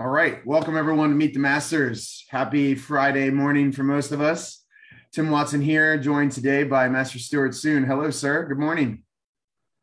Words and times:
All 0.00 0.06
right. 0.06 0.46
Welcome, 0.46 0.76
everyone, 0.76 1.08
to 1.08 1.16
Meet 1.16 1.34
the 1.34 1.40
Masters. 1.40 2.24
Happy 2.28 2.76
Friday 2.76 3.30
morning 3.30 3.72
for 3.72 3.82
most 3.82 4.12
of 4.12 4.20
us. 4.20 4.64
Tim 5.10 5.28
Watson 5.28 5.60
here, 5.60 5.98
joined 5.98 6.30
today 6.30 6.62
by 6.62 6.88
Master 6.88 7.18
Stuart 7.18 7.52
Soon. 7.52 7.82
Hello, 7.82 8.08
sir. 8.10 8.44
Good 8.44 8.60
morning. 8.60 9.02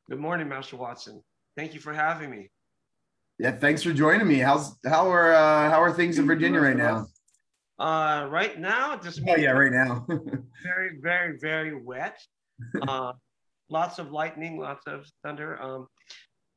Good 0.09 0.21
morning, 0.21 0.47
Master 0.47 0.77
Watson. 0.77 1.21
Thank 1.57 1.73
you 1.73 1.81
for 1.81 1.91
having 1.91 2.29
me. 2.29 2.49
Yeah, 3.39 3.51
thanks 3.57 3.83
for 3.83 3.91
joining 3.91 4.25
me. 4.25 4.35
How's 4.35 4.77
how 4.85 5.11
are 5.11 5.33
uh, 5.33 5.69
how 5.69 5.83
are 5.83 5.91
things 5.91 6.17
in 6.17 6.25
Virginia 6.25 6.61
right 6.61 6.77
now? 6.77 7.07
Uh, 7.77 8.27
right 8.29 8.57
now, 8.57 8.95
just 8.95 9.19
Oh 9.27 9.35
yeah, 9.35 9.51
right 9.51 9.73
now. 9.73 10.05
very, 10.63 10.97
very, 11.01 11.37
very 11.41 11.75
wet. 11.75 12.17
Uh, 12.87 13.11
lots 13.69 13.99
of 13.99 14.13
lightning, 14.13 14.57
lots 14.61 14.87
of 14.87 15.05
thunder. 15.25 15.61
Um, 15.61 15.87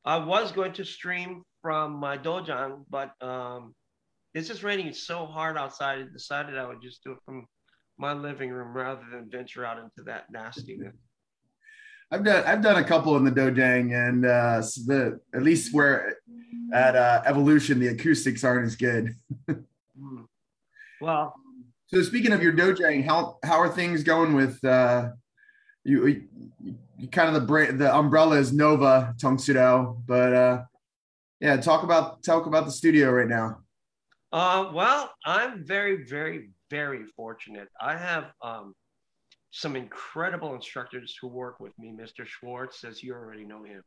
I 0.09 0.17
was 0.17 0.51
going 0.51 0.73
to 0.73 0.83
stream 0.83 1.43
from 1.61 1.91
my 1.91 2.17
dojang, 2.17 2.83
but 2.89 3.11
um, 3.21 3.75
it's 4.33 4.47
just 4.47 4.63
raining 4.63 4.91
so 4.91 5.27
hard 5.27 5.55
outside. 5.55 5.99
I 5.99 6.05
decided 6.11 6.57
I 6.57 6.65
would 6.65 6.81
just 6.81 7.03
do 7.03 7.11
it 7.11 7.19
from 7.25 7.45
my 7.99 8.13
living 8.13 8.49
room 8.49 8.75
rather 8.75 9.03
than 9.11 9.29
venture 9.29 9.63
out 9.63 9.77
into 9.77 10.01
that 10.07 10.23
nastiness. 10.31 10.95
I've 12.09 12.23
done 12.23 12.43
I've 12.43 12.63
done 12.63 12.77
a 12.77 12.83
couple 12.83 13.17
in 13.17 13.23
the 13.23 13.31
dojang, 13.31 13.93
and 13.93 14.25
uh, 14.25 14.61
the 14.87 15.19
at 15.35 15.43
least 15.43 15.75
where 15.75 16.17
at 16.73 16.95
uh, 16.95 17.21
Evolution 17.27 17.77
the 17.77 17.89
acoustics 17.89 18.43
aren't 18.43 18.65
as 18.65 18.75
good. 18.75 19.13
Hmm. 19.47 20.21
Well, 21.01 21.35
So 21.85 22.01
speaking 22.01 22.31
of 22.31 22.41
your 22.41 22.53
dojang, 22.53 23.05
how 23.05 23.37
how 23.43 23.59
are 23.59 23.69
things 23.69 24.01
going 24.01 24.33
with 24.33 24.63
uh, 24.65 25.09
you, 25.83 26.07
you? 26.07 26.79
Kind 27.11 27.29
of 27.29 27.33
the 27.33 27.47
brand, 27.47 27.79
the 27.79 27.93
umbrella 27.95 28.37
is 28.37 28.51
Nova 28.51 29.15
Tang 29.17 29.37
Soo 29.37 29.53
Do, 29.53 29.97
but 30.05 30.33
uh, 30.33 30.63
yeah, 31.39 31.57
talk 31.57 31.83
about 31.83 32.23
talk 32.23 32.45
about 32.45 32.65
the 32.65 32.71
studio 32.71 33.11
right 33.11 33.27
now. 33.27 33.59
Uh, 34.31 34.69
well, 34.73 35.11
I'm 35.25 35.65
very, 35.65 36.03
very, 36.03 36.49
very 36.69 37.05
fortunate. 37.15 37.67
I 37.81 37.97
have 37.97 38.31
um, 38.43 38.73
some 39.51 39.75
incredible 39.75 40.53
instructors 40.53 41.15
who 41.19 41.27
work 41.27 41.59
with 41.59 41.77
me. 41.79 41.91
Mr. 41.91 42.25
Schwartz, 42.25 42.83
as 42.83 43.01
you 43.01 43.13
already 43.13 43.45
know 43.45 43.63
him, 43.63 43.83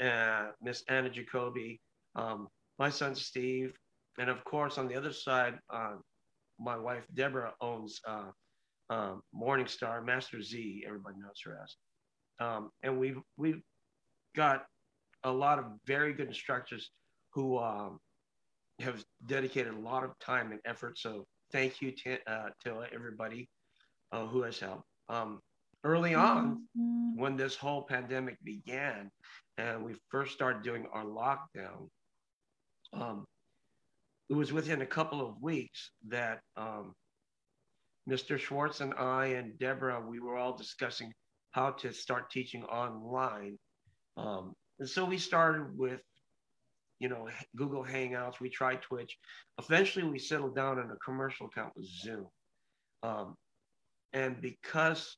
uh, 0.00 0.50
Miss 0.62 0.84
Anna 0.88 1.10
Jacoby, 1.10 1.80
um, 2.14 2.48
my 2.78 2.90
son 2.90 3.14
Steve, 3.14 3.72
and 4.18 4.30
of 4.30 4.44
course 4.44 4.78
on 4.78 4.86
the 4.86 4.94
other 4.94 5.12
side, 5.12 5.58
uh, 5.72 5.94
my 6.60 6.76
wife 6.76 7.04
Deborah 7.14 7.54
owns 7.60 8.00
uh, 8.06 8.30
um, 8.90 9.22
Morningstar 9.34 10.04
Master 10.04 10.40
Z. 10.40 10.84
Everybody 10.86 11.16
knows 11.18 11.40
her 11.44 11.58
as, 11.62 11.74
um, 12.40 12.70
and 12.82 12.98
we've 12.98 13.20
we've 13.36 13.62
got 14.36 14.64
a 15.24 15.30
lot 15.30 15.58
of 15.58 15.64
very 15.86 16.12
good 16.12 16.28
instructors 16.28 16.90
who 17.32 17.58
um, 17.58 17.98
have 18.80 19.04
dedicated 19.26 19.74
a 19.74 19.78
lot 19.78 20.04
of 20.04 20.18
time 20.18 20.52
and 20.52 20.60
effort. 20.64 20.98
So 20.98 21.26
thank 21.52 21.80
you 21.80 21.92
to, 21.92 22.18
uh, 22.26 22.48
to 22.64 22.82
everybody 22.92 23.48
uh, 24.12 24.26
who 24.26 24.42
has 24.42 24.58
helped. 24.58 24.84
Um, 25.08 25.40
early 25.82 26.14
on, 26.14 26.64
when 27.16 27.36
this 27.36 27.56
whole 27.56 27.82
pandemic 27.82 28.36
began 28.44 29.10
and 29.58 29.84
we 29.84 29.94
first 30.10 30.32
started 30.32 30.62
doing 30.62 30.86
our 30.92 31.04
lockdown, 31.04 31.88
um, 32.92 33.24
it 34.28 34.34
was 34.34 34.52
within 34.52 34.82
a 34.82 34.86
couple 34.86 35.26
of 35.26 35.40
weeks 35.42 35.90
that 36.08 36.40
um, 36.56 36.94
Mr. 38.08 38.38
Schwartz 38.38 38.80
and 38.80 38.94
I 38.94 39.26
and 39.26 39.58
Deborah, 39.58 40.02
we 40.06 40.20
were 40.20 40.36
all 40.36 40.56
discussing 40.56 41.12
how 41.54 41.70
to 41.70 41.92
start 41.92 42.30
teaching 42.30 42.64
online. 42.64 43.56
Um, 44.16 44.54
and 44.80 44.88
so 44.88 45.04
we 45.04 45.18
started 45.18 45.78
with, 45.78 46.00
you 46.98 47.08
know, 47.08 47.28
Google 47.54 47.84
Hangouts. 47.84 48.40
We 48.40 48.50
tried 48.50 48.82
Twitch. 48.82 49.16
Eventually, 49.62 50.04
we 50.04 50.18
settled 50.18 50.56
down 50.56 50.80
on 50.80 50.90
a 50.90 50.96
commercial 50.96 51.46
account 51.46 51.72
with 51.76 51.86
Zoom. 51.86 52.26
Um, 53.04 53.36
and 54.12 54.40
because 54.40 55.16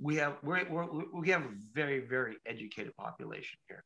we 0.00 0.16
have 0.16 0.36
we're, 0.44 0.68
we're, 0.70 0.86
we 1.12 1.30
have 1.30 1.42
a 1.42 1.54
very 1.74 2.00
very 2.06 2.36
educated 2.46 2.94
population 2.96 3.58
here, 3.68 3.84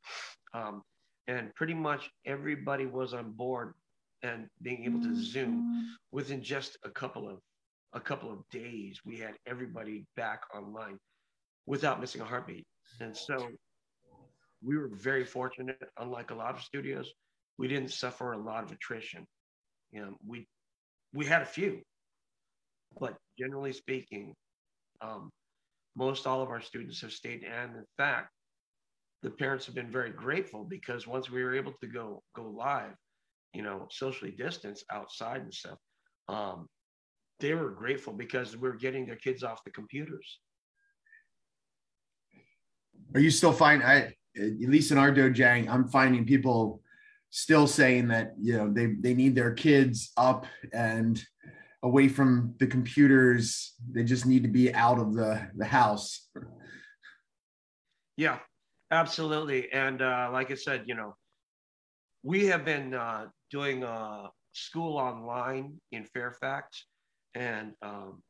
um, 0.53 0.82
and 1.28 1.55
pretty 1.55 1.75
much 1.75 2.10
everybody 2.26 2.84
was 2.84 3.15
on 3.15 3.32
board 3.32 3.72
and 4.22 4.49
being 4.60 4.84
able 4.84 5.00
to 5.00 5.15
Zoom 5.15 5.97
within 6.12 6.43
just 6.43 6.76
a 6.84 6.91
couple 6.91 7.26
of 7.28 7.38
a 7.94 8.00
couple 8.00 8.31
of 8.31 8.38
days. 8.50 9.00
We 9.05 9.16
had 9.16 9.34
everybody 9.47 10.05
back 10.16 10.43
online 10.55 10.99
without 11.66 12.00
missing 12.00 12.21
a 12.21 12.25
heartbeat, 12.25 12.66
and 13.00 13.16
so 13.16 13.49
we 14.62 14.77
were 14.77 14.91
very 14.93 15.25
fortunate. 15.25 15.82
Unlike 15.99 16.31
a 16.31 16.34
lot 16.34 16.54
of 16.54 16.62
studios, 16.62 17.12
we 17.59 17.69
didn't 17.69 17.93
suffer 17.93 18.32
a 18.32 18.38
lot 18.38 18.65
of 18.65 18.72
attrition. 18.72 19.27
You 19.91 20.03
know, 20.03 20.16
we 20.26 20.47
we 21.12 21.26
had 21.26 21.43
a 21.43 21.47
few, 21.47 21.81
but 23.00 23.16
generally 23.38 23.72
speaking, 23.72 24.34
um, 25.00 25.31
most 25.94 26.26
all 26.26 26.43
of 26.43 26.50
our 26.50 26.60
students 26.60 27.00
have 27.00 27.12
stayed. 27.12 27.43
And 27.44 27.76
in 27.76 27.84
fact, 27.97 28.31
the 29.22 29.31
parents 29.31 29.66
have 29.66 29.75
been 29.75 29.91
very 29.91 30.10
grateful 30.10 30.65
because 30.65 31.06
once 31.06 31.31
we 31.31 31.43
were 31.43 31.55
able 31.55 31.72
to 31.81 31.87
go 31.87 32.22
go 32.34 32.44
live, 32.44 32.94
you 33.55 33.62
know, 33.62 33.87
socially 33.91 34.32
distanced 34.32 34.84
outside 34.91 35.43
and 35.43 35.55
stuff, 35.55 35.78
um, 36.28 36.66
they 37.41 37.55
were 37.55 37.71
grateful 37.71 38.12
because 38.12 38.56
we 38.56 38.69
are 38.69 38.75
getting 38.75 39.06
their 39.06 39.16
kids 39.16 39.43
off 39.43 39.65
the 39.65 39.71
computers. 39.71 40.41
Are 43.14 43.20
you 43.20 43.30
still 43.30 43.52
finding? 43.52 43.86
I 43.86 44.12
at 44.36 44.68
least 44.68 44.92
in 44.92 44.98
our 44.98 45.10
dojang, 45.10 45.68
I'm 45.68 45.88
finding 45.88 46.26
people 46.26 46.82
still 47.30 47.66
saying 47.66 48.08
that 48.08 48.34
you 48.40 48.56
know 48.56 48.72
they 48.72 48.94
they 49.00 49.14
need 49.14 49.34
their 49.34 49.52
kids 49.52 50.12
up 50.16 50.46
and 50.72 51.22
away 51.82 52.08
from 52.08 52.54
the 52.58 52.66
computers. 52.66 53.74
They 53.92 54.04
just 54.04 54.26
need 54.26 54.42
to 54.42 54.48
be 54.48 54.72
out 54.74 54.98
of 54.98 55.14
the 55.14 55.48
the 55.56 55.64
house. 55.64 56.28
Yeah, 58.16 58.38
absolutely. 58.90 59.70
And 59.72 60.00
uh, 60.00 60.30
like 60.32 60.50
I 60.50 60.54
said, 60.54 60.84
you 60.86 60.94
know, 60.94 61.14
we 62.22 62.46
have 62.46 62.64
been 62.64 62.94
uh, 62.94 63.26
doing 63.50 63.84
uh, 63.84 64.28
school 64.52 64.96
online 64.96 65.80
in 65.92 66.04
Fairfax, 66.04 66.86
and 67.34 67.72
um, 67.82 68.22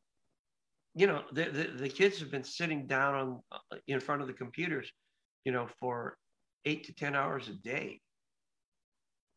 you 0.97 1.05
know, 1.05 1.21
the, 1.31 1.45
the, 1.45 1.63
the 1.77 1.89
kids 1.89 2.19
have 2.19 2.31
been 2.31 2.43
sitting 2.43 2.87
down 2.87 3.13
on 3.13 3.39
uh, 3.51 3.77
in 3.87 3.99
front 3.99 4.21
of 4.21 4.27
the 4.27 4.33
computers, 4.33 4.91
you 5.45 5.51
know, 5.51 5.67
for 5.79 6.17
eight 6.65 6.85
to 6.85 6.93
ten 6.93 7.15
hours 7.15 7.47
a 7.49 7.53
day, 7.53 7.99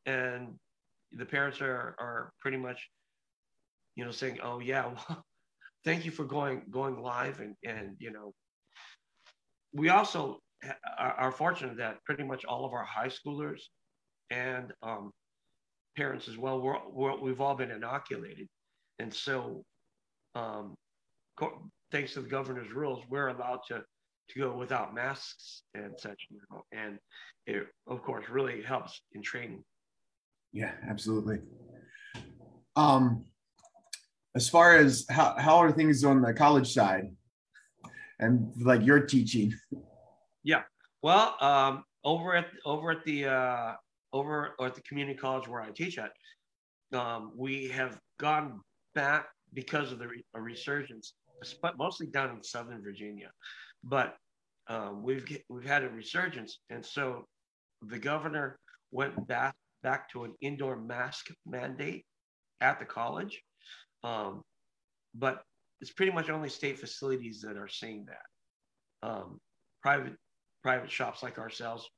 and 0.07 0.55
the 1.13 1.27
parents 1.27 1.61
are 1.61 1.95
are 1.99 2.33
pretty 2.41 2.57
much, 2.57 2.89
you 3.95 4.07
know, 4.07 4.11
saying, 4.11 4.39
"Oh 4.43 4.61
yeah, 4.61 4.87
well, 5.09 5.23
thank 5.85 6.07
you 6.07 6.11
for 6.11 6.25
going 6.25 6.63
going 6.71 7.03
live," 7.03 7.41
and 7.41 7.55
and 7.63 7.95
you 7.99 8.11
know, 8.11 8.33
we 9.75 9.91
also 9.91 10.39
are, 10.99 11.13
are 11.13 11.33
fortunate 11.33 11.77
that 11.77 12.03
pretty 12.05 12.25
much 12.25 12.47
all 12.47 12.65
of 12.65 12.73
our 12.73 12.85
high 12.85 13.09
schoolers 13.09 13.61
and 14.31 14.73
um, 14.83 15.11
parents 15.95 16.27
as 16.27 16.39
well, 16.39 16.61
we're, 16.61 16.79
we're, 16.89 17.19
we've 17.21 17.41
all 17.41 17.55
been 17.55 17.71
inoculated, 17.71 18.49
and 18.99 19.13
so 19.13 19.63
um, 20.35 20.75
thanks 21.91 22.15
to 22.15 22.21
the 22.21 22.29
governor's 22.29 22.73
rules, 22.73 23.03
we're 23.09 23.29
allowed 23.29 23.61
to 23.69 23.83
to 24.31 24.39
go 24.39 24.57
without 24.57 24.95
masks 24.95 25.63
and 25.75 25.93
such, 25.99 26.29
know, 26.51 26.63
and 26.73 26.99
it 27.47 27.67
of 27.89 28.03
course 28.03 28.29
really 28.29 28.63
helps 28.63 29.03
in 29.13 29.23
training. 29.23 29.65
Yeah, 30.53 30.73
absolutely. 30.89 31.41
Um, 32.77 33.25
as 34.35 34.49
far 34.49 34.77
as 34.77 35.05
how 35.11 35.35
how 35.39 35.57
are 35.57 35.73
things 35.73 36.05
on 36.05 36.23
the 36.23 36.33
college 36.33 36.73
side, 36.73 37.13
and 38.21 38.53
like 38.63 38.85
your 38.85 39.01
teaching? 39.01 39.53
Yeah, 40.45 40.63
well, 41.03 41.37
um, 41.41 41.85
over 42.05 42.35
at 42.35 42.47
over 42.65 42.93
at 42.93 43.05
the 43.05 43.27
uh, 43.27 43.73
over 44.13 44.55
at 44.61 44.75
the 44.75 44.83
community 44.83 45.19
college 45.19 45.49
where 45.49 45.61
I 45.61 45.71
teach 45.71 45.99
at, 45.99 46.13
um, 46.99 47.33
we 47.37 47.69
have 47.69 47.99
gone 48.19 48.61
back 48.95 49.27
because 49.53 49.91
of 49.91 49.99
the 49.99 50.09
re- 50.09 50.25
resurgence 50.35 51.15
but 51.63 51.79
mostly 51.79 52.07
down 52.07 52.31
in 52.31 52.43
Southern 52.43 52.83
Virginia. 52.83 53.31
But 53.83 54.17
um, 54.69 55.03
we've 55.03 55.25
we've 55.49 55.65
had 55.65 55.85
a 55.85 55.89
resurgence, 55.89 56.61
and 56.71 56.85
so 56.85 57.27
the 57.83 57.99
governor 57.99 58.59
went 58.91 59.27
back 59.27 59.55
back 59.83 60.11
to 60.11 60.25
an 60.25 60.35
indoor 60.41 60.77
mask 60.77 61.29
mandate 61.47 62.05
at 62.61 62.79
the 62.79 62.85
college. 62.85 63.41
Um, 64.05 64.43
but 65.15 65.43
it's 65.81 65.93
pretty 65.93 66.13
much 66.13 66.31
only 66.31 66.49
state 66.49 66.79
facilities 66.79 67.41
that 67.43 67.57
are 67.57 67.69
seeing 67.69 68.07
that. 68.07 69.09
Um, 69.09 69.41
private 69.83 70.15
private 70.63 70.91
shops 70.91 71.23
like 71.23 71.39
ourselves, 71.39 71.89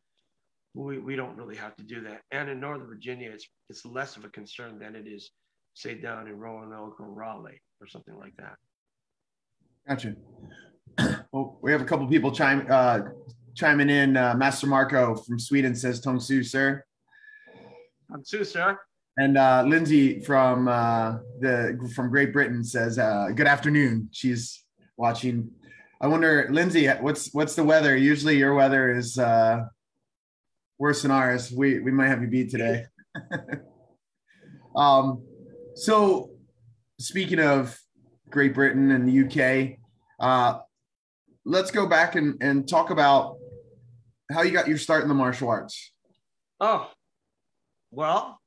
we, 0.75 0.99
we 0.99 1.17
don't 1.17 1.37
really 1.37 1.57
have 1.57 1.75
to 1.77 1.83
do 1.83 2.01
that. 2.03 2.23
And 2.31 2.49
in 2.49 2.61
Northern 2.61 2.87
Virginia, 2.87 3.31
it's 3.31 3.47
it's 3.69 3.85
less 3.85 4.17
of 4.17 4.25
a 4.25 4.29
concern 4.29 4.79
than 4.79 4.95
it 4.95 5.07
is, 5.07 5.31
say, 5.75 5.95
down 5.95 6.29
in 6.29 6.39
Roanoke 6.39 7.01
or 7.01 7.11
Raleigh 7.11 7.61
or 7.81 7.87
something 7.87 8.15
like 8.15 8.37
that. 8.37 8.55
Gotcha. 9.89 10.15
Well, 11.33 11.59
we 11.63 11.73
have 11.73 11.81
a 11.81 11.85
couple 11.85 12.07
people 12.07 12.31
chime 12.31 12.67
uh, 12.71 13.01
chiming 13.55 13.91
in. 13.91 14.17
Uh, 14.17 14.35
Master 14.35 14.67
Marco 14.67 15.17
from 15.17 15.39
Sweden 15.39 15.75
says 15.75 16.01
Tang 16.01 16.21
Soo, 16.21 16.43
sir. 16.43 16.85
Tang 18.11 18.23
Soo, 18.25 18.45
sir. 18.45 18.79
And 19.17 19.37
uh, 19.37 19.65
Lindsay 19.67 20.21
from 20.21 20.69
uh, 20.69 21.19
the 21.41 21.91
from 21.95 22.11
Great 22.11 22.33
Britain 22.33 22.65
says, 22.65 22.99
uh, 22.99 23.29
"Good 23.35 23.47
afternoon." 23.47 24.09
She's 24.13 24.65
watching. 24.97 25.51
I 26.01 26.07
wonder, 26.07 26.49
Lindsay, 26.51 26.89
what's 26.89 27.33
what's 27.35 27.55
the 27.55 27.65
weather? 27.65 27.97
Usually, 27.97 28.39
your 28.39 28.55
weather 28.55 28.95
is 28.95 29.19
uh, 29.19 29.65
worse 30.79 31.03
than 31.03 31.11
ours. 31.11 31.53
We 31.53 31.81
we 31.81 31.91
might 31.91 32.09
have 32.09 32.23
you 32.23 32.29
beat 32.29 32.51
today. 32.51 32.87
um, 34.77 35.25
so, 35.75 36.31
speaking 36.99 37.41
of 37.41 37.79
Great 38.33 38.55
Britain 38.55 38.91
and 38.91 39.09
the 39.09 39.25
UK, 39.25 39.79
uh, 40.19 40.61
let's 41.45 41.71
go 41.71 41.87
back 41.87 42.17
and, 42.17 42.37
and 42.43 42.69
talk 42.69 42.91
about 42.91 43.37
how 44.33 44.43
you 44.43 44.51
got 44.51 44.69
your 44.69 44.79
start 44.79 45.03
in 45.03 45.09
the 45.09 45.15
martial 45.15 45.49
arts. 45.49 45.93
Oh, 46.61 46.91
well, 47.91 48.41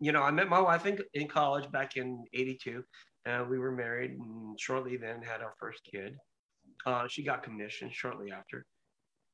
you 0.00 0.12
know, 0.12 0.22
I 0.22 0.30
met 0.30 0.48
my 0.48 0.60
wife 0.60 0.86
in, 0.86 0.98
in 1.14 1.28
college 1.28 1.70
back 1.70 1.96
in 1.96 2.24
82. 2.32 2.82
and 3.24 3.48
we 3.48 3.58
were 3.58 3.72
married 3.72 4.12
and 4.12 4.58
shortly 4.58 4.96
then 4.96 5.22
had 5.22 5.42
our 5.42 5.54
first 5.60 5.82
kid. 5.84 6.16
Uh, 6.84 7.06
she 7.06 7.22
got 7.22 7.42
commissioned 7.42 7.92
shortly 7.92 8.32
after. 8.32 8.64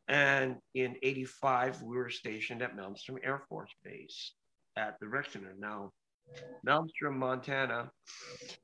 And 0.09 0.57
in 0.75 0.97
85, 1.03 1.83
we 1.83 1.97
were 1.97 2.11
stationed 2.11 2.63
at 2.63 2.77
Malmstrom 2.77 3.19
Air 3.23 3.43
Force 3.49 3.71
Base 3.85 4.33
at 4.77 4.99
the 5.01 5.09
Rec 5.09 5.31
Center. 5.31 5.55
Now, 5.59 5.91
Malmstrom, 6.67 7.17
Montana 7.17 7.91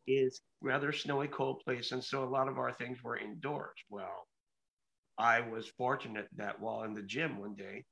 is 0.07 0.41
rather 0.61 0.93
snowy, 0.93 1.29
cold 1.29 1.63
place. 1.65 1.93
And 1.93 2.03
so 2.03 2.25
a 2.25 2.29
lot 2.29 2.49
of 2.49 2.59
our 2.59 2.73
things 2.73 3.03
were 3.03 3.17
indoors. 3.17 3.79
Well, 3.89 4.27
I 5.19 5.41
was 5.41 5.69
fortunate 5.79 6.29
that 6.37 6.61
while 6.61 6.83
in 6.83 6.93
the 6.93 7.03
gym 7.03 7.39
one 7.39 7.55
day, 7.55 7.85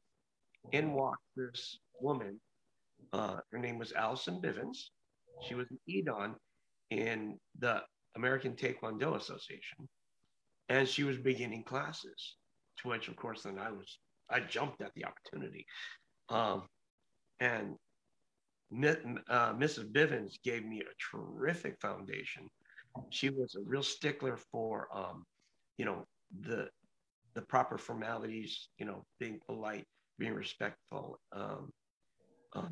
in 0.73 0.93
walked 0.93 1.25
this 1.37 1.79
woman 2.01 2.41
uh, 3.13 3.39
her 3.51 3.59
name 3.59 3.79
was 3.79 3.93
Allison 3.93 4.41
Bivens. 4.41 4.79
She 5.47 5.55
was 5.55 5.71
an 5.71 5.79
EDON 5.89 6.35
in 6.91 7.39
the 7.59 7.83
American 8.17 8.55
Taekwondo 8.55 9.17
Association, 9.17 9.89
and 10.69 10.89
she 10.89 11.05
was 11.05 11.19
beginning 11.19 11.65
classes. 11.65 12.37
To 12.79 12.89
which, 12.89 13.09
of 13.09 13.17
course, 13.17 13.43
then 13.43 13.59
I 13.59 13.71
was 13.71 13.99
I 14.31 14.41
jumped 14.41 14.81
at 14.81 14.93
the 14.95 15.05
opportunity, 15.05 15.67
um, 16.31 16.67
and 17.41 17.77
uh, 18.73 19.53
Mrs. 19.55 19.93
Bivens 19.93 20.35
gave 20.43 20.65
me 20.65 20.81
a 20.81 21.17
terrific 21.17 21.81
foundation. 21.81 22.49
She 23.11 23.31
was 23.31 23.55
a 23.55 23.63
real 23.65 23.83
stickler 23.83 24.37
for, 24.37 24.89
um, 24.95 25.25
you 25.79 25.85
know, 25.85 26.07
the 26.41 26.69
the 27.35 27.43
proper 27.43 27.79
formalities, 27.79 28.69
you 28.79 28.85
know, 28.85 29.05
being 29.19 29.41
polite, 29.47 29.87
being 30.19 30.35
respectful, 30.35 31.19
um, 31.33 31.71
um, 32.55 32.71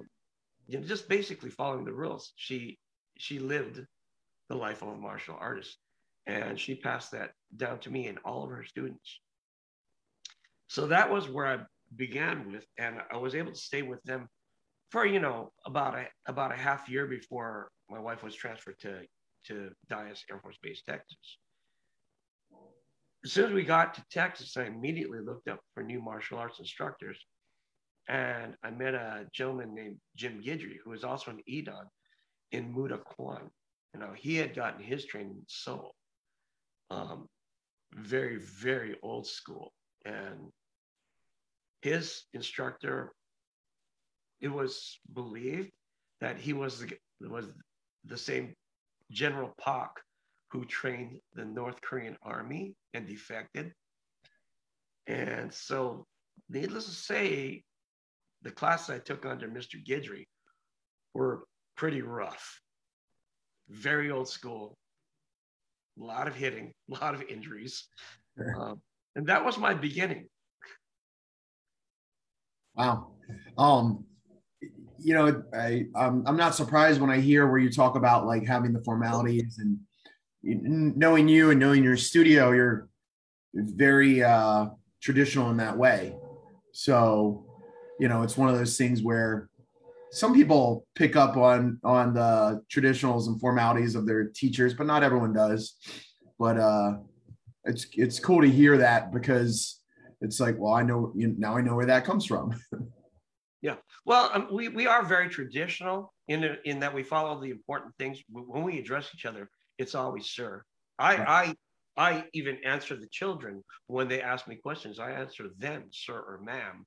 you 0.68 0.78
know, 0.78 0.86
just 0.86 1.08
basically 1.08 1.48
following 1.50 1.84
the 1.84 1.92
rules. 1.92 2.32
She 2.36 2.78
she 3.18 3.38
lived 3.38 3.80
the 4.48 4.56
life 4.56 4.82
of 4.82 4.88
a 4.88 4.96
martial 4.96 5.36
artist, 5.38 5.78
and 6.26 6.58
she 6.58 6.74
passed 6.74 7.12
that 7.12 7.32
down 7.56 7.78
to 7.80 7.90
me 7.90 8.08
and 8.08 8.18
all 8.24 8.44
of 8.44 8.50
her 8.50 8.64
students. 8.64 9.20
So 10.68 10.86
that 10.86 11.10
was 11.10 11.28
where 11.28 11.46
I 11.46 11.58
began 11.96 12.52
with, 12.52 12.66
and 12.78 12.96
I 13.12 13.16
was 13.16 13.34
able 13.34 13.52
to 13.52 13.58
stay 13.58 13.82
with 13.82 14.02
them 14.04 14.28
for 14.90 15.06
you 15.06 15.20
know 15.20 15.52
about 15.66 15.94
a 15.94 16.06
about 16.26 16.52
a 16.52 16.56
half 16.56 16.88
year 16.88 17.06
before 17.06 17.70
my 17.88 17.98
wife 17.98 18.22
was 18.22 18.34
transferred 18.34 18.78
to 18.80 19.00
to 19.46 19.70
Dyess 19.90 20.24
Air 20.30 20.38
Force 20.40 20.58
Base, 20.62 20.82
Texas. 20.86 21.38
As 23.24 23.32
soon 23.32 23.46
as 23.46 23.52
we 23.52 23.64
got 23.64 23.94
to 23.94 24.04
Texas, 24.10 24.56
I 24.56 24.64
immediately 24.64 25.20
looked 25.20 25.48
up 25.48 25.60
for 25.74 25.82
new 25.82 26.00
martial 26.00 26.38
arts 26.38 26.58
instructors 26.58 27.18
and 28.10 28.56
I 28.64 28.70
met 28.70 28.94
a 28.94 29.26
gentleman 29.32 29.72
named 29.72 29.96
Jim 30.16 30.42
Guidry, 30.44 30.78
who 30.82 30.90
was 30.90 31.04
also 31.04 31.30
an 31.30 31.40
EDON 31.46 31.86
in 32.50 32.72
Moo 32.72 32.88
Duk 32.88 33.04
Kwan. 33.04 33.48
You 33.94 34.00
know, 34.00 34.12
he 34.16 34.34
had 34.34 34.54
gotten 34.54 34.82
his 34.82 35.04
training 35.04 35.36
in 35.36 35.44
Seoul, 35.46 35.94
um, 36.90 37.28
very, 37.92 38.38
very 38.38 38.96
old 39.02 39.28
school. 39.28 39.72
And 40.04 40.50
his 41.82 42.24
instructor, 42.34 43.12
it 44.40 44.48
was 44.48 44.98
believed 45.12 45.70
that 46.20 46.36
he 46.36 46.52
was 46.52 46.80
the, 46.80 46.96
was 47.28 47.46
the 48.04 48.16
same 48.16 48.54
General 49.10 49.54
Pak 49.60 49.90
who 50.50 50.64
trained 50.64 51.18
the 51.34 51.44
North 51.44 51.80
Korean 51.80 52.16
army 52.22 52.74
and 52.94 53.06
defected. 53.06 53.72
And 55.06 55.52
so, 55.52 56.06
needless 56.48 56.86
to 56.86 56.90
say, 56.90 57.62
the 58.42 58.50
classes 58.50 58.90
I 58.90 58.98
took 58.98 59.26
under 59.26 59.48
Mr. 59.48 59.84
Guidry 59.84 60.26
were 61.14 61.44
pretty 61.76 62.02
rough, 62.02 62.60
very 63.68 64.10
old 64.10 64.28
school, 64.28 64.76
a 66.00 66.04
lot 66.04 66.26
of 66.26 66.34
hitting, 66.34 66.72
a 66.90 66.98
lot 66.98 67.14
of 67.14 67.22
injuries. 67.22 67.86
Um, 68.58 68.80
and 69.16 69.26
that 69.26 69.44
was 69.44 69.58
my 69.58 69.74
beginning. 69.74 70.26
Wow. 72.74 73.08
Um, 73.58 74.04
you 75.02 75.14
know, 75.14 75.42
I, 75.54 75.86
um, 75.96 76.24
I'm 76.26 76.36
not 76.36 76.54
surprised 76.54 77.00
when 77.00 77.10
I 77.10 77.20
hear 77.20 77.46
where 77.48 77.58
you 77.58 77.70
talk 77.70 77.96
about 77.96 78.26
like 78.26 78.46
having 78.46 78.72
the 78.72 78.82
formalities 78.84 79.58
and 79.58 79.78
knowing 80.42 81.28
you 81.28 81.50
and 81.50 81.60
knowing 81.60 81.84
your 81.84 81.96
studio, 81.96 82.52
you're 82.52 82.88
very 83.54 84.22
uh, 84.22 84.66
traditional 85.02 85.50
in 85.50 85.56
that 85.58 85.76
way. 85.76 86.14
So 86.72 87.46
you 88.00 88.08
know, 88.08 88.22
it's 88.22 88.36
one 88.36 88.48
of 88.48 88.56
those 88.56 88.78
things 88.78 89.02
where 89.02 89.50
some 90.10 90.34
people 90.34 90.86
pick 90.94 91.16
up 91.16 91.36
on 91.36 91.78
on 91.84 92.14
the 92.14 92.62
traditionals 92.74 93.28
and 93.28 93.38
formalities 93.38 93.94
of 93.94 94.06
their 94.06 94.24
teachers, 94.24 94.74
but 94.74 94.86
not 94.86 95.02
everyone 95.02 95.34
does. 95.34 95.74
But 96.38 96.58
uh, 96.58 96.94
it's 97.64 97.86
it's 97.92 98.18
cool 98.18 98.40
to 98.40 98.48
hear 98.48 98.78
that 98.78 99.12
because 99.12 99.80
it's 100.22 100.40
like, 100.40 100.56
well, 100.58 100.72
I 100.72 100.82
know 100.82 101.12
you 101.14 101.28
know, 101.28 101.34
now 101.36 101.56
I 101.56 101.60
know 101.60 101.76
where 101.76 101.86
that 101.86 102.04
comes 102.04 102.24
from. 102.24 102.58
yeah, 103.62 103.76
well, 104.06 104.30
um, 104.32 104.48
we 104.50 104.68
we 104.68 104.86
are 104.86 105.04
very 105.04 105.28
traditional 105.28 106.12
in 106.28 106.56
in 106.64 106.80
that 106.80 106.94
we 106.94 107.02
follow 107.02 107.40
the 107.40 107.50
important 107.50 107.94
things 107.98 108.22
when 108.30 108.62
we 108.62 108.78
address 108.78 109.10
each 109.14 109.26
other. 109.26 109.50
It's 109.78 109.94
always 109.94 110.30
sir. 110.30 110.62
I 110.98 111.16
right. 111.16 111.54
I 111.96 112.14
I 112.18 112.24
even 112.32 112.58
answer 112.64 112.96
the 112.96 113.08
children 113.10 113.62
when 113.86 114.08
they 114.08 114.22
ask 114.22 114.48
me 114.48 114.56
questions. 114.56 114.98
I 114.98 115.12
answer 115.12 115.48
them 115.58 115.84
sir 115.90 116.18
or 116.18 116.40
ma'am 116.42 116.86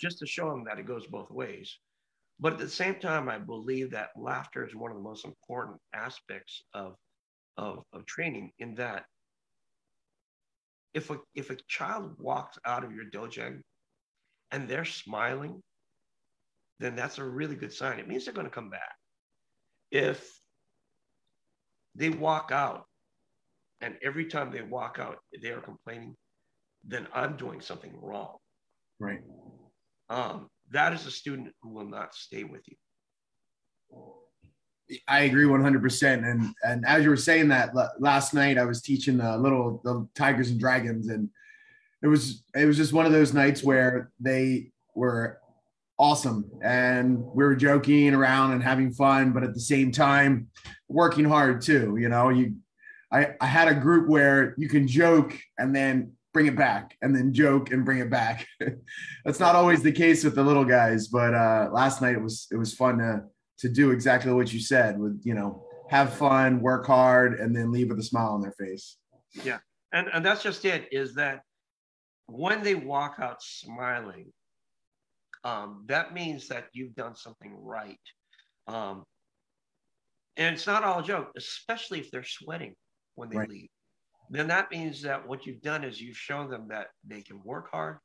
just 0.00 0.18
to 0.18 0.26
show 0.26 0.50
them 0.50 0.64
that 0.64 0.78
it 0.78 0.86
goes 0.86 1.06
both 1.06 1.30
ways. 1.30 1.78
But 2.40 2.54
at 2.54 2.58
the 2.58 2.68
same 2.68 2.96
time, 2.96 3.28
I 3.28 3.38
believe 3.38 3.90
that 3.92 4.10
laughter 4.16 4.66
is 4.66 4.74
one 4.74 4.90
of 4.90 4.96
the 4.96 5.02
most 5.02 5.24
important 5.24 5.78
aspects 5.94 6.62
of, 6.74 6.96
of, 7.56 7.84
of 7.92 8.04
training 8.06 8.50
in 8.58 8.74
that 8.74 9.04
if 10.92 11.10
a, 11.10 11.18
if 11.34 11.50
a 11.50 11.56
child 11.68 12.14
walks 12.18 12.58
out 12.64 12.84
of 12.84 12.92
your 12.92 13.04
dojo 13.12 13.60
and 14.50 14.68
they're 14.68 14.84
smiling, 14.84 15.62
then 16.80 16.96
that's 16.96 17.18
a 17.18 17.24
really 17.24 17.56
good 17.56 17.72
sign. 17.72 17.98
It 17.98 18.08
means 18.08 18.24
they're 18.24 18.34
going 18.34 18.46
to 18.46 18.52
come 18.52 18.70
back. 18.70 18.94
If 19.90 20.28
they 21.94 22.10
walk 22.10 22.50
out 22.52 22.84
and 23.80 23.96
every 24.02 24.26
time 24.26 24.50
they 24.50 24.62
walk 24.62 24.98
out, 25.00 25.18
they 25.42 25.50
are 25.50 25.60
complaining, 25.60 26.16
then 26.86 27.06
I'm 27.14 27.36
doing 27.36 27.60
something 27.60 27.92
wrong. 28.00 28.36
Right 28.98 29.20
um, 30.08 30.48
that 30.70 30.92
is 30.92 31.06
a 31.06 31.10
student 31.10 31.54
who 31.62 31.70
will 31.70 31.88
not 31.88 32.14
stay 32.14 32.44
with 32.44 32.62
you. 32.66 32.76
I 35.08 35.20
agree 35.20 35.46
100%. 35.46 36.30
And, 36.30 36.54
and 36.62 36.84
as 36.86 37.04
you 37.04 37.10
were 37.10 37.16
saying 37.16 37.48
that 37.48 37.70
last 37.98 38.34
night, 38.34 38.58
I 38.58 38.64
was 38.64 38.82
teaching 38.82 39.16
the 39.16 39.36
little, 39.38 39.80
the 39.82 40.06
tigers 40.14 40.50
and 40.50 40.60
dragons. 40.60 41.08
And 41.08 41.30
it 42.02 42.06
was, 42.06 42.44
it 42.54 42.66
was 42.66 42.76
just 42.76 42.92
one 42.92 43.06
of 43.06 43.12
those 43.12 43.32
nights 43.32 43.64
where 43.64 44.10
they 44.20 44.72
were 44.94 45.38
awesome. 45.98 46.50
And 46.62 47.18
we 47.18 47.44
were 47.44 47.56
joking 47.56 48.14
around 48.14 48.52
and 48.52 48.62
having 48.62 48.92
fun, 48.92 49.32
but 49.32 49.42
at 49.42 49.54
the 49.54 49.60
same 49.60 49.92
time, 49.92 50.48
working 50.88 51.24
hard 51.24 51.62
too. 51.62 51.96
You 51.98 52.08
know, 52.08 52.30
you, 52.30 52.56
I, 53.12 53.34
I 53.40 53.46
had 53.46 53.68
a 53.68 53.74
group 53.74 54.08
where 54.08 54.54
you 54.58 54.68
can 54.68 54.88
joke 54.88 55.38
and 55.58 55.74
then 55.74 56.12
bring 56.32 56.46
it 56.46 56.56
back 56.56 56.96
and 57.00 57.14
then 57.14 57.32
joke 57.32 57.70
and 57.70 57.84
bring 57.84 58.00
it 58.00 58.10
back. 58.10 58.46
That's 59.24 59.40
not 59.40 59.54
always 59.54 59.82
the 59.82 59.92
case 59.92 60.24
with 60.24 60.34
the 60.34 60.42
little 60.42 60.64
guys, 60.64 61.08
but 61.08 61.32
uh, 61.32 61.68
last 61.72 62.02
night 62.02 62.14
it 62.14 62.22
was 62.22 62.48
it 62.50 62.56
was 62.56 62.74
fun 62.74 62.98
to 62.98 63.22
to 63.58 63.68
do 63.68 63.92
exactly 63.92 64.32
what 64.32 64.52
you 64.52 64.60
said 64.60 64.98
with 64.98 65.20
you 65.24 65.34
know 65.34 65.64
have 65.88 66.14
fun, 66.14 66.60
work 66.60 66.86
hard, 66.86 67.38
and 67.38 67.54
then 67.54 67.70
leave 67.70 67.88
with 67.88 67.98
a 67.98 68.02
smile 68.02 68.32
on 68.32 68.42
their 68.42 68.54
face. 68.58 68.96
Yeah, 69.44 69.58
and 69.92 70.08
and 70.12 70.24
that's 70.24 70.42
just 70.42 70.64
it. 70.64 70.88
Is 70.90 71.14
that 71.14 71.42
when 72.26 72.62
they 72.62 72.74
walk 72.74 73.16
out 73.20 73.42
smiling, 73.42 74.32
um, 75.44 75.84
that 75.88 76.14
means 76.14 76.48
that 76.48 76.66
you've 76.72 76.94
done 76.94 77.14
something 77.14 77.54
right. 77.60 78.00
Um, 78.66 79.04
and 80.36 80.54
it's 80.54 80.66
not 80.66 80.84
all 80.84 81.00
a 81.00 81.04
joke, 81.04 81.30
especially 81.36 82.00
if 82.00 82.10
they're 82.10 82.24
sweating 82.24 82.74
when 83.14 83.28
they 83.28 83.36
right. 83.36 83.48
leave 83.48 83.68
then 84.30 84.48
that 84.48 84.70
means 84.70 85.02
that 85.02 85.26
what 85.26 85.46
you've 85.46 85.62
done 85.62 85.84
is 85.84 86.00
you've 86.00 86.16
shown 86.16 86.50
them 86.50 86.66
that 86.68 86.88
they 87.06 87.20
can 87.22 87.40
work 87.44 87.70
hard 87.70 87.98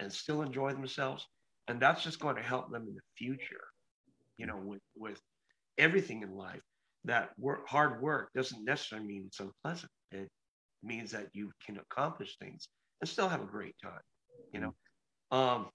and 0.00 0.12
still 0.12 0.42
enjoy 0.42 0.72
themselves. 0.72 1.26
And 1.68 1.80
that's 1.80 2.02
just 2.02 2.20
going 2.20 2.36
to 2.36 2.42
help 2.42 2.70
them 2.70 2.86
in 2.88 2.94
the 2.94 3.00
future. 3.16 3.64
you 4.38 4.46
know, 4.46 4.56
with 4.56 4.80
with 4.96 5.20
everything 5.78 6.22
in 6.22 6.34
life, 6.34 6.60
that 7.04 7.30
work 7.38 7.68
hard 7.68 8.02
work 8.02 8.30
doesn't 8.34 8.64
necessarily 8.64 9.06
mean 9.06 9.24
it's 9.26 9.40
unpleasant. 9.40 9.92
It 10.10 10.28
means 10.82 11.12
that 11.12 11.28
you 11.32 11.52
can 11.64 11.78
accomplish 11.78 12.36
things 12.38 12.68
and 13.00 13.08
still 13.08 13.28
have 13.28 13.42
a 13.42 13.46
great 13.46 13.76
time. 13.82 14.00
You 14.52 14.60
know, 14.60 14.74
um, 15.30 15.68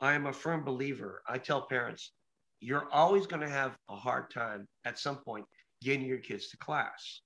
I 0.00 0.14
am 0.14 0.26
a 0.26 0.32
firm 0.32 0.64
believer. 0.64 1.22
I 1.26 1.38
tell 1.38 1.66
parents, 1.66 2.12
you're 2.60 2.88
always 2.92 3.26
going 3.26 3.42
to 3.42 3.48
have 3.48 3.76
a 3.88 3.96
hard 3.96 4.30
time 4.30 4.66
at 4.84 4.98
some 4.98 5.16
point 5.16 5.44
getting 5.82 6.06
your 6.06 6.18
kids 6.18 6.48
to 6.48 6.56
class. 6.58 7.20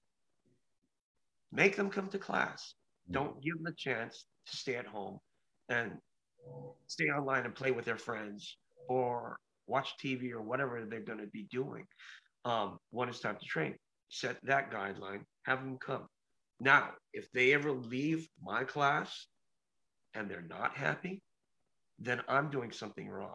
Make 1.53 1.77
them 1.77 1.91
come 1.91 2.09
to 2.09 2.19
class. 2.19 2.75
Don't 3.11 3.43
give 3.43 3.55
them 3.55 3.65
the 3.65 3.75
chance 3.77 4.25
to 4.51 4.57
stay 4.57 4.77
at 4.77 4.87
home 4.87 5.19
and 5.69 5.93
stay 6.87 7.07
online 7.07 7.45
and 7.45 7.55
play 7.55 7.71
with 7.71 7.85
their 7.85 7.99
friends 7.99 8.57
or 8.89 9.39
watch 9.67 9.95
TV 10.03 10.33
or 10.33 10.43
whatever 10.43 10.85
they're 10.85 11.01
going 11.01 11.19
to 11.19 11.27
be 11.29 11.45
doing 11.51 11.87
um, 12.45 12.79
when 12.91 13.09
it's 13.09 13.21
time 13.21 13.37
to 13.41 13.47
train. 13.47 13.75
Set 14.09 14.37
that 14.45 14.71
guideline, 14.73 15.23
have 15.45 15.61
them 15.61 15.79
come. 15.79 16.07
Now, 16.61 16.91
if 17.13 17.31
they 17.33 17.53
ever 17.55 17.73
leave 17.73 18.29
my 18.43 18.65
class 18.65 19.27
and 20.15 20.29
they're 20.29 20.47
not 20.49 20.77
happy, 20.77 21.23
then 22.01 22.21
I'm 22.29 22.51
doing 22.51 22.73
something 22.73 23.09
wrong. 23.09 23.35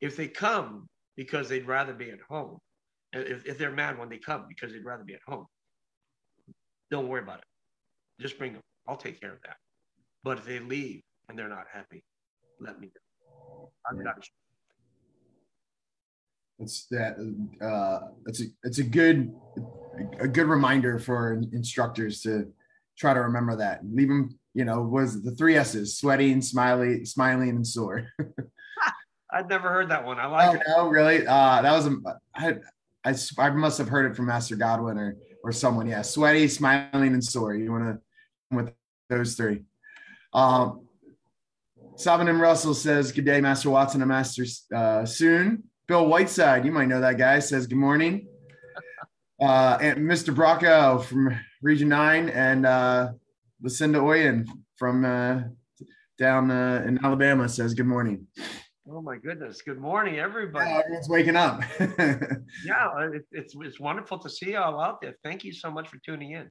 If 0.00 0.16
they 0.16 0.28
come 0.28 0.88
because 1.16 1.48
they'd 1.48 1.66
rather 1.66 1.92
be 1.92 2.10
at 2.10 2.20
home, 2.28 2.58
if, 3.12 3.46
if 3.46 3.58
they're 3.58 3.72
mad 3.72 3.98
when 3.98 4.08
they 4.08 4.18
come 4.18 4.46
because 4.48 4.72
they'd 4.72 4.84
rather 4.84 5.04
be 5.04 5.14
at 5.14 5.20
home, 5.26 5.46
don't 6.90 7.08
worry 7.08 7.22
about 7.22 7.38
it. 7.38 7.44
Just 8.20 8.38
bring 8.38 8.54
them. 8.54 8.62
I'll 8.88 8.96
take 8.96 9.20
care 9.20 9.32
of 9.32 9.42
that. 9.44 9.56
But 10.24 10.38
if 10.38 10.44
they 10.44 10.58
leave 10.58 11.02
and 11.28 11.38
they're 11.38 11.48
not 11.48 11.66
happy, 11.72 12.02
let 12.60 12.80
me 12.80 12.88
know. 12.88 13.70
I've 13.88 14.02
got 14.02 14.24
it's 16.58 16.86
that 16.90 17.16
uh, 17.60 18.08
it's 18.26 18.40
a 18.40 18.44
it's 18.62 18.78
a 18.78 18.82
good 18.82 19.34
a 20.18 20.28
good 20.28 20.46
reminder 20.46 20.98
for 20.98 21.34
instructors 21.52 22.22
to 22.22 22.50
try 22.96 23.12
to 23.12 23.20
remember 23.20 23.56
that. 23.56 23.80
Leave 23.84 24.08
them, 24.08 24.38
you 24.56 24.64
know, 24.64 24.80
was 24.80 25.22
the 25.22 25.32
three 25.32 25.54
S's: 25.56 25.98
sweating, 25.98 26.40
smiley, 26.40 27.04
smiling, 27.04 27.50
and 27.50 27.66
sore. 27.66 28.08
I'd 29.30 29.50
never 29.50 29.68
heard 29.68 29.90
that 29.90 30.06
one. 30.06 30.18
I 30.18 30.26
like 30.26 30.48
oh, 30.48 30.54
it. 30.54 30.62
No, 30.66 30.88
really? 30.88 31.26
Uh, 31.26 31.60
that 31.60 31.72
was 31.72 31.86
a, 31.86 31.96
I, 32.34 32.54
I, 33.04 33.14
I 33.38 33.50
must 33.50 33.76
have 33.76 33.88
heard 33.88 34.10
it 34.10 34.16
from 34.16 34.26
Master 34.26 34.56
Godwin 34.56 34.96
or 34.96 35.16
or 35.44 35.52
someone. 35.52 35.86
Yeah, 35.86 36.00
sweaty, 36.00 36.48
smiling, 36.48 37.12
and 37.12 37.22
sore. 37.22 37.54
You 37.54 37.70
want 37.70 37.84
to 37.84 38.56
with 38.56 38.72
those 39.10 39.34
three. 39.34 39.64
Um, 40.32 40.86
and 42.06 42.40
Russell 42.40 42.72
says, 42.72 43.12
"Good 43.12 43.26
day, 43.26 43.42
Master 43.42 43.68
Watson 43.68 44.00
and 44.00 44.08
Master 44.08 44.46
uh, 44.74 45.04
Soon." 45.04 45.64
Bill 45.86 46.06
Whiteside, 46.06 46.64
you 46.64 46.72
might 46.72 46.88
know 46.88 47.02
that 47.02 47.18
guy, 47.18 47.40
says 47.40 47.66
good 47.66 47.78
morning. 47.78 48.28
Uh, 49.38 49.76
and 49.82 49.98
Mr. 49.98 50.34
Bracco 50.34 51.04
from 51.04 51.38
Region 51.60 51.90
9 51.90 52.30
and 52.30 52.64
uh, 52.64 53.10
Lucinda 53.62 53.98
Oyen 53.98 54.46
from 54.76 55.04
uh, 55.04 55.42
down 56.18 56.50
uh, 56.50 56.84
in 56.86 57.04
Alabama 57.04 57.48
says 57.48 57.74
good 57.74 57.86
morning. 57.86 58.26
Oh 58.88 59.02
my 59.02 59.16
goodness. 59.16 59.62
Good 59.62 59.80
morning, 59.80 60.18
everybody. 60.20 60.70
Yeah, 60.70 60.78
everyone's 60.78 61.08
waking 61.08 61.34
up. 61.34 61.60
yeah, 61.80 63.08
it, 63.12 63.26
it's, 63.32 63.54
it's 63.56 63.80
wonderful 63.80 64.18
to 64.20 64.30
see 64.30 64.50
you 64.50 64.58
all 64.58 64.80
out 64.80 65.00
there. 65.00 65.16
Thank 65.24 65.42
you 65.42 65.52
so 65.52 65.70
much 65.72 65.88
for 65.88 65.98
tuning 66.06 66.32
in. 66.32 66.48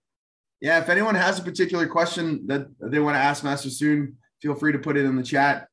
Yeah, 0.60 0.80
if 0.80 0.90
anyone 0.90 1.16
has 1.16 1.40
a 1.40 1.44
particular 1.44 1.88
question 1.88 2.46
that 2.48 2.68
they 2.82 3.00
want 3.00 3.16
to 3.16 3.20
ask 3.20 3.44
Master 3.44 3.70
Soon, 3.70 4.18
feel 4.42 4.54
free 4.54 4.74
to 4.74 4.80
put 4.80 4.98
it 4.98 5.06
in 5.06 5.16
the 5.16 5.24
chat. 5.24 5.68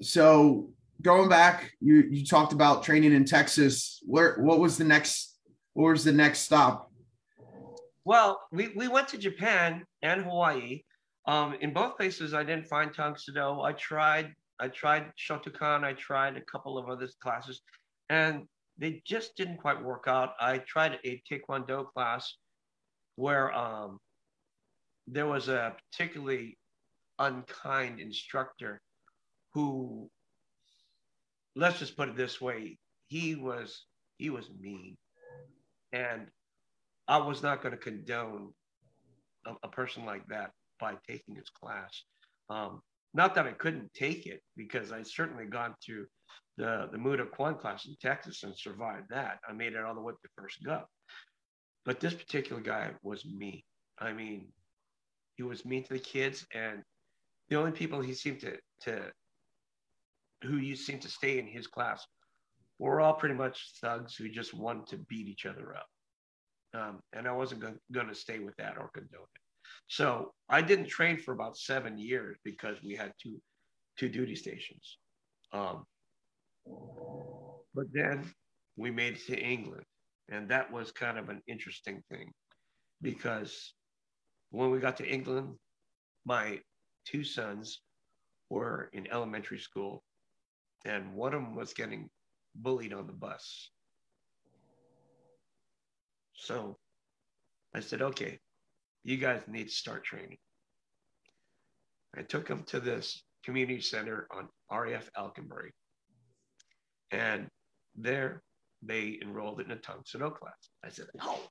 So 0.00 0.70
going 1.02 1.28
back, 1.28 1.72
you 1.80 2.06
you 2.10 2.24
talked 2.24 2.52
about 2.52 2.82
training 2.82 3.12
in 3.12 3.24
Texas. 3.24 4.00
Where 4.06 4.36
what 4.40 4.58
was 4.58 4.78
the 4.78 4.84
next? 4.84 5.38
What 5.74 5.90
was 5.90 6.04
the 6.04 6.12
next 6.12 6.40
stop? 6.40 6.89
Well, 8.10 8.40
we, 8.50 8.72
we 8.74 8.88
went 8.88 9.06
to 9.10 9.18
Japan 9.18 9.84
and 10.02 10.22
Hawaii. 10.22 10.82
Um, 11.26 11.54
in 11.60 11.72
both 11.72 11.96
places, 11.96 12.34
I 12.34 12.42
didn't 12.42 12.66
find 12.66 12.92
Tang 12.92 13.14
Soo 13.16 13.32
Do. 13.32 13.60
I 13.60 13.72
tried 13.74 14.34
I 14.58 14.66
tried 14.66 15.12
Shotokan. 15.16 15.84
I 15.84 15.92
tried 15.92 16.36
a 16.36 16.40
couple 16.40 16.76
of 16.76 16.88
other 16.88 17.06
classes, 17.22 17.60
and 18.08 18.48
they 18.78 19.00
just 19.06 19.36
didn't 19.36 19.58
quite 19.58 19.80
work 19.80 20.06
out. 20.08 20.30
I 20.40 20.58
tried 20.58 20.98
a 21.04 21.22
Taekwondo 21.30 21.86
class 21.92 22.34
where 23.14 23.56
um, 23.56 24.00
there 25.06 25.28
was 25.28 25.46
a 25.46 25.76
particularly 25.92 26.58
unkind 27.20 28.00
instructor 28.00 28.80
who 29.54 30.10
let's 31.54 31.78
just 31.78 31.96
put 31.96 32.08
it 32.08 32.16
this 32.16 32.40
way 32.40 32.76
he 33.06 33.36
was 33.36 33.84
he 34.18 34.30
was 34.30 34.50
mean 34.60 34.96
and 35.92 36.26
i 37.10 37.18
was 37.18 37.42
not 37.42 37.60
going 37.60 37.72
to 37.72 37.78
condone 37.78 38.50
a, 39.46 39.52
a, 39.64 39.68
person 39.68 40.06
like 40.06 40.26
that 40.28 40.52
by 40.78 40.94
taking 41.06 41.34
his 41.34 41.48
class. 41.50 42.04
Um, 42.48 42.80
not 43.12 43.34
that 43.34 43.46
i 43.46 43.52
couldn't 43.52 43.92
take 43.92 44.26
it 44.26 44.40
because 44.56 44.92
I'd 44.92 45.06
certainly 45.06 45.46
gone 45.46 45.74
through 45.84 46.06
the 46.56 46.88
the 46.92 46.98
Duk 46.98 47.32
Kwan 47.32 47.56
class 47.56 47.86
in 47.86 47.96
texas 48.00 48.44
and 48.44 48.56
survived 48.56 49.08
that. 49.10 49.40
I 49.48 49.52
made 49.52 49.72
it 49.74 49.84
all 49.84 49.94
the 49.94 50.00
way 50.00 50.12
to 50.12 50.28
first 50.36 50.64
go 50.64 50.84
but 51.84 52.00
this 52.00 52.14
particular 52.14 52.60
guy 52.60 52.90
was 53.02 53.24
mean. 53.24 53.62
I 53.98 54.12
mean 54.12 54.46
he 55.34 55.42
was 55.42 55.64
mean 55.64 55.82
to 55.84 55.94
the 55.94 55.98
kids 55.98 56.46
and 56.54 56.82
the 57.48 57.56
only 57.56 57.72
people 57.72 58.00
he 58.00 58.14
seemed 58.14 58.40
to 58.40 58.56
to 58.82 59.10
who 60.42 60.56
you 60.56 60.76
seemed 60.76 61.02
to 61.02 61.08
stay 61.08 61.38
in 61.38 61.46
his 61.46 61.66
class 61.66 62.06
were 62.78 63.00
all 63.00 63.14
pretty 63.14 63.34
much 63.34 63.72
thugs 63.82 64.14
who 64.14 64.28
just 64.28 64.54
wanted 64.54 64.86
to 64.86 64.96
beat 65.08 65.28
each 65.28 65.44
other 65.44 65.76
up. 65.76 65.86
Um, 66.72 67.00
and 67.12 67.26
I 67.26 67.32
wasn't 67.32 67.62
going 67.92 68.08
to 68.08 68.14
stay 68.14 68.38
with 68.38 68.56
that 68.56 68.78
or 68.78 68.90
condone 68.94 69.22
it. 69.34 69.42
So 69.88 70.32
I 70.48 70.62
didn't 70.62 70.86
train 70.86 71.16
for 71.16 71.32
about 71.32 71.56
seven 71.56 71.98
years 71.98 72.38
because 72.44 72.76
we 72.82 72.94
had 72.94 73.12
two 73.20 73.40
two 73.96 74.08
duty 74.08 74.36
stations. 74.36 74.98
Um, 75.52 75.84
but 77.74 77.86
then 77.92 78.24
we 78.76 78.90
made 78.90 79.14
it 79.14 79.26
to 79.26 79.38
England, 79.38 79.84
and 80.28 80.48
that 80.48 80.72
was 80.72 80.92
kind 80.92 81.18
of 81.18 81.28
an 81.28 81.42
interesting 81.48 82.02
thing 82.10 82.32
because 83.02 83.74
when 84.50 84.70
we 84.70 84.78
got 84.78 84.96
to 84.98 85.06
England, 85.06 85.56
my 86.24 86.60
two 87.04 87.24
sons 87.24 87.80
were 88.48 88.90
in 88.92 89.10
elementary 89.10 89.58
school 89.58 90.02
and 90.84 91.14
one 91.14 91.34
of 91.34 91.42
them 91.42 91.54
was 91.54 91.72
getting 91.72 92.08
bullied 92.54 92.92
on 92.92 93.06
the 93.06 93.12
bus. 93.12 93.70
So 96.40 96.78
I 97.74 97.80
said, 97.80 98.00
okay, 98.00 98.38
you 99.04 99.18
guys 99.18 99.42
need 99.46 99.68
to 99.68 99.74
start 99.74 100.04
training. 100.04 100.38
I 102.16 102.22
took 102.22 102.48
them 102.48 102.64
to 102.68 102.80
this 102.80 103.22
community 103.44 103.80
center 103.82 104.26
on 104.32 104.48
RAF 104.72 105.08
Alconbury. 105.16 105.72
And 107.10 107.48
there 107.94 108.42
they 108.82 109.18
enrolled 109.22 109.60
in 109.60 109.70
a 109.70 109.76
Tang 109.76 110.00
Soo 110.06 110.18
Do 110.18 110.30
class. 110.30 110.70
I 110.82 110.88
said, 110.88 111.06
oh, 111.20 111.46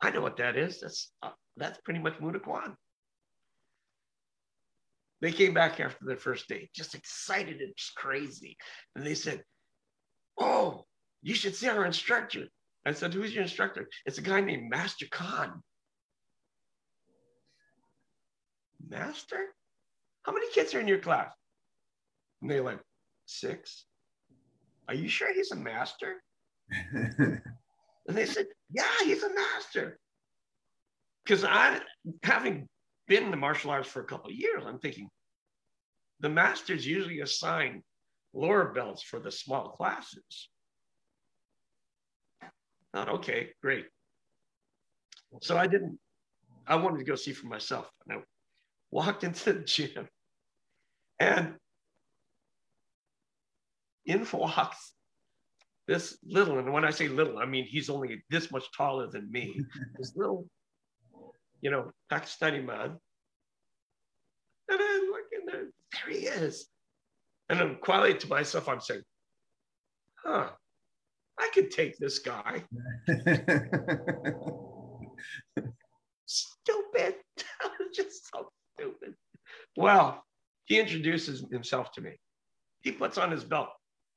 I 0.00 0.10
know 0.10 0.20
what 0.20 0.36
that 0.38 0.56
is. 0.56 0.80
That's, 0.80 1.12
uh, 1.22 1.30
that's 1.56 1.78
pretty 1.84 2.00
much 2.00 2.18
Kwan. 2.18 2.76
They 5.20 5.30
came 5.30 5.54
back 5.54 5.78
after 5.78 6.04
their 6.04 6.16
first 6.16 6.48
day, 6.48 6.68
just 6.74 6.96
excited 6.96 7.60
and 7.60 7.72
just 7.76 7.94
crazy. 7.94 8.56
And 8.96 9.06
they 9.06 9.14
said, 9.14 9.42
Oh, 10.38 10.84
you 11.22 11.34
should 11.34 11.54
see 11.54 11.68
our 11.68 11.86
instructor. 11.86 12.48
I 12.86 12.92
said, 12.92 13.14
Who's 13.14 13.34
your 13.34 13.42
instructor? 13.42 13.88
It's 14.06 14.18
a 14.18 14.22
guy 14.22 14.40
named 14.40 14.70
Master 14.70 15.06
Khan. 15.10 15.62
Master? 18.88 19.54
How 20.22 20.32
many 20.32 20.50
kids 20.52 20.74
are 20.74 20.80
in 20.80 20.88
your 20.88 20.98
class? 20.98 21.32
And 22.42 22.50
they 22.50 22.60
went, 22.60 22.80
Six. 23.26 23.84
Are 24.88 24.94
you 24.94 25.08
sure 25.08 25.32
he's 25.32 25.52
a 25.52 25.56
master? 25.56 26.22
and 26.92 27.40
they 28.08 28.26
said, 28.26 28.46
Yeah, 28.70 28.84
he's 29.02 29.22
a 29.22 29.32
master. 29.32 29.98
Because 31.24 31.44
I, 31.44 31.80
having 32.22 32.68
been 33.08 33.24
in 33.24 33.30
the 33.30 33.36
martial 33.36 33.70
arts 33.70 33.88
for 33.88 34.00
a 34.00 34.06
couple 34.06 34.30
of 34.30 34.36
years, 34.36 34.62
I'm 34.66 34.78
thinking 34.78 35.08
the 36.20 36.28
masters 36.28 36.86
usually 36.86 37.20
assign 37.20 37.82
lower 38.34 38.72
belts 38.72 39.02
for 39.02 39.20
the 39.20 39.30
small 39.30 39.70
classes. 39.70 40.50
Not 42.94 43.08
okay, 43.08 43.50
great. 43.60 43.86
So 45.42 45.58
I 45.58 45.66
didn't, 45.66 45.98
I 46.66 46.76
wanted 46.76 46.98
to 46.98 47.04
go 47.04 47.16
see 47.16 47.32
for 47.32 47.48
myself. 47.48 47.90
And 48.06 48.18
I 48.18 48.22
walked 48.90 49.24
into 49.24 49.52
the 49.52 49.60
gym 49.60 50.08
and 51.18 51.56
in 54.06 54.26
walks 54.32 54.92
this 55.86 56.16
little, 56.24 56.58
and 56.58 56.72
when 56.72 56.84
I 56.84 56.90
say 56.90 57.08
little, 57.08 57.38
I 57.38 57.44
mean 57.44 57.64
he's 57.64 57.90
only 57.90 58.22
this 58.30 58.50
much 58.50 58.64
taller 58.74 59.10
than 59.10 59.30
me. 59.30 59.60
this 59.98 60.14
little 60.16 60.46
you 61.64 61.70
know, 61.70 61.90
Pakistani 62.12 62.64
man. 62.64 62.98
And 64.68 64.80
I'm 64.80 65.06
looking 65.06 65.46
there, 65.46 65.64
there 65.64 66.14
he 66.14 66.26
is. 66.26 66.66
And 67.48 67.58
I'm 67.58 67.76
quietly 67.76 68.18
to 68.18 68.28
myself, 68.28 68.68
I'm 68.68 68.80
saying, 68.80 69.02
huh, 70.22 70.50
could 71.54 71.70
take 71.70 71.96
this 71.98 72.18
guy. 72.18 72.64
stupid. 76.26 77.14
just 77.94 78.30
so 78.32 78.50
stupid. 78.74 79.14
Well, 79.76 80.24
he 80.64 80.80
introduces 80.80 81.44
himself 81.50 81.92
to 81.92 82.00
me. 82.00 82.18
He 82.82 82.92
puts 82.92 83.18
on 83.18 83.30
his 83.30 83.44
belt. 83.44 83.68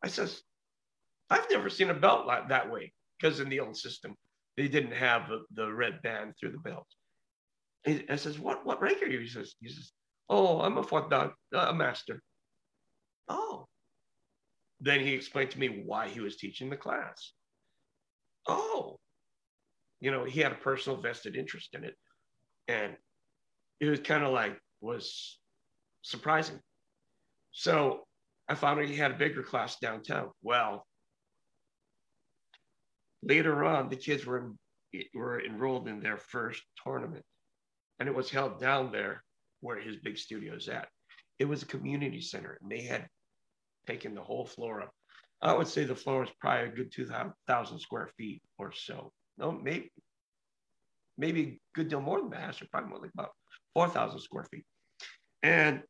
I 0.03 0.07
says, 0.07 0.41
I've 1.29 1.49
never 1.49 1.69
seen 1.69 1.89
a 1.89 1.93
belt 1.93 2.25
like 2.25 2.49
that 2.49 2.71
way 2.71 2.93
because 3.19 3.39
in 3.39 3.49
the 3.49 3.59
old 3.59 3.77
system, 3.77 4.15
they 4.55 4.67
didn't 4.67 4.93
have 4.93 5.29
the, 5.53 5.71
red 5.71 6.01
band 6.01 6.33
through 6.39 6.51
the 6.51 6.57
belt. 6.59 6.87
He, 7.85 8.03
I 8.09 8.15
says, 8.15 8.39
what, 8.39 8.65
what 8.65 8.81
rank 8.81 9.01
are 9.03 9.07
you? 9.07 9.19
He 9.19 9.27
says, 9.27 9.55
he 9.59 9.69
says, 9.69 9.91
oh, 10.29 10.61
I'm 10.61 10.77
a 10.77 10.83
fourth 10.83 11.09
dog, 11.09 11.33
a 11.53 11.73
master. 11.73 12.21
Oh. 13.27 13.67
Then 14.79 14.99
he 14.99 15.13
explained 15.13 15.51
to 15.51 15.59
me 15.59 15.83
why 15.85 16.07
he 16.07 16.19
was 16.19 16.37
teaching 16.37 16.69
the 16.69 16.77
class. 16.77 17.33
Oh. 18.47 18.99
You 19.99 20.11
know, 20.11 20.23
he 20.23 20.39
had 20.39 20.51
a 20.51 20.55
personal 20.55 20.99
vested 20.99 21.35
interest 21.35 21.73
in 21.73 21.83
it. 21.83 21.95
And 22.67 22.95
it 23.79 23.87
was 23.87 23.99
kind 23.99 24.23
of 24.23 24.31
like, 24.33 24.59
was 24.81 25.39
surprising. 26.03 26.59
So 27.51 28.01
I 28.47 28.55
found 28.55 28.79
out 28.79 28.87
he 28.87 28.95
had 28.95 29.11
a 29.11 29.17
bigger 29.17 29.41
class 29.41 29.77
downtown. 29.79 30.29
Well, 30.43 30.85
later 33.23 33.63
on, 33.65 33.89
the 33.89 33.95
kids 33.95 34.25
were, 34.25 34.51
were 35.15 35.43
enrolled 35.43 35.87
in 35.87 35.99
their 35.99 36.17
first 36.17 36.61
tournament 36.83 37.25
and 37.99 38.07
it 38.07 38.15
was 38.15 38.29
held 38.29 38.59
down 38.59 38.91
there 38.91 39.23
where 39.61 39.79
his 39.79 39.97
big 39.97 40.17
studio 40.17 40.55
is 40.55 40.69
at. 40.69 40.87
It 41.39 41.45
was 41.45 41.63
a 41.63 41.67
community 41.67 42.21
center, 42.21 42.57
and 42.61 42.71
they 42.71 42.81
had 42.81 43.07
taken 43.87 44.13
the 44.13 44.21
whole 44.21 44.45
floor 44.45 44.81
up. 44.81 44.91
I 45.41 45.53
would 45.53 45.67
say 45.67 45.83
the 45.83 45.95
floor 45.95 46.23
is 46.23 46.29
probably 46.39 46.69
a 46.69 46.75
good 46.75 46.91
2,000 46.91 47.79
square 47.79 48.09
feet 48.17 48.41
or 48.57 48.71
so. 48.71 49.11
No, 49.37 49.51
maybe, 49.51 49.91
maybe 51.17 51.41
a 51.41 51.59
good 51.75 51.89
deal 51.89 52.01
more 52.01 52.19
than 52.19 52.31
that. 52.31 52.41
Actually, 52.41 52.69
probably 52.71 52.89
more 52.89 52.99
like 52.99 53.11
about 53.13 53.31
4,000 53.73 54.19
square 54.19 54.45
feet. 54.51 54.65
And 55.43 55.83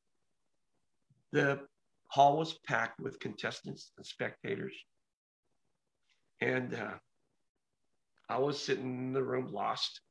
the 1.32 1.62
hall 2.08 2.38
was 2.38 2.60
packed 2.68 3.00
with 3.00 3.20
contestants 3.20 3.92
and 3.98 4.06
spectators. 4.06 4.76
And 6.42 6.74
uh, 6.74 6.96
I 8.30 8.40
was 8.40 8.62
sitting 8.62 8.86
in 8.86 9.14
the 9.14 9.24
room 9.24 9.48
lost. 9.52 10.02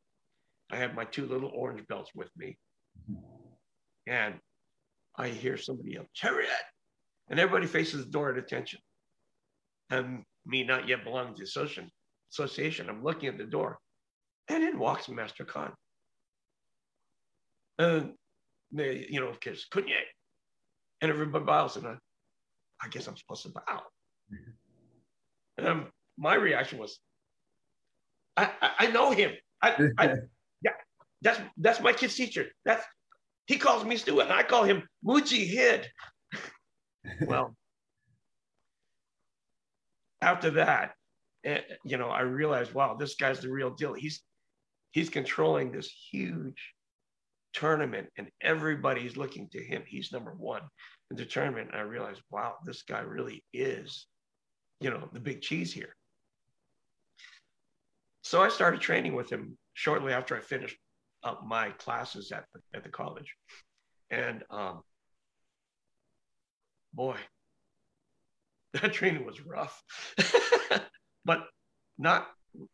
I 0.70 0.76
had 0.76 0.94
my 0.94 1.04
two 1.04 1.26
little 1.26 1.50
orange 1.54 1.86
belts 1.86 2.10
with 2.14 2.30
me. 2.36 2.58
And 4.06 4.34
I 5.16 5.28
hear 5.28 5.56
somebody 5.56 5.92
yell, 5.92 6.06
Chariot! 6.14 6.50
And 7.28 7.40
everybody 7.40 7.66
faces 7.66 8.04
the 8.04 8.10
door 8.10 8.30
at 8.30 8.38
attention. 8.38 8.80
And 9.90 10.22
me 10.44 10.64
not 10.64 10.88
yet 10.88 11.04
belonging 11.04 11.34
to 11.34 11.44
the 11.44 11.88
association, 12.32 12.88
I'm 12.88 13.02
looking 13.02 13.28
at 13.28 13.38
the 13.38 13.44
door. 13.44 13.78
And 14.48 14.62
in 14.62 14.78
walks 14.78 15.08
Master 15.08 15.44
Khan. 15.44 15.72
And 17.78 18.12
they, 18.72 19.06
you 19.10 19.20
know, 19.20 19.32
kids, 19.40 19.66
Kunye. 19.72 19.94
And 21.00 21.10
everybody 21.10 21.44
bows. 21.44 21.76
And 21.76 21.86
I, 21.86 21.96
I 22.82 22.88
guess 22.88 23.06
I'm 23.06 23.16
supposed 23.16 23.42
to 23.42 23.50
bow. 23.50 23.82
And 25.58 25.66
um, 25.66 25.86
my 26.16 26.34
reaction 26.34 26.78
was, 26.78 26.98
I, 28.36 28.50
I, 28.60 28.70
I 28.80 28.86
know 28.88 29.10
him. 29.10 29.32
I, 29.62 29.90
I, 29.98 30.14
that's 31.22 31.40
that's 31.56 31.80
my 31.80 31.92
kid's 31.92 32.14
teacher. 32.14 32.46
That's 32.64 32.84
he 33.46 33.56
calls 33.56 33.84
me 33.84 33.96
Stu, 33.96 34.20
and 34.20 34.32
I 34.32 34.42
call 34.42 34.64
him 34.64 34.82
Mujahid. 35.04 35.84
Well, 37.26 37.54
after 40.20 40.50
that, 40.50 40.94
eh, 41.44 41.60
you 41.84 41.96
know, 41.96 42.08
I 42.08 42.20
realized, 42.20 42.74
wow, 42.74 42.96
this 42.98 43.14
guy's 43.14 43.40
the 43.40 43.50
real 43.50 43.70
deal. 43.70 43.94
He's 43.94 44.22
he's 44.92 45.10
controlling 45.10 45.72
this 45.72 45.90
huge 46.10 46.74
tournament, 47.52 48.08
and 48.18 48.28
everybody's 48.40 49.16
looking 49.16 49.48
to 49.50 49.62
him. 49.62 49.82
He's 49.86 50.12
number 50.12 50.32
one 50.32 50.62
in 51.10 51.16
the 51.16 51.24
tournament. 51.24 51.70
And 51.72 51.80
I 51.80 51.84
realized, 51.84 52.22
wow, 52.30 52.56
this 52.64 52.82
guy 52.82 53.00
really 53.00 53.44
is, 53.52 54.06
you 54.80 54.90
know, 54.90 55.08
the 55.12 55.20
big 55.20 55.42
cheese 55.42 55.72
here. 55.72 55.94
So 58.22 58.42
I 58.42 58.48
started 58.48 58.80
training 58.80 59.14
with 59.14 59.30
him 59.30 59.56
shortly 59.74 60.12
after 60.12 60.36
I 60.36 60.40
finished 60.40 60.76
up 61.22 61.46
my 61.46 61.70
classes 61.70 62.32
at 62.32 62.44
the, 62.52 62.60
at 62.74 62.82
the 62.82 62.88
college. 62.88 63.34
And 64.10 64.42
um, 64.50 64.82
boy, 66.96 67.16
that 68.72 68.92
training 68.92 69.24
was 69.24 69.40
rough, 69.46 69.80
but 71.24 71.44
not 71.98 72.28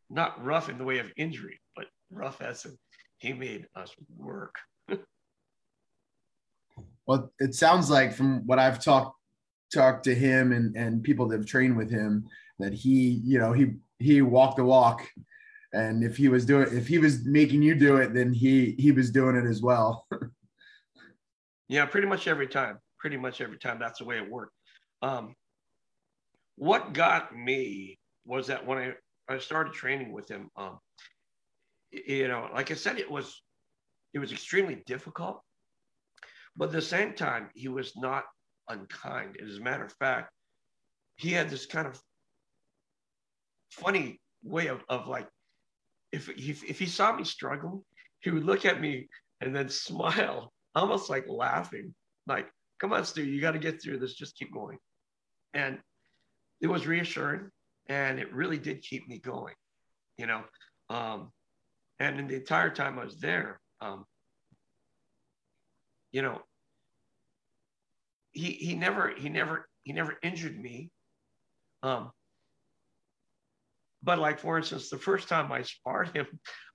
not 0.08 0.42
rough 0.42 0.68
in 0.68 0.78
the 0.78 0.85
way 0.85 0.98
of 1.00 1.06
injury, 1.16 1.61
but 1.76 1.87
rough 2.11 2.40
as 2.40 2.64
in 2.64 2.78
he 3.18 3.32
made 3.32 3.66
us 3.74 3.94
work. 4.16 4.54
well, 7.06 7.32
it 7.38 7.54
sounds 7.54 7.90
like 7.90 8.12
from 8.14 8.46
what 8.46 8.58
I've 8.58 8.82
talked 8.82 9.18
talked 9.74 10.04
to 10.04 10.14
him 10.14 10.52
and 10.52 10.76
and 10.76 11.02
people 11.02 11.26
that 11.28 11.38
have 11.38 11.46
trained 11.46 11.76
with 11.76 11.90
him 11.90 12.26
that 12.58 12.72
he, 12.72 13.20
you 13.24 13.38
know, 13.38 13.52
he 13.52 13.74
he 13.98 14.22
walked 14.22 14.56
the 14.56 14.64
walk. 14.64 15.06
And 15.74 16.04
if 16.04 16.18
he 16.18 16.28
was 16.28 16.44
doing 16.44 16.68
if 16.76 16.87
he 16.87 16.98
was 16.98 17.24
making 17.24 17.62
you 17.62 17.74
do 17.74 17.96
it 17.96 18.12
then 18.12 18.32
he 18.32 18.76
he 18.78 18.92
was 18.92 19.11
doing 19.11 19.37
it 19.37 19.46
as 19.46 19.62
well. 19.62 20.06
Yeah 21.68 21.87
pretty 21.87 22.06
much 22.06 22.28
every 22.28 22.46
time 22.46 22.78
pretty 23.02 23.18
much 23.18 23.42
every 23.42 23.58
time. 23.58 23.78
That's 23.78 23.98
the 23.98 24.06
way 24.06 24.16
it 24.16 24.30
worked. 24.30 24.54
Um, 25.02 25.34
what 26.56 26.94
got 26.94 27.36
me 27.36 27.98
was 28.24 28.46
that 28.46 28.64
when 28.64 28.78
i 28.78 28.92
i 29.28 29.38
started 29.38 29.72
training 29.72 30.12
with 30.12 30.30
him 30.30 30.48
um, 30.56 30.78
you 31.90 32.28
know 32.28 32.48
like 32.54 32.70
i 32.70 32.74
said 32.74 32.98
it 32.98 33.10
was 33.10 33.42
it 34.14 34.20
was 34.20 34.30
extremely 34.30 34.82
difficult 34.86 35.40
but 36.56 36.66
at 36.66 36.72
the 36.72 36.82
same 36.82 37.14
time 37.14 37.48
he 37.54 37.68
was 37.68 37.96
not 37.96 38.24
unkind. 38.68 39.36
As 39.42 39.56
a 39.56 39.60
matter 39.60 39.84
of 39.84 39.92
fact 39.94 40.32
he 41.16 41.30
had 41.30 41.50
this 41.50 41.66
kind 41.66 41.86
of 41.86 42.00
funny 43.70 44.20
way 44.42 44.66
of, 44.66 44.82
of 44.88 45.06
like 45.06 45.28
if, 46.10 46.28
if, 46.28 46.64
if 46.64 46.78
he 46.78 46.86
saw 46.86 47.14
me 47.14 47.24
struggling, 47.24 47.82
he 48.20 48.30
would 48.30 48.44
look 48.44 48.66
at 48.66 48.80
me 48.80 49.08
and 49.40 49.54
then 49.54 49.68
smile, 49.86 50.52
almost 50.74 51.08
like 51.10 51.26
laughing, 51.28 51.94
like, 52.26 52.48
come 52.83 52.92
on, 52.92 53.05
Stu, 53.05 53.25
you 53.25 53.40
got 53.40 53.53
to 53.53 53.61
get 53.61 53.81
through 53.81 54.01
this. 54.01 54.12
Just 54.12 54.37
keep 54.37 54.53
going. 54.53 54.77
And 55.55 55.79
it 56.61 56.66
was 56.66 56.87
reassuring 56.87 57.49
and 57.87 58.18
it 58.18 58.33
really 58.33 58.59
did 58.59 58.83
keep 58.83 59.09
me 59.09 59.18
going, 59.18 59.55
you 60.18 60.27
know. 60.27 60.42
Um, 60.90 61.31
and 62.01 62.18
in 62.18 62.27
the 62.27 62.35
entire 62.35 62.71
time 62.71 62.99
I 62.99 63.05
was 63.05 63.18
there, 63.21 63.61
um, 63.81 64.05
you 66.11 66.23
know, 66.23 66.42
he 68.33 68.53
he 68.53 68.75
never 68.75 69.12
he 69.16 69.29
never 69.29 69.68
he 69.85 69.92
never 69.92 70.16
injured 70.23 70.59
me. 70.59 70.90
Um, 71.83 72.11
but 74.03 74.18
like 74.18 74.40
for 74.40 74.59
instance, 74.59 74.90
the 74.90 74.99
first 74.99 75.29
time 75.29 75.53
I 75.53 75.62
sparred 75.62 76.14
him, 76.14 76.27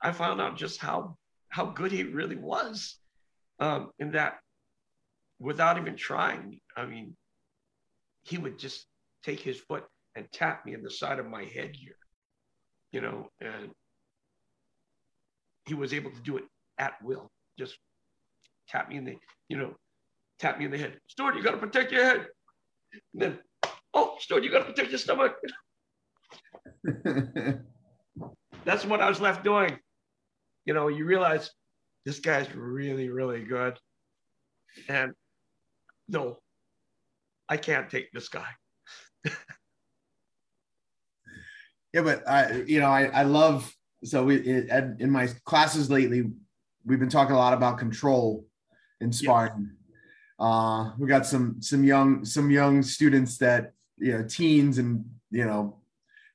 I 0.01 0.11
found 0.11 0.39
out 0.39 0.57
just 0.57 0.79
how 0.79 1.17
how 1.49 1.65
good 1.65 1.91
he 1.91 2.03
really 2.03 2.37
was. 2.37 2.97
Um, 3.59 3.89
in 3.99 4.11
that, 4.11 4.37
without 5.39 5.77
even 5.77 5.95
trying, 5.95 6.59
I 6.75 6.85
mean, 6.85 7.15
he 8.23 8.37
would 8.37 8.57
just 8.57 8.85
take 9.23 9.39
his 9.39 9.57
foot 9.57 9.85
and 10.15 10.25
tap 10.31 10.65
me 10.65 10.73
in 10.73 10.81
the 10.83 10.91
side 10.91 11.19
of 11.19 11.27
my 11.27 11.43
headgear, 11.43 11.95
you 12.91 13.01
know, 13.01 13.29
and 13.39 13.71
he 15.65 15.73
was 15.73 15.93
able 15.93 16.11
to 16.11 16.21
do 16.21 16.37
it 16.37 16.45
at 16.77 16.93
will. 17.03 17.31
Just 17.57 17.77
tap 18.67 18.89
me 18.89 18.97
in 18.97 19.05
the, 19.05 19.15
you 19.49 19.57
know, 19.57 19.75
tap 20.39 20.59
me 20.59 20.65
in 20.65 20.71
the 20.71 20.77
head. 20.77 20.99
Stuart, 21.07 21.35
you 21.35 21.43
got 21.43 21.51
to 21.51 21.57
protect 21.57 21.91
your 21.91 22.03
head. 22.03 22.27
And 23.13 23.21
then, 23.21 23.39
oh, 23.93 24.15
Stuart, 24.19 24.43
you 24.43 24.51
got 24.51 24.59
to 24.59 24.65
protect 24.65 24.89
your 24.89 24.99
stomach. 24.99 25.35
That's 28.65 28.85
what 28.85 29.01
I 29.01 29.09
was 29.09 29.21
left 29.21 29.43
doing. 29.43 29.77
You 30.65 30.73
know, 30.73 30.87
you 30.87 31.05
realize 31.05 31.51
this 32.05 32.19
guy's 32.19 32.53
really, 32.55 33.09
really 33.09 33.43
good. 33.43 33.77
And 34.89 35.13
no, 36.07 36.39
I 37.49 37.57
can't 37.57 37.89
take 37.89 38.11
this 38.11 38.29
guy. 38.29 38.47
yeah, 41.93 42.01
but 42.01 42.27
I, 42.27 42.63
you 42.67 42.79
know, 42.79 42.87
I, 42.87 43.05
I 43.05 43.23
love, 43.23 43.73
so 44.03 44.25
we, 44.25 44.37
it, 44.37 44.69
in 44.99 45.09
my 45.09 45.27
classes 45.45 45.89
lately, 45.89 46.23
we've 46.85 46.99
been 46.99 47.09
talking 47.09 47.35
a 47.35 47.39
lot 47.39 47.53
about 47.53 47.77
control 47.77 48.45
in 49.01 49.11
sparring. 49.11 49.71
Uh, 50.39 50.91
we 50.97 51.07
got 51.07 51.25
some, 51.25 51.61
some 51.61 51.83
young, 51.83 52.23
some 52.23 52.51
young 52.51 52.83
students 52.83 53.37
that, 53.39 53.73
you 53.97 54.11
know, 54.11 54.23
teens 54.23 54.77
and, 54.77 55.03
you 55.31 55.45
know, 55.45 55.77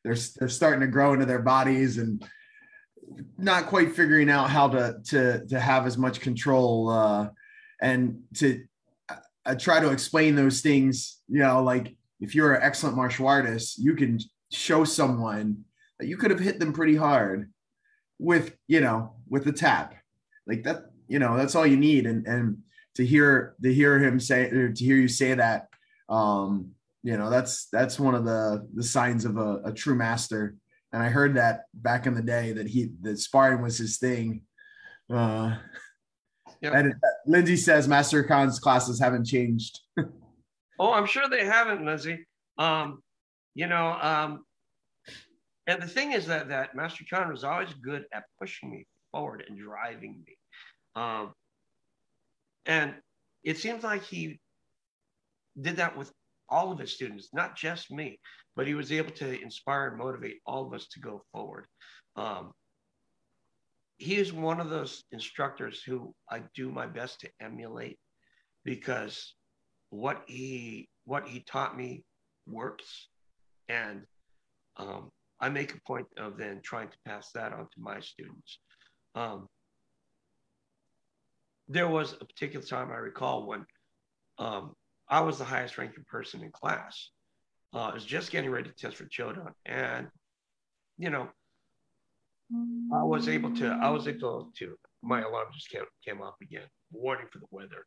they're 0.05 0.17
they're 0.39 0.49
starting 0.49 0.81
to 0.81 0.87
grow 0.87 1.13
into 1.13 1.27
their 1.27 1.43
bodies 1.43 1.99
and 1.99 2.25
not 3.39 3.67
quite 3.67 3.95
figuring 3.95 4.31
out 4.31 4.51
how 4.51 4.69
to 4.69 4.97
to 5.07 5.47
to 5.47 5.61
have 5.61 5.87
as 5.87 5.97
much 5.97 6.21
control 6.21 6.91
uh, 6.91 7.29
and 7.81 8.21
to 8.35 8.65
I 9.45 9.55
try 9.55 9.81
to 9.81 9.91
explain 9.91 10.35
those 10.35 10.61
things. 10.61 11.21
You 11.29 11.41
know, 11.41 11.63
like 11.63 11.97
if 12.21 12.35
you're 12.35 12.55
an 12.55 12.63
excellent 12.63 12.97
martial 12.97 13.27
artist, 13.27 13.79
you 13.79 13.95
can 13.95 14.19
show 14.53 14.85
someone 14.85 15.65
that 15.99 16.07
you 16.07 16.17
could 16.17 16.31
have 16.31 16.41
hit 16.41 16.59
them 16.59 16.73
pretty 16.73 16.97
hard 16.97 17.51
with 18.19 18.55
you 18.69 18.81
know 18.81 19.15
with 19.29 19.47
a 19.49 19.53
tap 19.53 19.95
like 20.47 20.63
that 20.63 20.85
you 21.09 21.19
know 21.19 21.37
that's 21.37 21.55
all 21.55 21.67
you 21.67 21.77
need 21.77 22.07
and 22.07 22.27
and 22.27 22.59
to 22.95 23.05
hear 23.05 23.57
to 23.63 23.73
hear 23.73 23.99
him 23.99 24.21
say 24.21 24.49
or 24.51 24.71
to 24.73 24.85
hear 24.85 24.97
you 24.97 25.09
say 25.09 25.35
that 25.35 25.67
um 26.09 26.71
you 27.03 27.17
know 27.17 27.31
that's 27.31 27.67
that's 27.73 27.99
one 27.99 28.15
of 28.15 28.25
the 28.25 28.69
the 28.75 28.83
signs 28.83 29.25
of 29.25 29.39
a, 29.39 29.61
a 29.65 29.73
true 29.73 29.97
master 29.97 30.55
and 30.93 31.03
i 31.03 31.09
heard 31.09 31.35
that 31.35 31.65
back 31.75 32.07
in 32.07 32.15
the 32.15 32.23
day 32.23 32.53
that 32.53 32.69
he 32.69 32.91
that 33.01 33.19
sparring 33.19 33.63
was 33.63 33.79
his 33.79 33.99
thing 33.99 34.43
uh 35.13 35.57
Yep. 36.61 36.75
and 36.75 36.95
lindsay 37.27 37.57
says 37.57 37.89
master 37.89 38.23
khan's 38.23 38.59
classes 38.59 38.99
haven't 38.99 39.25
changed 39.25 39.81
Oh, 40.83 40.93
I'm 40.93 41.07
sure 41.07 41.29
they 41.29 41.45
haven't, 41.45 41.85
Lizzie. 41.85 42.27
Um, 42.59 43.05
you 43.55 43.69
know, 43.69 43.97
um, 44.03 44.45
and 45.69 45.81
the 45.81 45.87
thing 45.87 46.11
is 46.11 46.27
that 46.27 46.49
that 46.49 46.75
Master 46.75 47.05
Khan 47.09 47.31
was 47.31 47.45
always 47.45 47.73
good 47.75 48.05
at 48.13 48.25
pushing 48.41 48.69
me 48.69 48.87
forward 49.13 49.45
and 49.47 49.57
driving 49.57 50.25
me. 50.27 50.37
Um, 50.97 51.35
and 52.67 52.95
it 53.45 53.59
seems 53.59 53.85
like 53.85 54.03
he 54.03 54.41
did 55.61 55.77
that 55.77 55.97
with 55.97 56.11
all 56.49 56.73
of 56.73 56.81
his 56.81 56.93
students, 56.93 57.29
not 57.33 57.57
just 57.57 57.93
me, 57.93 58.19
but 58.57 58.67
he 58.67 58.75
was 58.75 58.91
able 58.91 59.13
to 59.13 59.41
inspire 59.41 59.87
and 59.87 59.99
motivate 59.99 60.41
all 60.45 60.67
of 60.67 60.73
us 60.75 60.89
to 60.89 61.01
go 61.01 61.23
forward. 61.33 61.67
Um, 62.17 62.51
he 64.03 64.17
is 64.17 64.33
one 64.33 64.61
of 64.61 64.69
those 64.69 65.05
instructors 65.13 65.81
who 65.81 66.13
I 66.29 66.43
do 66.57 66.71
my 66.71 66.87
best 66.87 67.21
to 67.21 67.31
emulate 67.41 67.99
because 68.65 69.35
what 69.91 70.25
he 70.27 70.89
what 71.05 71.29
he 71.29 71.41
taught 71.41 71.77
me 71.77 72.03
works. 72.47 73.09
And 73.69 74.03
um, 74.77 75.11
i 75.41 75.49
make 75.49 75.75
a 75.75 75.81
point 75.87 76.07
of 76.17 76.37
then 76.37 76.61
trying 76.65 76.89
to 76.89 76.97
pass 77.07 77.31
that 77.35 77.53
on 77.53 77.61
to 77.61 77.81
my 77.81 78.01
students. 78.01 78.59
Um, 79.15 79.47
there 81.69 81.89
was 81.89 82.15
a 82.21 82.25
particular 82.25 82.67
time 82.67 82.91
i 82.91 82.97
recall 82.97 83.47
when 83.47 83.65
um, 84.39 84.75
i 85.09 85.21
was 85.21 85.39
the 85.39 85.45
highest 85.45 85.79
ranking 85.79 86.05
person 86.11 86.43
in 86.43 86.51
class. 86.51 87.11
Uh, 87.73 87.91
i 87.91 87.95
was 87.95 88.05
just 88.05 88.33
getting 88.33 88.51
ready 88.51 88.69
to 88.69 88.75
test 88.75 88.97
for 88.97 89.05
chodan 89.05 89.53
and 89.65 90.09
you 90.99 91.11
know 91.11 91.29
i 92.95 93.03
was 93.03 93.29
able 93.29 93.55
to 93.55 93.67
i 93.83 93.89
was 93.89 94.09
able 94.09 94.51
to 94.57 94.77
my 95.03 95.21
alarm 95.21 95.49
just 95.53 95.69
came, 95.69 95.83
came 96.05 96.23
off 96.23 96.35
again 96.41 96.67
warning 96.93 97.27
for 97.31 97.39
the 97.39 97.47
weather. 97.51 97.87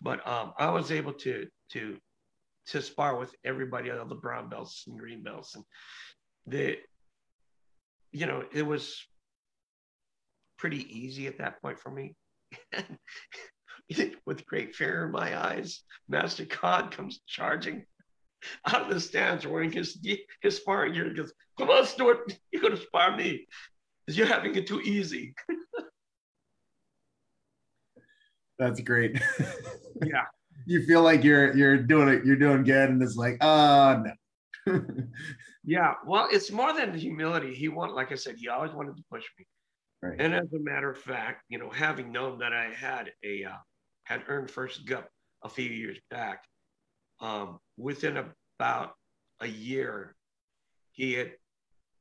But 0.00 0.26
um, 0.26 0.52
I 0.58 0.70
was 0.70 0.90
able 0.90 1.12
to 1.14 1.46
to 1.72 1.96
to 2.68 2.80
spar 2.80 3.18
with 3.18 3.34
everybody 3.44 3.90
all 3.90 4.06
the 4.06 4.14
brown 4.14 4.48
belts 4.48 4.84
and 4.86 4.98
green 4.98 5.22
belts. 5.22 5.54
And 5.54 5.64
the 6.46 6.78
you 8.12 8.26
know 8.26 8.44
it 8.52 8.62
was 8.62 9.02
pretty 10.58 10.86
easy 10.98 11.26
at 11.26 11.38
that 11.38 11.60
point 11.60 11.78
for 11.78 11.90
me. 11.90 12.14
With 14.24 14.46
great 14.46 14.74
fear 14.74 15.04
in 15.04 15.12
my 15.12 15.38
eyes 15.38 15.82
master 16.08 16.46
Khan 16.46 16.88
comes 16.90 17.20
charging 17.26 17.84
out 18.66 18.82
of 18.82 18.88
the 18.88 18.98
stands 18.98 19.46
wearing 19.46 19.70
his 19.70 19.98
his 20.40 20.56
sparring 20.56 20.94
gear 20.94 21.06
and 21.06 21.16
goes 21.16 21.34
come 21.58 21.68
on 21.68 21.84
stuart 21.84 22.32
you're 22.50 22.70
to 22.70 22.78
spar 22.78 23.14
me 23.14 23.46
you're 24.08 24.26
having 24.26 24.54
it 24.54 24.66
too 24.66 24.80
easy. 24.80 25.34
That's 28.58 28.80
great. 28.80 29.20
Yeah. 30.04 30.24
You 30.66 30.84
feel 30.84 31.02
like 31.02 31.22
you're 31.22 31.56
you're 31.56 31.76
doing 31.76 32.08
it 32.08 32.24
you're 32.24 32.34
doing 32.34 32.64
good 32.64 32.90
and 32.90 33.00
it's 33.00 33.14
like 33.14 33.36
uh 33.40 34.02
no. 34.66 34.82
Yeah 35.64 35.94
well 36.04 36.26
it's 36.32 36.50
more 36.50 36.72
than 36.72 36.98
humility. 36.98 37.54
He 37.54 37.68
want 37.68 37.94
like 37.94 38.10
i 38.10 38.16
said 38.16 38.34
he 38.36 38.48
always 38.48 38.72
wanted 38.72 38.96
to 38.96 39.04
push 39.08 39.22
me. 39.38 39.46
Right. 40.02 40.20
And 40.20 40.34
as 40.34 40.52
a 40.52 40.58
matter 40.58 40.90
of 40.90 40.98
fact 40.98 41.44
you 41.48 41.58
know 41.58 41.70
having 41.70 42.10
known 42.10 42.38
that 42.40 42.52
i 42.52 42.70
had 42.74 43.12
a 43.22 43.44
uh, 43.44 43.56
had 44.02 44.24
earned 44.26 44.50
first 44.50 44.84
gup 44.84 45.08
a 45.44 45.48
few 45.48 45.70
years 45.70 45.98
back 46.10 46.42
um, 47.20 47.60
within 47.76 48.16
about 48.58 48.94
a 49.40 49.46
year 49.46 50.16
he 50.90 51.12
had 51.12 51.32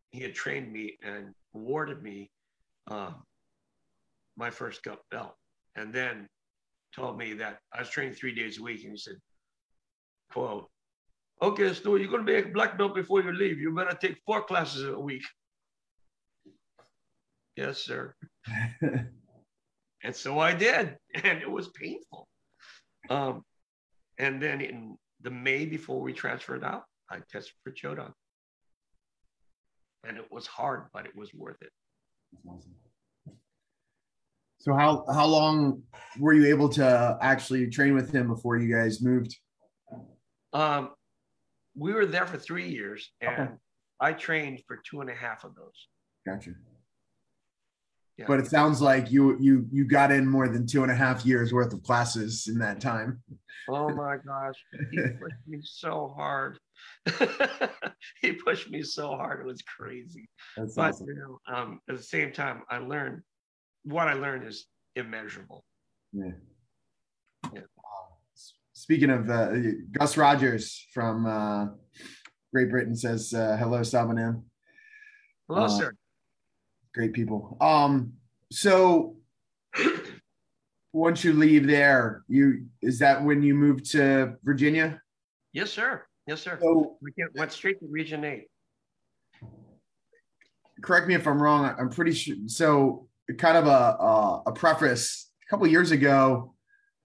he 0.10 0.22
had 0.22 0.34
trained 0.34 0.72
me 0.74 0.98
and 1.04 1.34
awarded 1.56 2.02
me 2.02 2.32
um, 2.88 3.16
my 4.36 4.50
first 4.50 4.84
gup 4.84 5.02
belt 5.12 5.36
and 5.76 5.94
then 5.94 6.28
told 6.96 7.18
me 7.18 7.34
that 7.34 7.60
I 7.74 7.80
was 7.80 7.90
training 7.90 8.14
three 8.14 8.36
days 8.36 8.60
a 8.60 8.64
week, 8.64 8.84
and 8.84 8.92
he 8.92 8.98
said, 8.98 9.16
"quote 10.32 10.70
Okay, 11.42 11.74
Stu, 11.74 11.98
you're 11.98 12.12
gonna 12.12 12.24
be 12.24 12.36
a 12.36 12.48
black 12.48 12.78
belt 12.78 12.96
before 12.96 13.22
you 13.22 13.32
leave. 13.32 13.60
You 13.60 13.74
better 13.74 13.98
take 14.00 14.22
four 14.26 14.44
classes 14.44 14.84
a 14.88 15.00
week." 15.00 15.24
Yes, 17.56 17.80
sir. 17.80 18.16
and 20.04 20.16
so 20.16 20.40
I 20.40 20.54
did, 20.54 20.98
and 21.16 21.42
it 21.42 21.50
was 21.50 21.70
painful. 21.70 22.28
Um, 23.10 23.44
and 24.18 24.42
then 24.42 24.62
in 24.62 24.98
the 25.22 25.32
May 25.32 25.66
before 25.66 26.02
we 26.02 26.14
transferred 26.14 26.64
out, 26.64 26.84
I 27.10 27.20
tested 27.32 27.54
for 27.64 27.72
Chodan, 27.72 28.14
and 30.04 30.18
it 30.18 30.26
was 30.32 30.46
hard, 30.48 30.84
but 30.94 31.06
it 31.06 31.16
was 31.16 31.34
worth 31.34 31.62
it. 31.62 31.72
Awesome. 32.48 32.72
So 34.60 34.74
how 34.74 35.06
how 35.12 35.26
long 35.26 35.84
were 36.20 36.34
you 36.34 36.46
able 36.48 36.70
to 36.70 37.18
actually 37.22 37.70
train 37.70 37.94
with 37.96 38.14
him 38.14 38.28
before 38.28 38.58
you 38.58 38.74
guys 38.74 39.02
moved? 39.02 39.36
Um, 40.54 40.92
we 41.76 41.92
were 41.94 42.06
there 42.06 42.26
for 42.26 42.38
three 42.38 42.70
years, 42.70 43.12
and 43.20 43.34
Okay. 43.34 43.52
I 44.00 44.14
trained 44.14 44.62
for 44.68 44.80
two 44.90 45.02
and 45.02 45.10
a 45.10 45.14
half 45.14 45.44
of 45.44 45.56
those. 45.56 45.88
Gotcha. 46.26 46.52
Yeah. 48.18 48.26
But 48.28 48.40
it 48.40 48.48
sounds 48.48 48.82
like 48.82 49.12
you 49.12 49.38
you 49.40 49.68
you 49.72 49.86
got 49.86 50.12
in 50.12 50.28
more 50.28 50.48
than 50.48 50.66
two 50.66 50.84
and 50.84 50.92
a 50.92 50.96
half 50.96 51.26
years 51.26 51.52
worth 51.52 51.74
of 51.74 51.84
classes 51.84 52.48
in 52.48 52.60
that 52.60 52.80
time. 52.80 53.22
Oh 53.68 53.90
my 53.90 54.18
gosh, 54.18 54.56
he 54.92 54.98
pushed 54.98 55.48
me 55.48 55.60
so 55.64 56.14
hard. 56.16 56.58
he 58.22 58.34
pushed 58.34 58.70
me 58.72 58.82
so 58.82 59.10
hard; 59.10 59.42
it 59.42 59.46
was 59.46 59.62
crazy. 59.62 60.30
That's 60.58 60.76
But 60.76 60.90
awesome. 60.92 61.08
you 61.08 61.16
know, 61.16 61.40
um, 61.56 61.80
at 61.90 61.98
the 61.98 62.04
same 62.04 62.32
time, 62.32 62.64
I 62.70 62.78
learned 62.78 63.22
what 63.84 64.08
I 64.08 64.14
learned 64.14 64.48
is 64.48 64.66
immeasurable. 64.96 65.64
Yeah. 66.14 66.32
Yeah. 67.54 67.62
Speaking 68.74 69.10
of 69.10 69.30
uh, 69.30 69.52
Gus 69.92 70.18
Rogers 70.18 70.88
from 70.94 71.26
uh, 71.26 71.68
Great 72.54 72.70
Britain 72.70 72.96
says 72.96 73.34
uh, 73.34 73.58
hello, 73.60 73.80
Sabumnim. 73.82 74.44
Hello, 75.48 75.66
Uh, 75.66 75.68
sir. 75.70 75.94
Great 76.94 77.14
people. 77.14 77.58
Um, 77.60 78.14
so 78.52 79.18
once 80.94 81.24
you 81.24 81.34
leave 81.34 81.66
there, 81.68 82.24
you 82.28 82.66
is 82.82 83.00
that 83.00 83.24
when 83.24 83.42
you 83.42 83.56
moved 83.56 83.90
to 83.92 84.36
Virginia? 84.44 85.02
Yes, 85.52 85.72
sir. 85.72 86.06
Yes, 86.28 86.42
sir. 86.42 86.58
So 86.62 86.98
We 87.02 87.12
went 87.36 87.52
straight 87.52 87.80
to 87.80 87.88
Region 87.90 88.24
Eight. 88.24 88.48
correct 90.82 91.08
me 91.08 91.16
if 91.16 91.28
I'm 91.28 91.42
wrong. 91.42 91.74
I'm 91.78 91.90
pretty 91.90 92.14
sure. 92.14 92.36
So 92.48 93.08
kind 93.38 93.58
of 93.58 93.68
a 93.68 93.70
a, 93.70 94.44
a 94.48 94.52
preface. 94.54 95.30
A 95.48 95.50
couple 95.50 95.68
years 95.68 95.92
ago, 95.92 96.56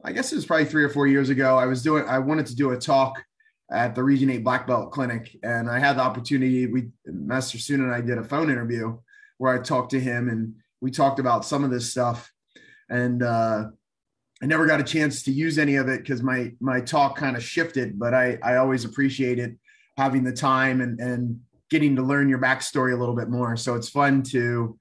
I 0.05 0.13
guess 0.13 0.33
it 0.33 0.37
was 0.37 0.47
probably 0.47 0.65
three 0.65 0.85
or 0.85 0.89
four 0.89 1.07
years 1.07 1.29
ago. 1.29 1.59
I 1.59 1.67
was 1.67 1.83
doing. 1.83 2.05
I 2.09 2.19
wanted 2.19 2.47
to 2.47 2.57
do 2.57 2.71
a 2.71 2.79
talk 2.79 3.23
at 3.71 3.95
the 3.95 4.03
Region 4.03 4.31
Eight 4.31 4.45
Black 4.45 4.67
Belt 4.67 4.93
Clinic, 4.93 5.37
and 5.43 5.69
I 5.69 5.79
had 5.79 5.97
the 5.99 6.03
opportunity. 6.03 6.67
We 6.67 6.91
Master 7.07 7.59
Soon 7.59 7.83
and 7.83 7.93
I 7.93 8.01
did 8.01 8.19
a 8.19 8.25
phone 8.25 8.51
interview 8.51 8.99
where 9.39 9.53
I 9.55 9.63
talked 9.63 9.91
to 9.91 10.01
him, 10.01 10.29
and 10.29 10.55
we 10.81 10.91
talked 10.91 11.19
about 11.19 11.45
some 11.45 11.65
of 11.65 11.71
this 11.71 11.91
stuff. 11.91 12.31
And 12.89 13.23
uh, 13.23 13.67
I 14.43 14.47
never 14.47 14.67
got 14.67 14.81
a 14.81 14.85
chance 14.85 15.23
to 15.25 15.33
use 15.33 15.59
any 15.59 15.77
of 15.77 15.89
it 15.89 16.01
because 16.01 16.23
my 16.23 16.53
my 16.61 16.81
talk 16.81 17.17
kind 17.17 17.37
of 17.37 17.43
shifted. 17.43 17.99
But 17.99 18.15
I 18.15 18.39
I 18.43 18.57
always 18.57 18.85
appreciated 18.85 19.59
having 19.97 20.25
the 20.25 20.33
time 20.33 20.81
and 20.81 21.01
and 21.01 21.41
getting 21.71 21.97
to 21.97 22.03
learn 22.03 22.29
your 22.29 22.39
backstory 22.39 22.95
a 22.95 22.97
little 22.97 23.17
bit 23.17 23.29
more. 23.29 23.57
So 23.57 23.75
it's 23.75 23.89
fun 23.89 24.23
to 24.25 24.79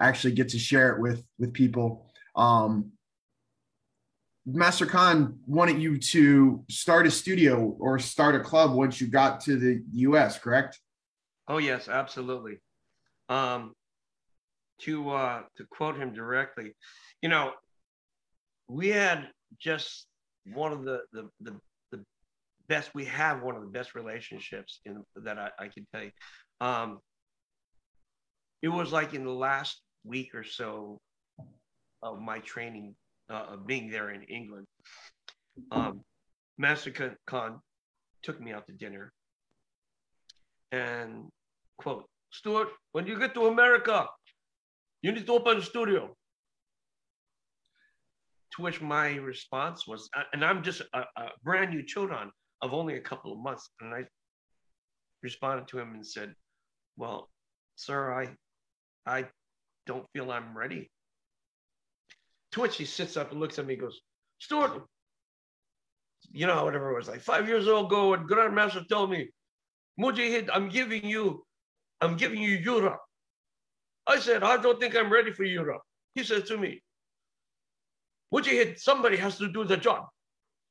actually 0.00 0.32
get 0.32 0.50
to 0.50 0.58
share 0.58 0.90
it 0.90 1.00
with 1.00 1.24
with 1.38 1.52
people. 1.52 2.06
Um, 2.36 2.92
Master 4.46 4.84
Khan 4.84 5.38
wanted 5.46 5.80
you 5.80 5.98
to 5.98 6.62
start 6.68 7.06
a 7.06 7.10
studio 7.10 7.74
or 7.80 7.98
start 7.98 8.34
a 8.34 8.40
club 8.40 8.74
once 8.74 9.00
you 9.00 9.06
got 9.06 9.40
to 9.42 9.56
the 9.56 9.82
U.S. 9.92 10.38
Correct? 10.38 10.78
Oh 11.48 11.58
yes, 11.58 11.88
absolutely. 11.88 12.58
Um, 13.28 13.74
to 14.82 15.10
uh, 15.10 15.42
to 15.56 15.64
quote 15.64 15.96
him 15.96 16.12
directly, 16.12 16.74
you 17.22 17.28
know, 17.28 17.52
we 18.68 18.88
had 18.88 19.28
just 19.60 20.06
one 20.52 20.72
of 20.72 20.84
the 20.84 21.02
the 21.12 21.28
the, 21.40 21.60
the 21.90 22.04
best. 22.68 22.94
We 22.94 23.04
have 23.06 23.42
one 23.42 23.56
of 23.56 23.62
the 23.62 23.68
best 23.68 23.94
relationships 23.94 24.80
in 24.84 25.02
that 25.16 25.38
I, 25.38 25.50
I 25.58 25.68
can 25.68 25.86
tell 25.92 26.04
you. 26.04 26.10
Um, 26.60 26.98
it 28.62 28.68
was 28.68 28.92
like 28.92 29.14
in 29.14 29.24
the 29.24 29.30
last 29.30 29.80
week 30.04 30.34
or 30.34 30.44
so 30.44 30.98
of 32.02 32.20
my 32.20 32.38
training, 32.40 32.94
uh, 33.30 33.46
of 33.52 33.66
being 33.66 33.90
there 33.90 34.10
in 34.10 34.22
England. 34.24 34.66
Um, 35.70 36.00
Master 36.58 37.16
Khan- 37.26 37.60
took 38.22 38.40
me 38.40 38.52
out 38.52 38.66
to 38.66 38.72
dinner, 38.72 39.12
and 40.72 41.28
quote, 41.78 42.06
Stuart, 42.30 42.68
when 42.92 43.06
you 43.06 43.18
get 43.18 43.34
to 43.34 43.46
America, 43.46 44.06
you 45.02 45.12
need 45.12 45.26
to 45.26 45.32
open 45.32 45.58
a 45.58 45.62
studio. 45.62 46.14
To 48.56 48.62
which 48.62 48.80
my 48.80 49.16
response 49.16 49.86
was, 49.86 50.08
uh, 50.16 50.22
and 50.32 50.44
I'm 50.44 50.62
just 50.62 50.80
a, 50.92 51.00
a 51.16 51.30
brand 51.42 51.70
new 51.70 51.82
Chodan 51.82 52.30
of 52.62 52.72
only 52.72 52.96
a 52.96 53.00
couple 53.00 53.32
of 53.32 53.38
months. 53.38 53.68
And 53.80 53.92
I 53.92 54.04
responded 55.22 55.66
to 55.68 55.78
him 55.78 55.94
and 55.94 56.06
said, 56.06 56.34
Well, 56.96 57.28
sir, 57.74 58.12
I 58.12 58.36
I 59.06 59.26
don't 59.86 60.06
feel 60.12 60.30
I'm 60.30 60.56
ready. 60.56 60.90
To 62.52 62.60
which 62.60 62.76
he 62.76 62.84
sits 62.84 63.16
up 63.16 63.32
and 63.32 63.40
looks 63.40 63.58
at 63.58 63.66
me 63.66 63.74
and 63.74 63.82
goes, 63.82 64.00
Stuart, 64.38 64.82
you 66.30 66.46
know, 66.46 66.64
whatever 66.64 66.92
it 66.92 66.94
was, 66.94 67.08
like 67.08 67.20
five 67.20 67.48
years 67.48 67.66
ago, 67.66 68.14
and 68.14 68.28
Grandmaster 68.28 68.88
told 68.88 69.10
me, 69.10 69.28
Mujahid, 70.00 70.48
I'm 70.52 70.68
giving 70.68 71.04
you, 71.04 71.44
I'm 72.00 72.16
giving 72.16 72.40
you 72.40 72.56
Europe. 72.56 73.00
I 74.06 74.20
said, 74.20 74.44
I 74.44 74.56
don't 74.58 74.78
think 74.78 74.94
I'm 74.94 75.12
ready 75.12 75.32
for 75.32 75.44
Europe. 75.44 75.82
He 76.14 76.22
said 76.22 76.46
to 76.46 76.56
me, 76.56 76.83
Mujahid, 78.34 78.80
somebody 78.80 79.16
has 79.16 79.38
to 79.38 79.48
do 79.48 79.64
the 79.64 79.76
job. 79.76 80.06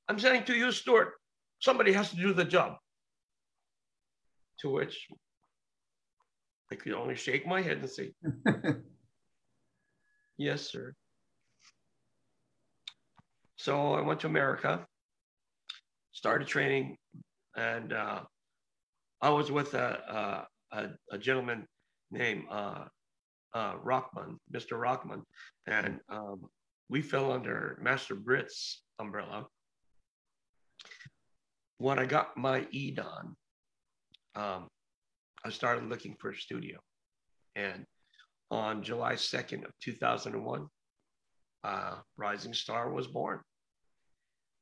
I'm 0.09 0.19
saying 0.19 0.43
to 0.45 0.53
you, 0.53 0.71
Stuart, 0.71 1.13
somebody 1.59 1.93
has 1.93 2.09
to 2.09 2.17
do 2.17 2.33
the 2.33 2.43
job. 2.43 2.75
To 4.59 4.69
which 4.69 5.07
I 6.71 6.75
could 6.75 6.93
only 6.93 7.15
shake 7.15 7.47
my 7.47 7.61
head 7.61 7.77
and 7.77 7.89
say, 7.89 8.11
Yes, 10.37 10.69
sir. 10.69 10.93
So 13.55 13.93
I 13.93 14.01
went 14.01 14.19
to 14.21 14.27
America, 14.27 14.85
started 16.11 16.47
training, 16.47 16.97
and 17.55 17.93
uh, 17.93 18.21
I 19.21 19.29
was 19.29 19.51
with 19.51 19.73
a, 19.73 20.47
a, 20.73 20.89
a 21.11 21.17
gentleman 21.17 21.65
named 22.11 22.43
uh, 22.51 22.85
uh, 23.53 23.75
Rockman, 23.75 24.37
Mr. 24.53 24.73
Rockman, 24.77 25.21
and 25.67 25.99
um, 26.09 26.49
we 26.89 27.01
fell 27.01 27.31
under 27.31 27.77
Master 27.81 28.15
Britt's 28.15 28.83
umbrella. 28.99 29.47
When 31.77 31.99
I 31.99 32.05
got 32.05 32.37
my 32.37 32.65
EDAN, 32.71 33.35
um, 34.35 34.67
I 35.45 35.49
started 35.49 35.89
looking 35.89 36.15
for 36.19 36.31
a 36.31 36.35
studio. 36.35 36.79
And 37.55 37.85
on 38.51 38.83
July 38.83 39.13
2nd 39.13 39.65
of 39.65 39.71
2001, 39.81 40.67
uh, 41.63 41.95
Rising 42.17 42.53
Star 42.53 42.91
was 42.91 43.07
born. 43.07 43.39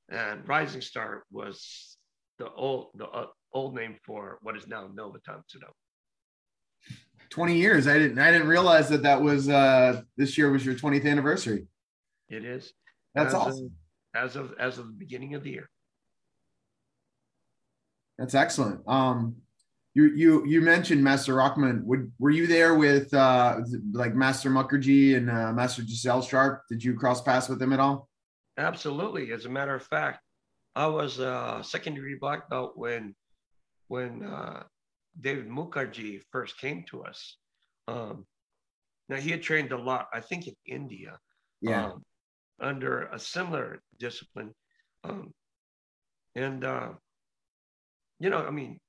And 0.10 0.48
Rising 0.48 0.82
Star 0.82 1.24
was 1.32 1.98
the 2.38 2.50
old 2.52 2.90
the 2.96 3.08
uh, 3.08 3.28
old 3.54 3.76
name 3.76 3.98
for 4.06 4.40
what 4.42 4.58
is 4.58 4.68
now 4.68 4.90
Nova 4.94 5.20
Tang 5.26 5.42
Soo 5.48 5.60
Do. 5.60 5.68
20 7.30 7.56
years. 7.56 7.88
I 7.88 7.98
didn't 7.98 8.20
I 8.20 8.32
didn't 8.32 8.48
realize 8.48 8.90
that 8.90 9.04
that 9.04 9.22
was 9.22 9.48
uh 9.48 10.02
this 10.18 10.38
year 10.38 10.52
was 10.52 10.66
your 10.66 10.76
20th 10.76 11.06
anniversary. 11.06 11.68
It 12.32 12.46
is. 12.46 12.74
That's 13.14 13.34
as 13.34 13.34
awesome. 13.34 13.72
Of, 14.16 14.24
as 14.24 14.36
of 14.36 14.54
as 14.60 14.78
of 14.78 14.88
the 14.88 14.94
beginning 14.94 15.36
of 15.36 15.44
the 15.44 15.52
year. 15.52 15.70
That's 18.18 18.36
excellent. 18.36 18.82
Um 18.88 19.36
you 19.94 20.06
you 20.06 20.46
you 20.46 20.62
mentioned 20.62 21.04
Master 21.04 21.36
Rockman. 21.36 21.84
Would 21.84 22.12
were 22.18 22.30
you 22.30 22.48
there 22.48 22.76
with 22.76 23.14
uh 23.14 23.60
like 23.92 24.16
Master 24.16 24.50
Mukherjee 24.50 25.18
and 25.18 25.30
uh, 25.30 25.52
Master 25.52 25.84
Giselle 25.84 26.22
Sharp? 26.22 26.64
Did 26.70 26.84
you 26.84 26.94
cross 26.94 27.22
paths 27.22 27.50
with 27.50 27.60
them 27.60 27.74
at 27.74 27.80
all? 27.80 28.08
Absolutely. 28.58 29.32
As 29.34 29.46
a 29.46 29.50
matter 29.50 29.76
of 29.76 29.84
fact, 29.84 30.22
I 30.76 30.88
was 30.88 31.20
a 31.20 31.62
second 31.64 31.96
degree 31.96 32.18
black 32.20 32.50
belt 32.50 32.74
when 32.76 33.16
when 33.88 34.24
uh, 34.24 34.64
David 35.20 35.50
Mukherjee 35.50 36.22
first 36.32 36.58
came 36.58 36.86
to 36.90 37.04
us. 37.04 37.38
Um, 37.90 38.26
now 39.10 39.18
he 39.18 39.32
had 39.32 39.42
trained 39.42 39.74
a 39.74 39.78
lot, 39.78 40.08
I 40.14 40.22
think, 40.22 40.48
in 40.48 40.56
India. 40.66 41.20
Yeah. 41.60 41.88
Um, 41.88 42.04
under 42.62 43.04
a 43.04 43.20
similar 43.20 43.82
discipline, 44.00 44.54
um, 45.04 45.32
and 46.36 46.64
uh, 46.64 46.90
you 48.20 48.30
know, 48.30 48.46
I 48.46 48.52
mean, 48.52 48.80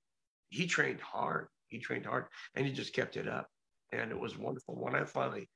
he 0.51 0.67
trained 0.67 1.01
hard. 1.01 1.49
He 1.69 1.79
trained 1.79 2.05
hard, 2.05 2.27
and 2.55 2.67
he 2.67 2.73
just 2.73 2.93
kept 2.93 3.17
it 3.17 3.27
up, 3.27 3.47
and 3.93 4.11
it 4.11 4.19
was 4.19 4.37
wonderful. 4.37 4.77
When 4.77 4.95
I 4.95 5.05
finally 5.05 5.49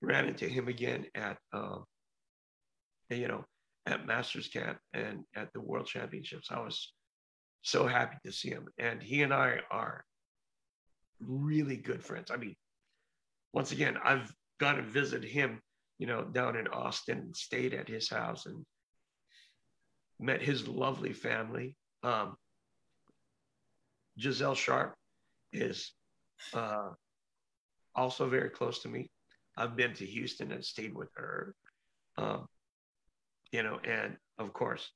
ran 0.00 0.26
into 0.26 0.46
him 0.46 0.68
again 0.68 1.06
at, 1.14 1.36
uh, 1.52 1.78
you 3.10 3.28
know, 3.28 3.44
at 3.86 4.06
Masters 4.06 4.48
Camp 4.48 4.78
and 4.94 5.24
at 5.34 5.52
the 5.52 5.60
World 5.60 5.86
Championships, 5.86 6.48
I 6.50 6.60
was 6.60 6.92
so 7.62 7.86
happy 7.86 8.16
to 8.24 8.32
see 8.32 8.50
him. 8.50 8.66
And 8.78 9.02
he 9.02 9.22
and 9.22 9.34
I 9.34 9.58
are 9.70 10.04
really 11.20 11.76
good 11.76 12.02
friends. 12.02 12.30
I 12.30 12.36
mean, 12.36 12.54
once 13.52 13.72
again, 13.72 13.96
I've 14.02 14.32
gone 14.58 14.78
and 14.78 14.86
visited 14.86 15.28
him, 15.28 15.60
you 16.00 16.06
know, 16.06 16.24
down 16.24 16.56
in 16.56 16.66
Austin, 16.68 17.30
stayed 17.34 17.74
at 17.74 17.86
his 17.86 18.08
house 18.08 18.46
and 18.46 18.64
met 20.18 20.40
his 20.40 20.66
lovely 20.66 21.12
family. 21.12 21.76
Um, 22.02 22.36
Giselle 24.18 24.54
Sharp 24.54 24.94
is 25.52 25.92
uh, 26.54 26.88
also 27.94 28.30
very 28.30 28.48
close 28.48 28.80
to 28.80 28.88
me. 28.88 29.10
I've 29.58 29.76
been 29.76 29.92
to 29.94 30.06
Houston 30.06 30.52
and 30.52 30.64
stayed 30.64 30.94
with 30.94 31.10
her. 31.16 31.54
Um, 32.16 32.46
you 33.52 33.62
know, 33.62 33.78
and 33.84 34.16
of 34.38 34.54
course, 34.54 34.90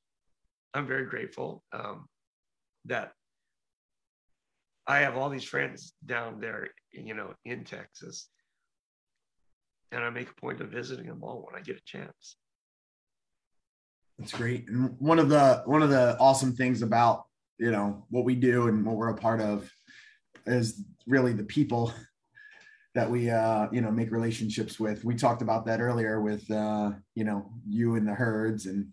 I'm 0.72 0.86
very 0.86 1.04
grateful 1.04 1.62
um, 1.74 2.06
that 2.86 3.12
I 4.86 5.00
have 5.00 5.18
all 5.18 5.28
these 5.28 5.44
friends 5.44 5.92
down 6.06 6.40
there, 6.40 6.68
you 6.92 7.12
know, 7.12 7.34
in 7.44 7.64
Texas, 7.64 8.30
and 9.92 10.02
I 10.02 10.10
make 10.10 10.30
a 10.30 10.40
point 10.40 10.60
of 10.60 10.70
visiting 10.70 11.06
them 11.06 11.22
all 11.22 11.46
when 11.46 11.60
I 11.60 11.64
get 11.64 11.76
a 11.76 11.82
chance. 11.84 12.36
That's 14.18 14.32
great. 14.32 14.68
And 14.68 14.96
one 14.98 15.18
of 15.18 15.28
the 15.28 15.62
one 15.66 15.82
of 15.82 15.90
the 15.90 16.16
awesome 16.18 16.54
things 16.54 16.82
about 16.82 17.24
you 17.58 17.70
know 17.70 18.04
what 18.10 18.24
we 18.24 18.34
do 18.34 18.68
and 18.68 18.84
what 18.84 18.96
we're 18.96 19.08
a 19.08 19.16
part 19.16 19.40
of 19.40 19.70
is 20.46 20.82
really 21.06 21.32
the 21.32 21.44
people 21.44 21.92
that 22.94 23.10
we 23.10 23.30
uh 23.30 23.66
you 23.72 23.80
know 23.80 23.90
make 23.90 24.10
relationships 24.10 24.78
with 24.78 25.04
we 25.04 25.14
talked 25.14 25.42
about 25.42 25.66
that 25.66 25.80
earlier 25.80 26.20
with 26.20 26.48
uh 26.50 26.92
you 27.14 27.24
know 27.24 27.50
you 27.66 27.96
and 27.96 28.06
the 28.06 28.14
herds 28.14 28.66
and 28.66 28.88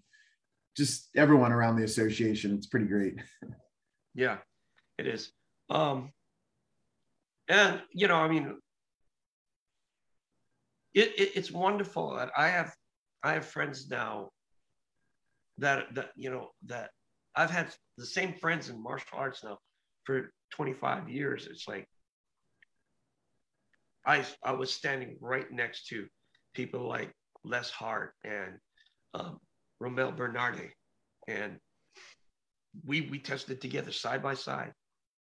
just 0.76 1.10
everyone 1.16 1.52
around 1.52 1.76
the 1.76 1.84
association 1.84 2.56
it's 2.56 2.68
pretty 2.68 2.86
great 2.86 3.16
yeah 4.16 4.38
it 4.98 5.08
is 5.08 5.32
um 5.70 6.12
and 7.48 7.82
you 7.94 8.08
know 8.08 8.16
i 8.16 8.28
mean 8.28 8.58
it, 10.94 11.10
it, 11.18 11.32
it's 11.36 11.52
wonderful 11.52 12.16
that 12.16 12.32
i 12.38 12.48
have 12.48 12.74
i 13.24 13.34
have 13.34 13.46
friends 13.46 13.90
now 13.90 14.30
that 15.58 15.86
that 15.94 16.10
you 16.16 16.30
know 16.30 16.50
that 16.66 16.90
i've 17.36 17.52
had 17.52 17.74
the 17.98 18.06
same 18.06 18.34
friends 18.34 18.70
in 18.70 18.82
martial 18.82 19.18
arts 19.18 19.44
now 19.44 19.58
for 20.06 20.32
25 20.52 21.10
years 21.10 21.48
it's 21.50 21.68
like 21.68 21.88
I 24.06 24.26
I 24.44 24.54
was 24.54 24.74
standing 24.74 25.18
right 25.22 25.50
next 25.52 25.88
to 25.88 26.08
people 26.54 26.88
like 26.88 27.12
Les 27.44 27.70
Hart 27.70 28.14
and 28.24 28.58
um, 29.14 29.40
Romel 29.82 30.16
Bernardi, 30.16 30.72
and 31.28 31.58
we 32.86 33.02
we 33.02 33.20
tested 33.20 33.62
together 33.62 33.92
side 33.92 34.24
by 34.24 34.34
side, 34.34 34.74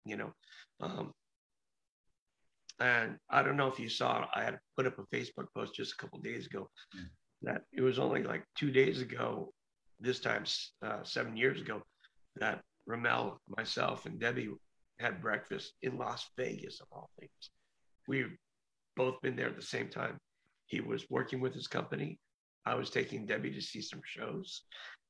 you 0.05 0.17
know. 0.17 0.33
Um, 0.81 1.11
and 2.79 3.17
I 3.29 3.43
don't 3.43 3.57
know 3.57 3.67
if 3.67 3.79
you 3.79 3.89
saw, 3.89 4.25
I 4.33 4.43
had 4.43 4.57
put 4.77 4.87
up 4.87 4.97
a 4.99 5.15
Facebook 5.15 5.47
post 5.55 5.75
just 5.75 5.93
a 5.93 5.97
couple 5.97 6.19
days 6.19 6.45
ago 6.45 6.69
yeah. 6.93 7.01
that 7.43 7.61
it 7.73 7.81
was 7.81 7.99
only 7.99 8.23
like 8.23 8.43
two 8.57 8.71
days 8.71 9.01
ago, 9.01 9.51
this 9.99 10.19
time 10.19 10.45
uh, 10.81 11.03
seven 11.03 11.35
years 11.35 11.59
ago, 11.59 11.81
that 12.37 12.61
Ramel, 12.85 13.39
myself, 13.57 14.05
and 14.05 14.19
Debbie 14.19 14.49
had 14.99 15.21
breakfast 15.21 15.73
in 15.81 15.97
Las 15.97 16.25
Vegas 16.37 16.79
of 16.79 16.87
all 16.91 17.09
things. 17.19 17.51
We 18.07 18.25
both 18.95 19.21
been 19.21 19.35
there 19.35 19.47
at 19.47 19.55
the 19.55 19.61
same 19.61 19.89
time. 19.89 20.17
He 20.67 20.81
was 20.81 21.09
working 21.09 21.41
with 21.41 21.53
his 21.53 21.67
company. 21.67 22.17
I 22.65 22.75
was 22.75 22.89
taking 22.89 23.25
Debbie 23.25 23.51
to 23.51 23.61
see 23.61 23.81
some 23.81 24.01
shows. 24.05 24.61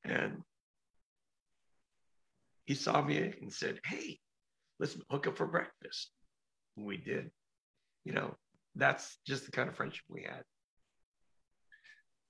And 0.06 0.38
he 2.66 2.76
saw 2.76 3.02
me 3.02 3.18
and 3.42 3.52
said, 3.52 3.80
Hey, 3.86 4.20
let's 4.80 4.98
hook 5.10 5.28
up 5.28 5.38
for 5.38 5.48
breakfast. 5.48 6.12
And 6.78 6.86
we 6.86 6.98
did. 6.98 7.32
You 8.06 8.14
know, 8.14 8.36
that's 8.76 9.18
just 9.28 9.46
the 9.46 9.52
kind 9.52 9.70
of 9.70 9.76
friendship 9.76 10.04
we 10.10 10.24
had. 10.24 10.44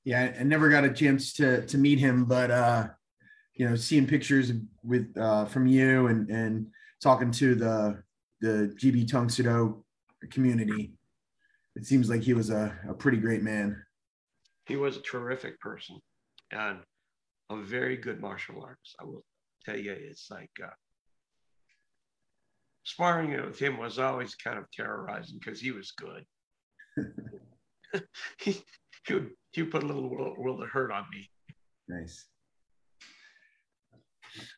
Yeah, 0.03 0.33
I 0.39 0.43
never 0.43 0.69
got 0.69 0.85
a 0.85 0.93
chance 0.93 1.33
to 1.33 1.65
to 1.67 1.77
meet 1.77 1.99
him, 1.99 2.25
but 2.25 2.51
uh, 2.51 2.87
you 3.55 3.69
know, 3.69 3.75
seeing 3.75 4.07
pictures 4.07 4.51
with 4.83 5.15
uh, 5.17 5.45
from 5.45 5.67
you 5.67 6.07
and 6.07 6.29
and 6.29 6.67
talking 7.01 7.31
to 7.31 7.55
the 7.55 8.03
the 8.41 8.73
GB 8.79 9.07
Tang 9.07 9.29
Soo 9.29 9.43
Do 9.43 9.85
community, 10.31 10.93
it 11.75 11.85
seems 11.85 12.09
like 12.09 12.21
he 12.21 12.33
was 12.33 12.49
a, 12.49 12.77
a 12.87 12.93
pretty 12.93 13.17
great 13.17 13.43
man. 13.43 13.83
He 14.65 14.75
was 14.75 14.97
a 14.97 15.01
terrific 15.01 15.59
person 15.59 15.99
and 16.51 16.79
a 17.49 17.57
very 17.57 17.97
good 17.97 18.21
martial 18.21 18.61
artist. 18.63 18.95
I 18.99 19.05
will 19.05 19.23
tell 19.65 19.77
you, 19.77 19.91
it's 19.91 20.29
like 20.31 20.51
uh, 20.63 20.69
sparring 22.83 23.31
with 23.45 23.59
him 23.59 23.77
was 23.77 23.99
always 23.99 24.35
kind 24.35 24.57
of 24.57 24.65
terrorizing 24.71 25.39
because 25.39 25.59
he 25.59 25.71
was 25.71 25.91
good. 25.91 26.25
he, 28.39 28.61
he, 29.05 29.13
would, 29.13 29.29
he 29.51 29.61
would 29.61 29.71
put 29.71 29.83
a 29.83 29.85
little 29.85 30.09
world, 30.09 30.37
world 30.37 30.61
of 30.61 30.69
hurt 30.69 30.91
on 30.91 31.05
me. 31.11 31.29
Nice. 31.87 32.25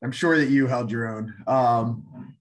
I'm 0.04 0.12
sure 0.12 0.38
that 0.38 0.50
you 0.50 0.68
held 0.68 0.92
your 0.92 1.08
own. 1.08 1.34
Um, 1.48 2.36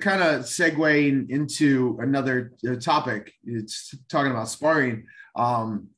kind 0.00 0.22
of 0.22 0.42
segueing 0.42 1.28
into 1.30 1.98
another 2.00 2.52
uh, 2.68 2.76
topic. 2.76 3.32
It's 3.44 3.94
talking 4.08 4.30
about 4.30 4.48
sparring. 4.48 5.06
Um, 5.34 5.88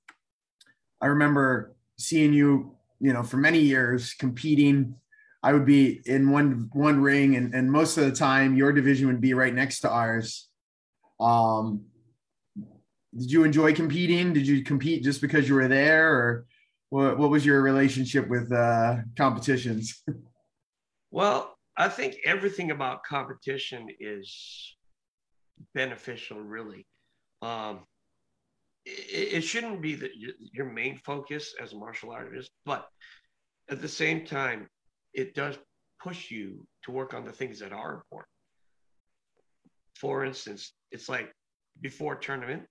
I 1.00 1.06
remember 1.06 1.76
seeing 1.98 2.32
you, 2.32 2.76
you 3.00 3.12
know, 3.12 3.22
for 3.22 3.36
many 3.36 3.60
years 3.60 4.14
competing. 4.14 4.94
I 5.42 5.52
would 5.52 5.66
be 5.66 6.00
in 6.04 6.30
one 6.30 6.68
one 6.72 7.00
ring, 7.00 7.36
and, 7.36 7.54
and 7.54 7.70
most 7.70 7.96
of 7.96 8.04
the 8.04 8.12
time, 8.12 8.56
your 8.56 8.72
division 8.72 9.06
would 9.06 9.20
be 9.20 9.34
right 9.34 9.54
next 9.54 9.80
to 9.80 9.90
ours. 9.90 10.48
Um, 11.20 11.84
did 13.16 13.30
you 13.30 13.44
enjoy 13.44 13.72
competing? 13.74 14.32
Did 14.32 14.46
you 14.46 14.64
compete 14.64 15.04
just 15.04 15.20
because 15.20 15.48
you 15.48 15.54
were 15.54 15.68
there, 15.68 16.12
or 16.12 16.46
what, 16.90 17.18
what 17.18 17.30
was 17.30 17.46
your 17.46 17.62
relationship 17.62 18.28
with 18.28 18.52
uh, 18.52 18.96
competitions? 19.16 20.02
well, 21.10 21.56
I 21.76 21.88
think 21.88 22.16
everything 22.24 22.70
about 22.72 23.04
competition 23.04 23.88
is 24.00 24.76
beneficial, 25.74 26.40
really. 26.40 26.86
Um, 27.42 27.80
it, 28.84 29.34
it, 29.34 29.40
shouldn't 29.42 29.80
be 29.80 29.94
the, 29.94 30.10
your 30.52 30.66
main 30.66 30.98
focus 30.98 31.54
as 31.60 31.72
a 31.72 31.76
martial 31.76 32.10
artist, 32.10 32.50
but 32.64 32.88
at 33.70 33.80
the 33.80 33.88
same 33.88 34.24
time, 34.24 34.68
it 35.14 35.34
does 35.34 35.58
push 36.00 36.30
you 36.30 36.66
to 36.84 36.92
work 36.92 37.14
on 37.14 37.24
the 37.24 37.32
things 37.32 37.58
that 37.60 37.72
are 37.72 37.94
important. 37.94 38.30
For 39.96 40.24
instance, 40.24 40.72
it's 40.90 41.08
like 41.08 41.32
before 41.80 42.14
tournament, 42.16 42.62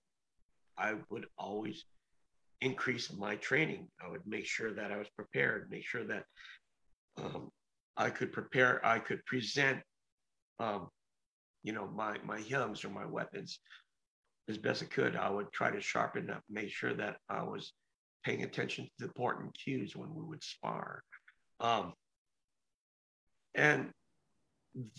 I 0.78 0.94
would 1.10 1.26
always 1.36 1.84
increase 2.60 3.12
my 3.12 3.36
training. 3.36 3.88
I 4.04 4.08
would 4.08 4.26
make 4.26 4.46
sure 4.46 4.72
that 4.72 4.92
I 4.92 4.96
was 4.96 5.08
prepared, 5.10 5.70
make 5.70 5.86
sure 5.86 6.04
that 6.04 6.24
um, 7.18 7.50
I 7.96 8.10
could 8.10 8.32
prepare, 8.32 8.84
I 8.84 8.98
could 8.98 9.24
present, 9.26 9.80
um, 10.58 10.88
you 11.62 11.72
know, 11.72 11.88
my 11.88 12.16
my 12.24 12.40
hyungs 12.40 12.84
or 12.84 12.90
my 12.90 13.04
weapons 13.04 13.58
as 14.48 14.58
best 14.58 14.82
I 14.82 14.86
could. 14.86 15.16
I 15.16 15.28
would 15.28 15.52
try 15.52 15.70
to 15.70 15.80
sharpen 15.80 16.30
up, 16.30 16.42
make 16.48 16.70
sure 16.70 16.94
that 16.94 17.16
I 17.28 17.42
was 17.42 17.72
paying 18.24 18.42
attention 18.42 18.84
to 18.84 18.90
the 18.98 19.06
important 19.06 19.56
cues 19.58 19.96
when 19.96 20.14
we 20.14 20.22
would 20.22 20.42
spar. 20.42 21.02
Um, 21.60 21.92
and 23.54 23.90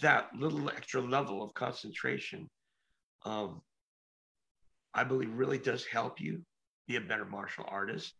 that 0.02 0.30
little 0.38 0.70
extra 0.70 1.02
level 1.02 1.42
of 1.42 1.54
concentration 1.54 2.50
um, 3.26 3.62
I 4.94 5.04
believe 5.04 5.32
really 5.34 5.58
does 5.58 5.86
help 5.86 6.20
you 6.20 6.42
be 6.88 6.96
a 6.96 7.02
better 7.02 7.26
martial 7.26 7.66
artist. 7.68 8.14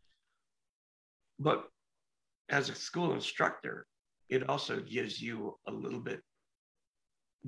But 1.40 1.66
as 2.50 2.70
a 2.70 2.76
school 2.76 3.14
instructor, 3.14 3.86
it 4.30 4.48
also 4.50 4.80
gives 4.80 5.22
you 5.22 5.58
a 5.68 5.72
little 5.72 6.00
bit, 6.00 6.22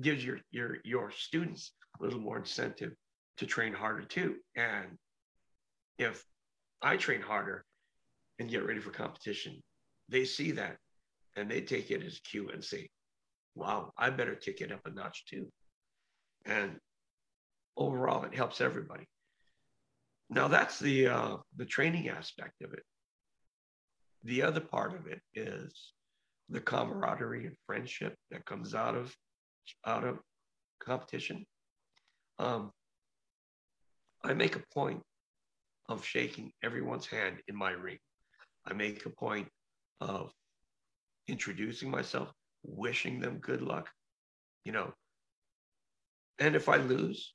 gives 0.00 0.24
your 0.24 0.40
your 0.50 0.78
your 0.84 1.10
students 1.10 1.72
a 2.00 2.04
little 2.04 2.20
more 2.20 2.38
incentive 2.38 2.92
to 3.36 3.46
train 3.46 3.72
harder 3.72 4.04
too. 4.04 4.36
And 4.56 4.98
if 5.98 6.24
I 6.80 6.96
train 6.96 7.20
harder 7.20 7.64
and 8.38 8.50
get 8.50 8.66
ready 8.66 8.80
for 8.80 8.90
competition, 8.90 9.62
they 10.08 10.24
see 10.24 10.52
that 10.52 10.78
and 11.36 11.50
they 11.50 11.60
take 11.60 11.90
it 11.90 12.04
as 12.04 12.20
cue 12.20 12.50
and 12.52 12.62
say, 12.62 12.88
wow, 13.54 13.92
I 13.96 14.10
better 14.10 14.34
kick 14.34 14.60
it 14.60 14.72
up 14.72 14.86
a 14.86 14.90
notch 14.90 15.24
too. 15.26 15.48
And 16.44 16.78
overall, 17.76 18.24
it 18.24 18.34
helps 18.34 18.60
everybody. 18.60 19.06
Now 20.30 20.48
that's 20.48 20.78
the 20.78 21.08
uh, 21.08 21.36
the 21.56 21.66
training 21.66 22.08
aspect 22.08 22.62
of 22.62 22.72
it. 22.72 22.82
The 24.24 24.42
other 24.42 24.60
part 24.60 24.94
of 24.94 25.06
it 25.06 25.20
is 25.34 25.92
the 26.48 26.60
camaraderie 26.60 27.46
and 27.46 27.56
friendship 27.66 28.14
that 28.30 28.46
comes 28.46 28.74
out 28.74 28.94
of 28.94 29.14
out 29.86 30.04
of 30.04 30.18
competition. 30.80 31.44
Um, 32.38 32.70
I 34.24 34.34
make 34.34 34.56
a 34.56 34.64
point 34.72 35.02
of 35.88 36.04
shaking 36.04 36.52
everyone's 36.62 37.06
hand 37.06 37.38
in 37.48 37.56
my 37.56 37.72
ring. 37.72 37.98
I 38.66 38.72
make 38.72 39.04
a 39.04 39.10
point 39.10 39.48
of 40.00 40.32
introducing 41.28 41.90
myself, 41.90 42.30
wishing 42.62 43.20
them 43.20 43.38
good 43.38 43.62
luck, 43.62 43.88
you 44.64 44.72
know. 44.72 44.92
And 46.38 46.56
if 46.56 46.68
I 46.68 46.76
lose, 46.76 47.34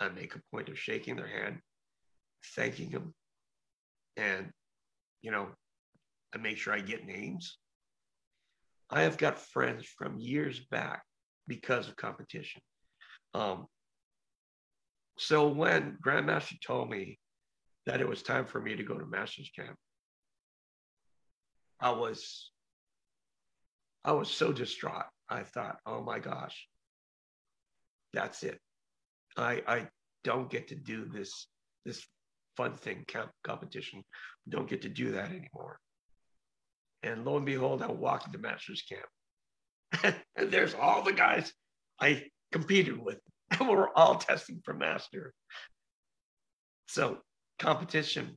I 0.00 0.08
make 0.08 0.34
a 0.34 0.42
point 0.50 0.68
of 0.68 0.78
shaking 0.78 1.16
their 1.16 1.28
hand, 1.28 1.60
thanking 2.56 2.90
them, 2.90 3.14
and 4.16 4.50
you 5.22 5.30
know, 5.30 5.48
I 6.34 6.38
make 6.38 6.58
sure 6.58 6.74
I 6.74 6.80
get 6.80 7.06
names. 7.06 7.58
I 8.90 9.02
have 9.02 9.16
got 9.16 9.38
friends 9.38 9.86
from 9.86 10.18
years 10.18 10.60
back 10.70 11.02
because 11.46 11.88
of 11.88 11.96
competition. 11.96 12.60
Um, 13.32 13.66
so 15.16 15.48
when 15.48 15.96
Grandmaster 16.04 16.60
told 16.60 16.90
me 16.90 17.18
that 17.86 18.00
it 18.00 18.08
was 18.08 18.22
time 18.22 18.44
for 18.44 18.60
me 18.60 18.76
to 18.76 18.82
go 18.82 18.98
to 18.98 19.06
Masters 19.06 19.50
Camp, 19.54 19.76
I 21.80 21.90
was 21.90 22.50
I 24.04 24.12
was 24.12 24.30
so 24.30 24.52
distraught. 24.52 25.06
I 25.28 25.42
thought, 25.42 25.78
oh 25.86 26.02
my 26.02 26.18
gosh, 26.18 26.66
that's 28.12 28.42
it. 28.42 28.58
I 29.36 29.62
I 29.66 29.88
don't 30.24 30.50
get 30.50 30.68
to 30.68 30.74
do 30.74 31.06
this 31.06 31.46
this 31.84 32.04
fun 32.56 32.76
thing 32.76 33.04
camp 33.06 33.30
competition. 33.44 34.04
Don't 34.48 34.68
get 34.68 34.82
to 34.82 34.88
do 34.88 35.12
that 35.12 35.30
anymore. 35.30 35.78
And 37.02 37.24
lo 37.24 37.36
and 37.36 37.46
behold, 37.46 37.82
I 37.82 37.90
walked 37.90 38.26
into 38.26 38.38
Masters 38.38 38.82
Camp, 38.82 40.16
and 40.36 40.50
there's 40.50 40.74
all 40.74 41.02
the 41.02 41.12
guys 41.12 41.52
I 42.00 42.24
competed 42.52 42.98
with, 43.02 43.18
and 43.50 43.68
we're 43.68 43.92
all 43.94 44.16
testing 44.16 44.60
for 44.64 44.74
master. 44.74 45.32
So 46.88 47.18
competition 47.58 48.36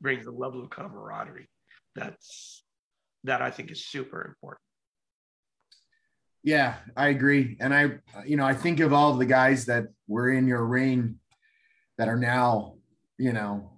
brings 0.00 0.26
a 0.26 0.30
level 0.30 0.62
of 0.62 0.70
camaraderie 0.70 1.48
that's 1.94 2.64
that 3.24 3.42
I 3.42 3.50
think 3.50 3.70
is 3.70 3.86
super 3.86 4.24
important. 4.26 4.60
Yeah, 6.46 6.76
I 6.96 7.08
agree. 7.08 7.56
And 7.58 7.74
I, 7.74 7.90
you 8.24 8.36
know, 8.36 8.46
I 8.46 8.54
think 8.54 8.78
of 8.78 8.92
all 8.92 9.10
of 9.10 9.18
the 9.18 9.26
guys 9.26 9.66
that 9.66 9.86
were 10.06 10.30
in 10.30 10.46
your 10.46 10.64
ring 10.64 11.16
that 11.98 12.06
are 12.06 12.16
now, 12.16 12.76
you 13.18 13.32
know, 13.32 13.72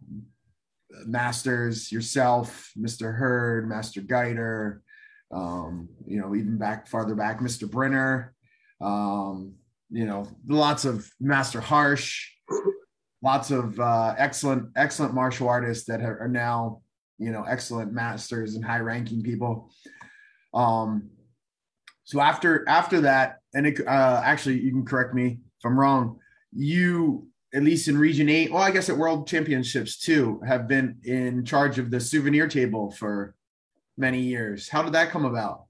masters, 1.06 1.90
yourself, 1.90 2.70
Mr. 2.78 3.16
Hurd, 3.16 3.66
Master 3.66 4.02
Guider, 4.02 4.82
um, 5.32 5.88
you 6.06 6.20
know, 6.20 6.34
even 6.34 6.58
back 6.58 6.86
farther 6.86 7.14
back, 7.14 7.40
Mr. 7.40 7.68
Brenner, 7.70 8.34
um, 8.82 9.54
you 9.88 10.04
know, 10.04 10.28
lots 10.46 10.84
of 10.84 11.10
Master 11.18 11.62
Harsh, 11.62 12.30
lots 13.22 13.50
of 13.50 13.80
uh, 13.80 14.14
excellent, 14.18 14.68
excellent 14.76 15.14
martial 15.14 15.48
artists 15.48 15.86
that 15.86 16.02
are 16.02 16.28
now, 16.30 16.82
you 17.16 17.32
know, 17.32 17.44
excellent 17.44 17.94
masters 17.94 18.56
and 18.56 18.64
high 18.64 18.80
ranking 18.80 19.22
people. 19.22 19.72
Um, 20.52 21.08
so 22.08 22.22
after 22.22 22.66
after 22.66 23.02
that, 23.02 23.40
and 23.52 23.66
it, 23.66 23.86
uh, 23.86 24.22
actually, 24.24 24.60
you 24.60 24.70
can 24.70 24.86
correct 24.86 25.12
me 25.12 25.40
if 25.58 25.66
I'm 25.66 25.78
wrong. 25.78 26.18
You 26.54 27.28
at 27.52 27.62
least 27.62 27.86
in 27.86 27.98
Region 27.98 28.30
Eight, 28.30 28.50
well, 28.50 28.62
I 28.62 28.70
guess 28.70 28.88
at 28.88 28.96
World 28.96 29.28
Championships 29.28 29.98
too, 29.98 30.40
have 30.46 30.66
been 30.66 30.96
in 31.04 31.44
charge 31.44 31.78
of 31.78 31.90
the 31.90 32.00
souvenir 32.00 32.48
table 32.48 32.90
for 32.90 33.34
many 33.98 34.22
years. 34.22 34.70
How 34.70 34.82
did 34.82 34.94
that 34.94 35.10
come 35.10 35.26
about? 35.26 35.66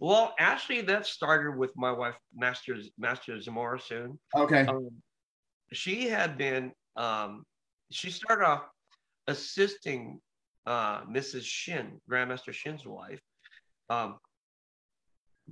Well, 0.00 0.34
actually, 0.38 0.80
that 0.82 1.04
started 1.04 1.58
with 1.58 1.76
my 1.76 1.92
wife, 1.92 2.14
Master 2.34 2.78
Master 2.96 3.38
Zamora. 3.38 3.78
Soon, 3.78 4.18
okay. 4.34 4.62
Um, 4.62 4.88
she 5.74 6.08
had 6.08 6.38
been. 6.38 6.72
Um, 6.96 7.44
she 7.90 8.10
started 8.10 8.46
off 8.46 8.62
assisting 9.26 10.20
uh, 10.64 11.02
Mrs. 11.02 11.44
Shin, 11.44 12.00
Grandmaster 12.10 12.54
Shin's 12.54 12.86
wife, 12.86 13.20
um, 13.90 14.16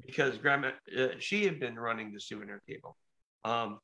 because 0.05 0.39
grandma 0.39 0.71
uh, 0.99 1.09
she 1.19 1.45
had 1.45 1.59
been 1.59 1.79
running 1.79 2.13
the 2.13 2.21
souvenir 2.21 2.61
table. 2.69 2.97
Um, 3.45 3.79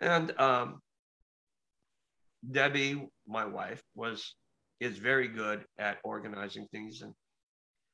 and 0.00 0.38
um, 0.38 0.80
debbie 2.50 3.08
my 3.26 3.44
wife 3.44 3.82
was 3.94 4.34
is 4.80 4.96
very 4.96 5.28
good 5.28 5.64
at 5.78 5.98
organizing 6.04 6.66
things. 6.70 7.02
And 7.02 7.12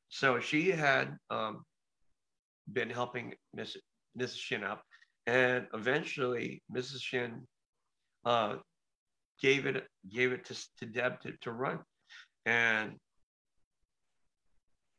so 0.08 0.38
she 0.38 0.70
had 0.70 1.16
um, 1.30 1.62
been 2.70 2.90
helping 2.90 3.34
miss 3.54 3.76
mrs 4.18 4.36
shin 4.36 4.64
up. 4.64 4.82
And 5.26 5.66
eventually 5.72 6.62
mrs 6.70 7.00
shin 7.00 7.46
uh, 8.24 8.56
gave 9.40 9.66
it 9.66 9.84
gave 10.08 10.32
it 10.32 10.44
to, 10.46 10.54
to 10.78 10.86
deb 10.86 11.20
to, 11.22 11.32
to 11.40 11.52
run. 11.52 11.78
And 12.44 12.92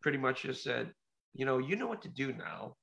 pretty 0.01 0.17
much 0.17 0.41
just 0.43 0.63
said 0.63 0.91
you 1.35 1.45
know, 1.45 1.57
you 1.57 1.75
know 1.75 1.87
what 1.87 2.01
to 2.03 2.09
do 2.09 2.33
now. 2.33 2.75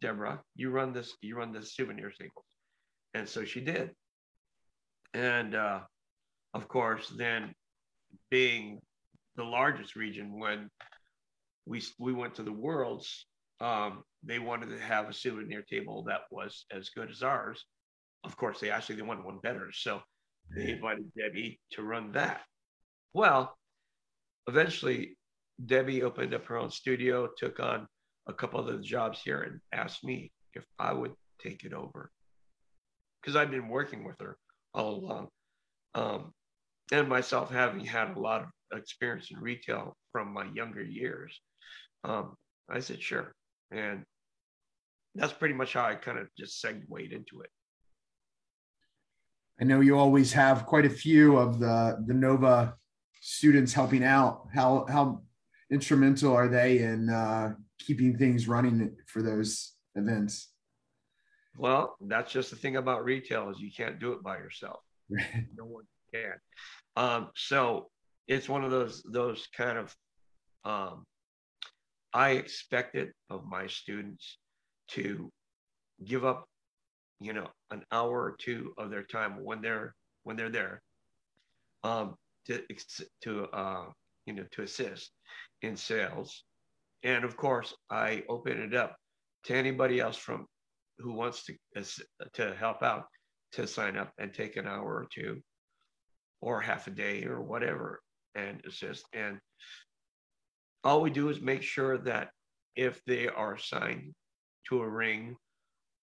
Deborah, 0.00 0.42
you 0.56 0.70
run 0.70 0.92
this, 0.92 1.14
you 1.22 1.36
run 1.36 1.52
this 1.52 1.74
souvenir 1.74 2.10
tables. 2.10 2.44
And 3.14 3.28
so 3.28 3.44
she 3.44 3.60
did. 3.60 3.90
And 5.14 5.54
uh, 5.54 5.80
of 6.52 6.66
course, 6.66 7.12
then 7.16 7.54
being 8.30 8.80
the 9.36 9.44
largest 9.44 9.94
region 9.94 10.38
when 10.38 10.68
we 11.64 11.80
we 11.98 12.12
went 12.12 12.34
to 12.34 12.42
the 12.42 12.52
worlds, 12.52 13.26
um, 13.60 14.02
they 14.24 14.40
wanted 14.40 14.70
to 14.70 14.80
have 14.80 15.08
a 15.08 15.14
souvenir 15.14 15.62
table 15.62 16.04
that 16.08 16.22
was 16.32 16.66
as 16.72 16.88
good 16.88 17.10
as 17.10 17.22
ours. 17.22 17.64
Of 18.24 18.36
course, 18.36 18.58
they 18.58 18.70
actually 18.70 18.96
they 18.96 19.02
wanted 19.02 19.24
one 19.24 19.38
better, 19.42 19.70
so 19.72 20.00
they 20.56 20.70
invited 20.70 21.12
Debbie 21.16 21.60
to 21.72 21.82
run 21.82 22.12
that. 22.12 22.40
Well, 23.14 23.56
eventually, 24.48 25.16
Debbie 25.64 26.02
opened 26.02 26.34
up 26.34 26.46
her 26.46 26.56
own 26.56 26.70
studio, 26.70 27.28
took 27.36 27.60
on 27.60 27.86
a 28.26 28.32
couple 28.32 28.60
of 28.60 28.66
the 28.66 28.82
jobs 28.82 29.20
here, 29.22 29.42
and 29.42 29.60
asked 29.72 30.04
me 30.04 30.32
if 30.54 30.64
I 30.78 30.92
would 30.92 31.12
take 31.40 31.64
it 31.64 31.72
over 31.72 32.10
because 33.20 33.36
I've 33.36 33.50
been 33.50 33.68
working 33.68 34.04
with 34.04 34.16
her 34.20 34.36
all 34.74 34.94
along. 34.94 35.28
Um, 35.94 36.32
and 36.90 37.08
myself 37.08 37.50
having 37.50 37.84
had 37.84 38.16
a 38.16 38.20
lot 38.20 38.42
of 38.42 38.78
experience 38.78 39.30
in 39.30 39.38
retail 39.38 39.96
from 40.10 40.32
my 40.32 40.46
younger 40.54 40.82
years, 40.82 41.40
um, 42.04 42.34
I 42.68 42.80
said, 42.80 43.00
sure. 43.00 43.32
And 43.70 44.04
that's 45.14 45.32
pretty 45.32 45.54
much 45.54 45.74
how 45.74 45.84
I 45.84 45.94
kind 45.94 46.18
of 46.18 46.28
just 46.38 46.60
segued 46.60 47.12
into 47.12 47.42
it. 47.42 47.50
I 49.60 49.64
know 49.64 49.80
you 49.80 49.96
always 49.98 50.32
have 50.32 50.66
quite 50.66 50.86
a 50.86 50.90
few 50.90 51.36
of 51.36 51.60
the 51.60 52.02
the 52.06 52.14
Nova 52.14 52.74
students 53.20 53.72
helping 53.72 54.02
out. 54.02 54.48
How 54.52 54.86
how 54.88 55.22
instrumental 55.72 56.34
are 56.34 56.48
they 56.48 56.78
in 56.78 57.08
uh, 57.08 57.54
keeping 57.78 58.16
things 58.16 58.46
running 58.46 58.94
for 59.06 59.22
those 59.22 59.72
events? 59.94 60.50
Well, 61.58 61.96
that's 62.00 62.32
just 62.32 62.50
the 62.50 62.56
thing 62.56 62.76
about 62.76 63.04
retail 63.04 63.50
is 63.50 63.60
you 63.60 63.70
can't 63.74 63.98
do 63.98 64.12
it 64.12 64.22
by 64.22 64.36
yourself. 64.36 64.80
no 65.10 65.64
one 65.64 65.84
can. 66.14 66.34
Um, 66.96 67.30
so 67.34 67.90
it's 68.28 68.48
one 68.48 68.64
of 68.64 68.70
those 68.70 69.02
those 69.10 69.48
kind 69.56 69.78
of 69.78 69.94
um, 70.64 71.04
I 72.14 72.30
expect 72.30 72.94
it 72.94 73.12
of 73.30 73.44
my 73.44 73.66
students 73.66 74.38
to 74.90 75.30
give 76.04 76.24
up, 76.24 76.46
you 77.20 77.32
know, 77.32 77.48
an 77.70 77.84
hour 77.90 78.12
or 78.12 78.36
two 78.38 78.74
of 78.78 78.90
their 78.90 79.02
time 79.02 79.42
when 79.42 79.62
they're 79.62 79.94
when 80.24 80.36
they're 80.36 80.50
there 80.50 80.82
um, 81.84 82.16
to 82.46 82.62
to 83.22 83.44
uh, 83.52 83.86
you 84.26 84.34
know 84.34 84.44
to 84.52 84.62
assist 84.62 85.10
in 85.62 85.76
sales, 85.76 86.44
and 87.02 87.24
of 87.24 87.36
course 87.36 87.74
I 87.90 88.24
open 88.28 88.60
it 88.60 88.74
up 88.74 88.96
to 89.44 89.54
anybody 89.54 90.00
else 90.00 90.16
from 90.16 90.46
who 90.98 91.12
wants 91.12 91.44
to 91.44 91.54
to 92.34 92.54
help 92.54 92.82
out 92.82 93.06
to 93.52 93.66
sign 93.66 93.96
up 93.96 94.12
and 94.18 94.32
take 94.32 94.56
an 94.56 94.66
hour 94.66 94.84
or 94.84 95.06
two 95.12 95.40
or 96.40 96.60
half 96.60 96.86
a 96.86 96.90
day 96.90 97.24
or 97.24 97.40
whatever. 97.40 98.00
And 98.34 98.62
assist 98.66 99.04
and 99.12 99.38
all 100.84 101.02
we 101.02 101.10
do 101.10 101.28
is 101.28 101.40
make 101.40 101.62
sure 101.62 101.98
that 101.98 102.30
if 102.76 103.04
they 103.04 103.28
are 103.28 103.54
assigned 103.54 104.14
to 104.68 104.80
a 104.80 104.88
ring 104.88 105.36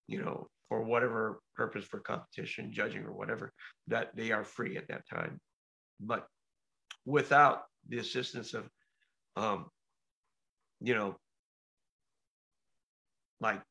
you 0.07 0.21
know 0.21 0.47
for 0.69 0.83
whatever 0.83 1.41
purpose 1.55 1.83
for 1.83 1.99
competition 1.99 2.71
judging 2.71 3.03
or 3.03 3.11
whatever 3.11 3.51
that 3.87 4.15
they 4.15 4.31
are 4.31 4.43
free 4.43 4.77
at 4.77 4.87
that 4.87 5.07
time. 5.09 5.39
But 5.99 6.27
without 7.05 7.63
the 7.87 7.97
assistance 7.97 8.53
of 8.53 8.69
um 9.35 9.65
you 10.81 10.95
know 10.95 11.15
like 13.41 13.61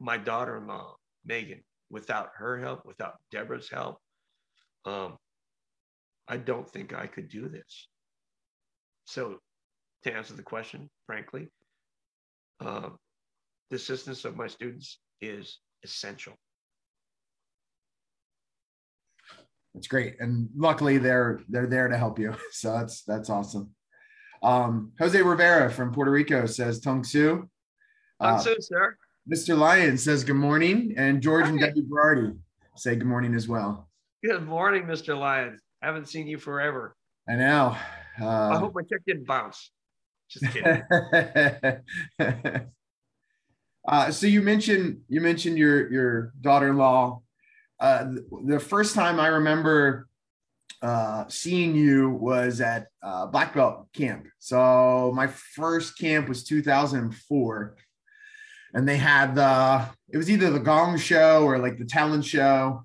my 0.00 0.18
daughter-in-law 0.18 0.96
Megan. 1.24 1.62
Without 1.90 2.30
her 2.36 2.58
help, 2.58 2.86
without 2.86 3.18
Deborah's 3.30 3.68
help, 3.68 3.98
um, 4.86 5.18
I 6.26 6.38
don't 6.38 6.68
think 6.68 6.94
I 6.94 7.06
could 7.06 7.28
do 7.28 7.48
this. 7.48 7.88
So, 9.04 9.38
to 10.04 10.14
answer 10.14 10.32
the 10.34 10.42
question, 10.42 10.88
frankly, 11.06 11.48
um, 12.60 12.96
the 13.68 13.76
assistance 13.76 14.24
of 14.24 14.36
my 14.36 14.46
students 14.46 15.00
is 15.20 15.58
essential. 15.84 16.34
That's 19.74 19.86
great, 19.86 20.16
and 20.18 20.48
luckily 20.56 20.96
they're 20.96 21.40
they're 21.48 21.66
there 21.66 21.88
to 21.88 21.98
help 21.98 22.18
you. 22.18 22.34
So 22.52 22.72
that's 22.72 23.02
that's 23.02 23.28
awesome. 23.28 23.74
Um, 24.42 24.92
Jose 24.98 25.20
Rivera 25.20 25.70
from 25.70 25.92
Puerto 25.92 26.10
Rico 26.10 26.46
says 26.46 26.80
Tang 26.80 27.04
Soo. 27.04 27.48
Tang 28.20 28.40
Soo, 28.40 28.52
uh, 28.52 28.60
sir. 28.60 28.96
Mr. 29.30 29.56
Lyon 29.56 29.96
says 29.96 30.24
good 30.24 30.34
morning, 30.34 30.94
and 30.96 31.22
George 31.22 31.44
Hi. 31.44 31.50
and 31.50 31.60
Debbie 31.60 31.82
Berardi 31.82 32.36
say 32.76 32.96
good 32.96 33.06
morning 33.06 33.34
as 33.34 33.46
well. 33.46 33.88
Good 34.24 34.44
morning, 34.46 34.84
Mr. 34.84 35.18
Lyon. 35.18 35.58
Haven't 35.80 36.08
seen 36.08 36.26
you 36.26 36.38
forever. 36.38 36.96
I 37.28 37.36
know. 37.36 37.76
Uh, 38.20 38.48
I 38.50 38.58
hope 38.58 38.74
my 38.74 38.82
check 38.82 39.00
didn't 39.06 39.26
bounce. 39.26 39.70
Just 40.28 40.52
kidding. 40.52 40.82
uh, 43.88 44.10
so 44.10 44.26
you 44.26 44.42
mentioned 44.42 45.02
you 45.08 45.20
mentioned 45.20 45.56
your 45.58 45.90
your 45.92 46.32
daughter-in-law. 46.40 47.20
Uh, 47.78 48.12
the 48.44 48.58
first 48.60 48.94
time 48.94 49.20
I 49.20 49.28
remember 49.28 50.08
uh, 50.80 51.24
seeing 51.28 51.74
you 51.74 52.10
was 52.10 52.60
at 52.60 52.86
uh, 53.02 53.26
Black 53.26 53.54
Belt 53.54 53.88
camp. 53.92 54.26
So 54.38 55.12
my 55.14 55.26
first 55.26 55.98
camp 55.98 56.28
was 56.28 56.44
2004 56.44 57.76
and 58.74 58.88
they 58.88 58.96
had 58.96 59.34
the 59.34 59.88
it 60.08 60.16
was 60.16 60.30
either 60.30 60.50
the 60.50 60.60
Gong 60.60 60.98
Show 60.98 61.44
or 61.44 61.58
like 61.58 61.78
the 61.78 61.84
Talent 61.84 62.24
Show, 62.24 62.82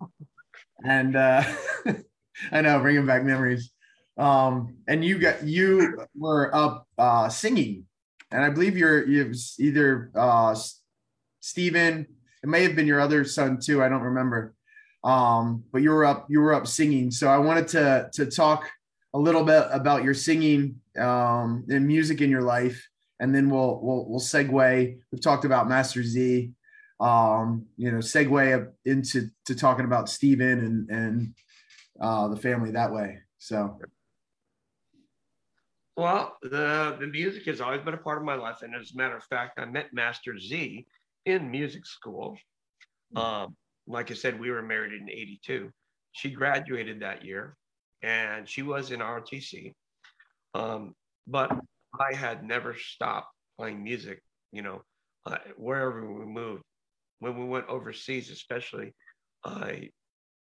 and 0.83 1.15
uh, 1.15 1.43
I 2.51 2.61
know 2.61 2.79
bringing 2.79 3.05
back 3.05 3.23
memories. 3.23 3.71
Um, 4.17 4.77
and 4.88 5.03
you 5.03 5.19
got 5.19 5.43
you 5.43 6.05
were 6.17 6.53
up 6.53 6.88
uh, 6.97 7.29
singing, 7.29 7.85
and 8.31 8.43
I 8.43 8.49
believe 8.49 8.77
you're 8.77 9.07
you 9.07 9.27
was 9.27 9.55
either 9.59 10.11
uh, 10.15 10.55
Stephen. 11.39 12.07
It 12.43 12.49
may 12.49 12.63
have 12.63 12.75
been 12.75 12.88
your 12.88 12.99
other 12.99 13.25
son 13.25 13.59
too. 13.59 13.83
I 13.83 13.89
don't 13.89 14.01
remember. 14.01 14.53
Um, 15.07 15.63
but 15.71 15.81
you 15.81 15.91
were 15.91 16.05
up 16.05 16.27
you 16.29 16.41
were 16.41 16.53
up 16.53 16.67
singing. 16.67 17.11
So 17.11 17.29
I 17.29 17.37
wanted 17.37 17.67
to 17.69 18.09
to 18.13 18.25
talk 18.25 18.69
a 19.13 19.19
little 19.19 19.43
bit 19.43 19.65
about 19.71 20.03
your 20.03 20.13
singing 20.13 20.81
um, 20.99 21.65
and 21.69 21.87
music 21.87 22.21
in 22.21 22.29
your 22.29 22.41
life 22.41 22.87
and 23.19 23.33
then 23.33 23.49
we'll 23.49 23.79
we'll 23.81 24.05
we'll 24.07 24.19
segue. 24.19 24.97
We've 25.11 25.21
talked 25.21 25.45
about 25.45 25.67
Master 25.67 26.03
Z, 26.03 26.51
um, 26.99 27.65
you 27.77 27.91
know, 27.91 27.97
segue 27.97 28.67
into 28.85 29.29
to 29.45 29.55
talking 29.55 29.85
about 29.85 30.09
Stephen 30.09 30.59
and 30.59 30.89
and 30.89 31.33
uh, 31.99 32.27
the 32.27 32.37
family 32.37 32.71
that 32.71 32.91
way. 32.91 33.19
So. 33.37 33.79
Well, 35.95 36.37
the, 36.43 36.95
the 36.99 37.07
music 37.07 37.45
has 37.45 37.59
always 37.59 37.81
been 37.81 37.95
a 37.95 37.97
part 37.97 38.19
of 38.19 38.23
my 38.23 38.35
life. 38.35 38.61
And 38.61 38.75
as 38.75 38.93
a 38.93 38.97
matter 38.97 39.17
of 39.17 39.23
fact, 39.23 39.57
I 39.57 39.65
met 39.65 39.91
Master 39.93 40.37
Z 40.37 40.85
in 41.25 41.49
music 41.49 41.87
school. 41.87 42.37
Hmm. 43.13 43.17
Um, 43.17 43.55
like 43.88 44.11
I 44.11 44.13
said, 44.13 44.39
we 44.39 44.51
were 44.51 44.61
married 44.61 44.93
in 44.93 45.09
82. 45.09 45.71
She 46.11 46.29
graduated 46.31 46.99
that 47.01 47.23
year 47.23 47.55
and 48.01 48.47
she 48.47 48.61
was 48.61 48.91
in 48.91 48.99
ROTC. 48.99 49.73
Um, 50.53 50.93
but 51.25 51.51
I 51.99 52.13
had 52.13 52.43
never 52.43 52.75
stopped 52.75 53.33
playing 53.57 53.83
music, 53.83 54.21
you 54.51 54.61
know, 54.61 54.81
uh, 55.25 55.38
wherever 55.55 56.11
we 56.11 56.25
moved. 56.25 56.63
When 57.19 57.38
we 57.38 57.45
went 57.45 57.67
overseas, 57.67 58.29
especially, 58.29 58.93
I 59.43 59.89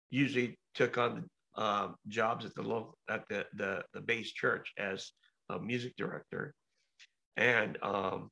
usually 0.10 0.58
took 0.74 0.98
on 0.98 1.30
uh, 1.56 1.90
jobs 2.08 2.46
at 2.46 2.56
the 2.56 2.64
local 2.64 2.98
at 3.10 3.24
the, 3.30 3.46
the 3.54 3.84
the 3.94 4.02
base 4.02 4.32
church 4.32 4.74
as 4.78 5.12
a 5.50 5.60
music 5.60 5.94
director, 5.96 6.54
and 7.38 7.78
um, 7.84 8.30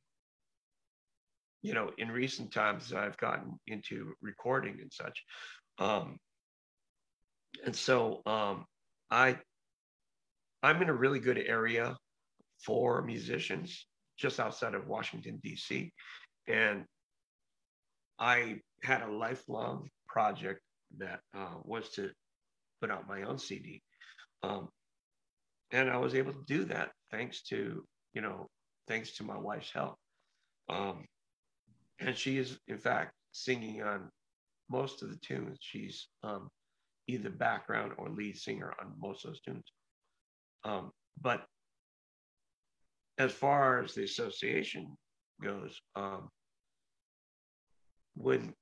you 1.63 1.73
know, 1.73 1.89
in 1.97 2.11
recent 2.11 2.53
times 2.53 2.93
I've 2.93 3.17
gotten 3.17 3.59
into 3.65 4.13
recording 4.21 4.77
and 4.81 4.93
such, 4.93 5.23
um, 5.79 6.19
and 7.65 7.75
so 7.75 8.21
um, 8.25 8.65
I 9.09 9.37
I'm 10.61 10.81
in 10.81 10.89
a 10.89 10.93
really 10.93 11.19
good 11.19 11.37
area 11.37 11.97
for 12.63 13.01
musicians 13.01 13.85
just 14.17 14.39
outside 14.39 14.75
of 14.75 14.87
Washington, 14.87 15.39
D.C. 15.43 15.91
And 16.47 16.85
I 18.19 18.59
had 18.83 19.01
a 19.01 19.11
lifelong 19.11 19.89
project 20.07 20.61
that 20.97 21.19
uh, 21.35 21.55
was 21.63 21.89
to 21.91 22.11
put 22.79 22.91
out 22.91 23.07
my 23.07 23.23
own 23.23 23.37
CD. 23.37 23.81
Um, 24.43 24.69
and 25.71 25.89
I 25.89 25.97
was 25.97 26.15
able 26.15 26.33
to 26.33 26.43
do 26.45 26.65
that 26.65 26.91
thanks 27.11 27.41
to, 27.43 27.83
you 28.13 28.21
know, 28.21 28.47
thanks 28.87 29.13
to 29.17 29.23
my 29.23 29.37
wife's 29.37 29.71
help. 29.71 29.97
Um, 30.69 31.05
and 31.99 32.15
she 32.17 32.37
is, 32.37 32.59
in 32.67 32.77
fact, 32.77 33.13
singing 33.31 33.81
on 33.81 34.09
most 34.69 35.01
of 35.03 35.09
the 35.09 35.17
tunes. 35.17 35.57
She's 35.61 36.07
um, 36.23 36.49
either 37.07 37.29
background 37.29 37.93
or 37.97 38.09
lead 38.09 38.37
singer 38.37 38.73
on 38.79 38.93
most 38.99 39.25
of 39.25 39.31
those 39.31 39.41
tunes. 39.41 39.71
Um, 40.63 40.91
but 41.21 41.45
as 43.17 43.31
far 43.31 43.83
as 43.83 43.93
the 43.93 44.03
association 44.03 44.97
goes, 45.41 45.79
um, 45.95 46.29
when 48.15 48.53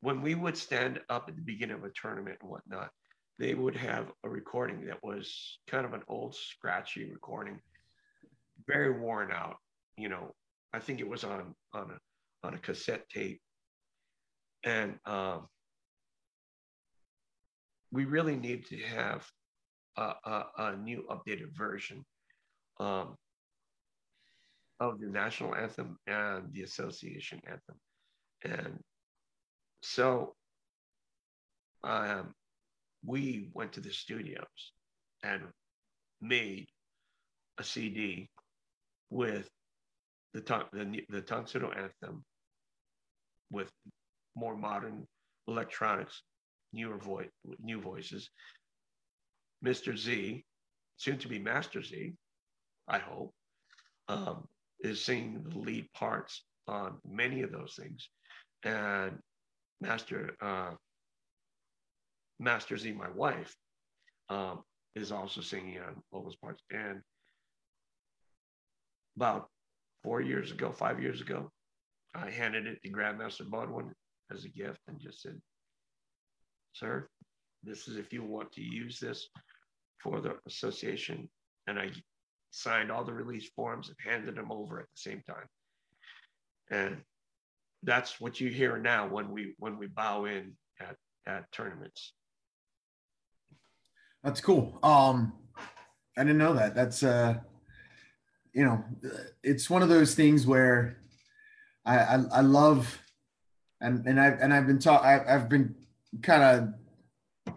when 0.00 0.20
we 0.20 0.34
would 0.34 0.56
stand 0.56 1.00
up 1.08 1.26
at 1.28 1.36
the 1.36 1.42
beginning 1.42 1.76
of 1.76 1.84
a 1.84 1.90
tournament 1.90 2.36
and 2.40 2.50
whatnot, 2.50 2.90
they 3.38 3.54
would 3.54 3.76
have 3.76 4.10
a 4.24 4.28
recording 4.28 4.84
that 4.86 4.98
was 5.02 5.58
kind 5.68 5.86
of 5.86 5.92
an 5.92 6.02
old 6.08 6.34
scratchy 6.34 7.08
recording, 7.10 7.60
very 8.66 8.98
worn 8.98 9.30
out. 9.30 9.56
You 9.96 10.08
know, 10.08 10.34
I 10.72 10.78
think 10.78 11.00
it 11.00 11.08
was 11.08 11.24
on 11.24 11.54
on 11.72 11.90
a 11.90 12.46
on 12.46 12.54
a 12.54 12.58
cassette 12.58 13.08
tape, 13.08 13.40
and 14.64 14.98
um, 15.04 15.46
we 17.90 18.04
really 18.04 18.36
need 18.36 18.66
to 18.66 18.76
have 18.78 19.26
a, 19.96 20.14
a, 20.24 20.44
a 20.58 20.76
new 20.76 21.04
updated 21.10 21.56
version 21.56 22.04
um, 22.80 23.14
of 24.80 24.98
the 24.98 25.06
national 25.06 25.54
anthem 25.54 25.98
and 26.06 26.52
the 26.52 26.62
association 26.62 27.40
anthem, 27.46 27.76
and 28.44 28.78
so 29.82 30.34
um, 31.84 32.34
we 33.04 33.50
went 33.52 33.72
to 33.72 33.80
the 33.80 33.90
studios 33.90 34.72
and 35.22 35.42
made 36.20 36.66
a 37.58 37.64
CD 37.64 38.28
with 39.10 39.50
the 40.34 40.40
the, 40.72 41.02
the 41.08 41.20
Tang 41.20 41.46
Soo 41.46 41.60
Do 41.60 41.70
Anthem 41.72 42.24
with 43.50 43.70
more 44.34 44.56
modern 44.56 45.06
electronics, 45.46 46.22
newer 46.72 46.96
voice, 46.96 47.28
new 47.62 47.80
voices. 47.80 48.30
Mr. 49.64 49.96
Z, 49.96 50.44
soon 50.96 51.18
to 51.18 51.28
be 51.28 51.38
Master 51.38 51.82
Z, 51.82 52.14
I 52.88 52.98
hope, 52.98 53.32
um, 54.08 54.48
is 54.80 55.04
singing 55.04 55.44
the 55.48 55.58
lead 55.58 55.92
parts 55.92 56.44
on 56.66 56.98
many 57.08 57.42
of 57.42 57.52
those 57.52 57.74
things, 57.78 58.08
and 58.64 59.18
Master 59.80 60.34
uh, 60.40 60.72
Master 62.38 62.76
Z, 62.76 62.92
my 62.92 63.10
wife, 63.10 63.54
um, 64.28 64.62
is 64.96 65.12
also 65.12 65.40
singing 65.40 65.78
on 65.78 66.02
those 66.12 66.36
parts. 66.36 66.62
And 66.70 67.00
about 69.16 69.48
four 70.02 70.20
years 70.20 70.50
ago, 70.50 70.72
five 70.72 71.00
years 71.00 71.20
ago, 71.20 71.50
I 72.14 72.30
handed 72.30 72.66
it 72.66 72.82
to 72.82 72.90
Grandmaster 72.90 73.48
Bodwin 73.48 73.92
as 74.30 74.44
a 74.44 74.48
gift 74.48 74.80
and 74.88 74.98
just 74.98 75.22
said, 75.22 75.40
Sir, 76.74 77.08
this 77.62 77.88
is 77.88 77.96
if 77.96 78.12
you 78.12 78.22
want 78.22 78.52
to 78.52 78.62
use 78.62 78.98
this 78.98 79.28
for 80.02 80.20
the 80.20 80.36
association. 80.46 81.28
And 81.66 81.78
I 81.78 81.90
signed 82.50 82.90
all 82.90 83.04
the 83.04 83.12
release 83.12 83.50
forms 83.54 83.88
and 83.88 83.96
handed 84.04 84.36
them 84.36 84.50
over 84.50 84.80
at 84.80 84.86
the 84.86 85.00
same 85.00 85.22
time. 85.26 85.46
And 86.70 86.98
that's 87.82 88.20
what 88.20 88.40
you 88.40 88.48
hear 88.48 88.78
now 88.78 89.08
when 89.08 89.30
we 89.30 89.54
when 89.58 89.78
we 89.78 89.86
bow 89.86 90.24
in 90.24 90.52
at, 90.80 90.96
at 91.26 91.50
tournaments. 91.52 92.14
That's 94.22 94.40
cool. 94.40 94.78
Um, 94.82 95.32
I 96.16 96.22
didn't 96.22 96.38
know 96.38 96.54
that. 96.54 96.74
That's 96.74 97.02
uh, 97.02 97.38
you 98.52 98.64
know, 98.64 98.84
it's 99.42 99.70
one 99.70 99.82
of 99.82 99.88
those 99.88 100.14
things 100.14 100.46
where 100.46 100.98
I 101.84 101.98
I, 101.98 102.24
I 102.32 102.40
love, 102.40 102.98
and 103.80 104.06
and 104.06 104.20
I've 104.20 104.40
and 104.40 104.52
I've 104.52 104.66
been 104.66 104.78
taught. 104.78 105.04
I've 105.04 105.48
been 105.48 105.74
kind 106.22 106.42
of 106.42 107.54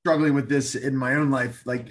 struggling 0.00 0.34
with 0.34 0.48
this 0.48 0.74
in 0.74 0.96
my 0.96 1.14
own 1.14 1.30
life. 1.30 1.62
Like, 1.66 1.88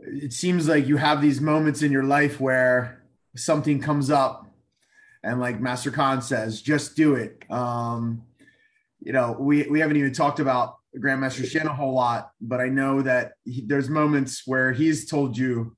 it 0.00 0.32
seems 0.32 0.68
like 0.68 0.86
you 0.86 0.96
have 0.96 1.22
these 1.22 1.40
moments 1.40 1.82
in 1.82 1.92
your 1.92 2.04
life 2.04 2.40
where 2.40 3.02
something 3.36 3.80
comes 3.80 4.10
up, 4.10 4.46
and 5.22 5.40
like 5.40 5.60
Master 5.60 5.90
Khan 5.90 6.22
says, 6.22 6.60
just 6.60 6.96
do 6.96 7.14
it. 7.14 7.44
Um, 7.50 8.22
you 9.00 9.12
know, 9.12 9.36
we 9.38 9.62
we 9.68 9.80
haven't 9.80 9.96
even 9.96 10.12
talked 10.12 10.40
about 10.40 10.78
Grandmaster 10.98 11.48
Shin 11.48 11.66
a 11.66 11.74
whole 11.74 11.94
lot, 11.94 12.32
but 12.40 12.60
I 12.60 12.68
know 12.68 13.02
that 13.02 13.34
he, 13.44 13.62
there's 13.64 13.88
moments 13.88 14.42
where 14.46 14.72
he's 14.72 15.08
told 15.08 15.36
you, 15.36 15.76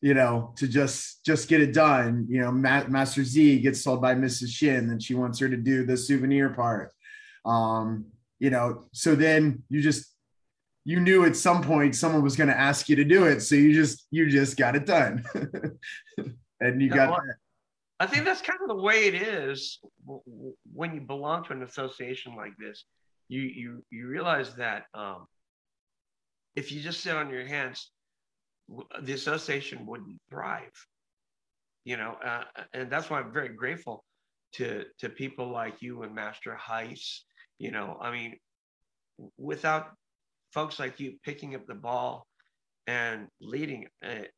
you 0.00 0.14
know, 0.14 0.52
to 0.56 0.66
just 0.66 1.24
just 1.24 1.48
get 1.48 1.60
it 1.60 1.72
done. 1.72 2.26
You 2.28 2.40
know, 2.40 2.52
Ma- 2.52 2.86
Master 2.88 3.24
Z 3.24 3.60
gets 3.60 3.82
told 3.82 4.00
by 4.00 4.14
Mrs. 4.14 4.48
Shin 4.48 4.88
that 4.88 5.02
she 5.02 5.14
wants 5.14 5.38
her 5.38 5.48
to 5.48 5.56
do 5.56 5.84
the 5.84 5.96
souvenir 5.96 6.50
part. 6.50 6.92
Um, 7.44 8.06
you 8.38 8.50
know, 8.50 8.84
so 8.92 9.14
then 9.14 9.62
you 9.68 9.80
just 9.82 10.06
you 10.84 11.00
knew 11.00 11.24
at 11.24 11.36
some 11.36 11.62
point 11.62 11.94
someone 11.94 12.22
was 12.22 12.36
going 12.36 12.48
to 12.48 12.58
ask 12.58 12.88
you 12.88 12.96
to 12.96 13.04
do 13.04 13.24
it, 13.24 13.40
so 13.40 13.54
you 13.54 13.74
just 13.74 14.06
you 14.10 14.28
just 14.28 14.56
got 14.56 14.76
it 14.76 14.86
done, 14.86 15.24
and 16.60 16.82
you 16.82 16.88
yeah, 16.88 16.94
got. 16.94 17.20
I 17.98 18.06
think 18.06 18.24
that's 18.24 18.40
kind 18.40 18.58
of 18.62 18.68
the 18.68 18.82
way 18.82 19.08
it 19.08 19.14
is 19.14 19.78
when 20.72 20.94
you 20.94 21.02
belong 21.02 21.44
to 21.44 21.52
an 21.52 21.62
association 21.62 22.34
like 22.34 22.52
this 22.58 22.84
you 23.30 23.42
you 23.42 23.84
you 23.90 24.08
realize 24.08 24.54
that 24.56 24.84
um, 24.92 25.26
if 26.56 26.72
you 26.72 26.82
just 26.82 27.00
sit 27.00 27.14
on 27.14 27.30
your 27.30 27.46
hands, 27.46 27.90
the 29.02 29.12
association 29.12 29.86
wouldn't 29.86 30.20
thrive. 30.30 30.70
You 31.84 31.96
know, 31.96 32.16
uh, 32.24 32.44
and 32.72 32.90
that's 32.90 33.08
why 33.08 33.20
I'm 33.20 33.32
very 33.32 33.48
grateful 33.48 34.04
to 34.52 34.84
to 34.98 35.08
people 35.08 35.48
like 35.50 35.82
you 35.82 36.02
and 36.02 36.14
Master 36.14 36.58
Heiss. 36.60 37.20
You 37.58 37.70
know, 37.70 37.98
I 38.00 38.10
mean, 38.10 38.36
without 39.38 39.92
folks 40.52 40.78
like 40.78 41.00
you 41.00 41.14
picking 41.24 41.54
up 41.54 41.66
the 41.66 41.74
ball 41.74 42.26
and 42.86 43.28
leading, 43.40 43.86
it, 44.02 44.30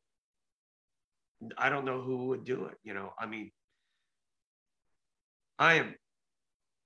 I 1.57 1.69
don't 1.69 1.85
know 1.85 2.01
who 2.01 2.27
would 2.27 2.45
do 2.45 2.65
it. 2.65 2.75
You 2.83 2.93
know, 2.93 3.13
I 3.19 3.25
mean, 3.25 3.51
I 5.59 5.75
am 5.75 5.95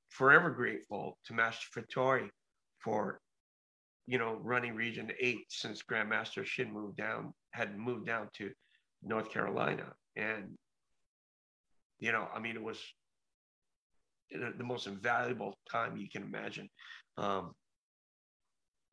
forever 0.10 0.50
grateful 0.50 1.18
to 1.26 1.34
Master 1.34 1.68
Fattori 1.76 2.30
for, 2.80 3.20
you 4.08 4.18
know, 4.18 4.40
running 4.42 4.76
Region 4.76 5.12
8 5.20 5.38
since 5.50 5.84
Grandmaster 5.84 6.46
Shin 6.46 6.72
moved 6.72 6.98
down, 6.98 7.34
had 7.52 7.78
moved 7.78 8.06
down 8.06 8.30
to 8.38 8.52
North 9.04 9.32
Carolina. 9.32 9.94
And, 10.16 10.56
you 12.00 12.12
know, 12.12 12.28
I 12.34 12.40
mean, 12.40 12.56
it 12.56 12.64
was 12.64 12.82
the 14.32 14.64
most 14.64 14.88
invaluable 14.88 15.56
time 15.70 15.98
you 15.98 16.10
can 16.10 16.24
imagine. 16.24 16.70
Um, 17.18 17.54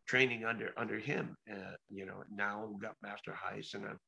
training 0.07 0.45
under 0.45 0.73
under 0.77 0.99
him, 0.99 1.35
uh, 1.51 1.77
you 1.89 2.07
know, 2.07 2.23
now 2.31 2.67
we've 2.69 2.81
got 2.81 2.95
Master 3.03 3.33
Heiss, 3.33 3.75
and 3.75 3.85
I'm 3.85 3.99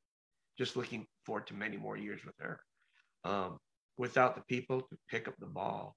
just 0.58 0.76
looking 0.76 1.06
forward 1.24 1.46
to 1.48 1.54
many 1.54 1.76
more 1.76 1.96
years 1.96 2.20
with 2.24 2.34
her. 2.38 2.60
Um, 3.24 3.58
without 3.98 4.36
the 4.36 4.42
people 4.42 4.80
to 4.80 4.96
pick 5.08 5.26
up 5.26 5.34
the 5.38 5.46
ball 5.46 5.96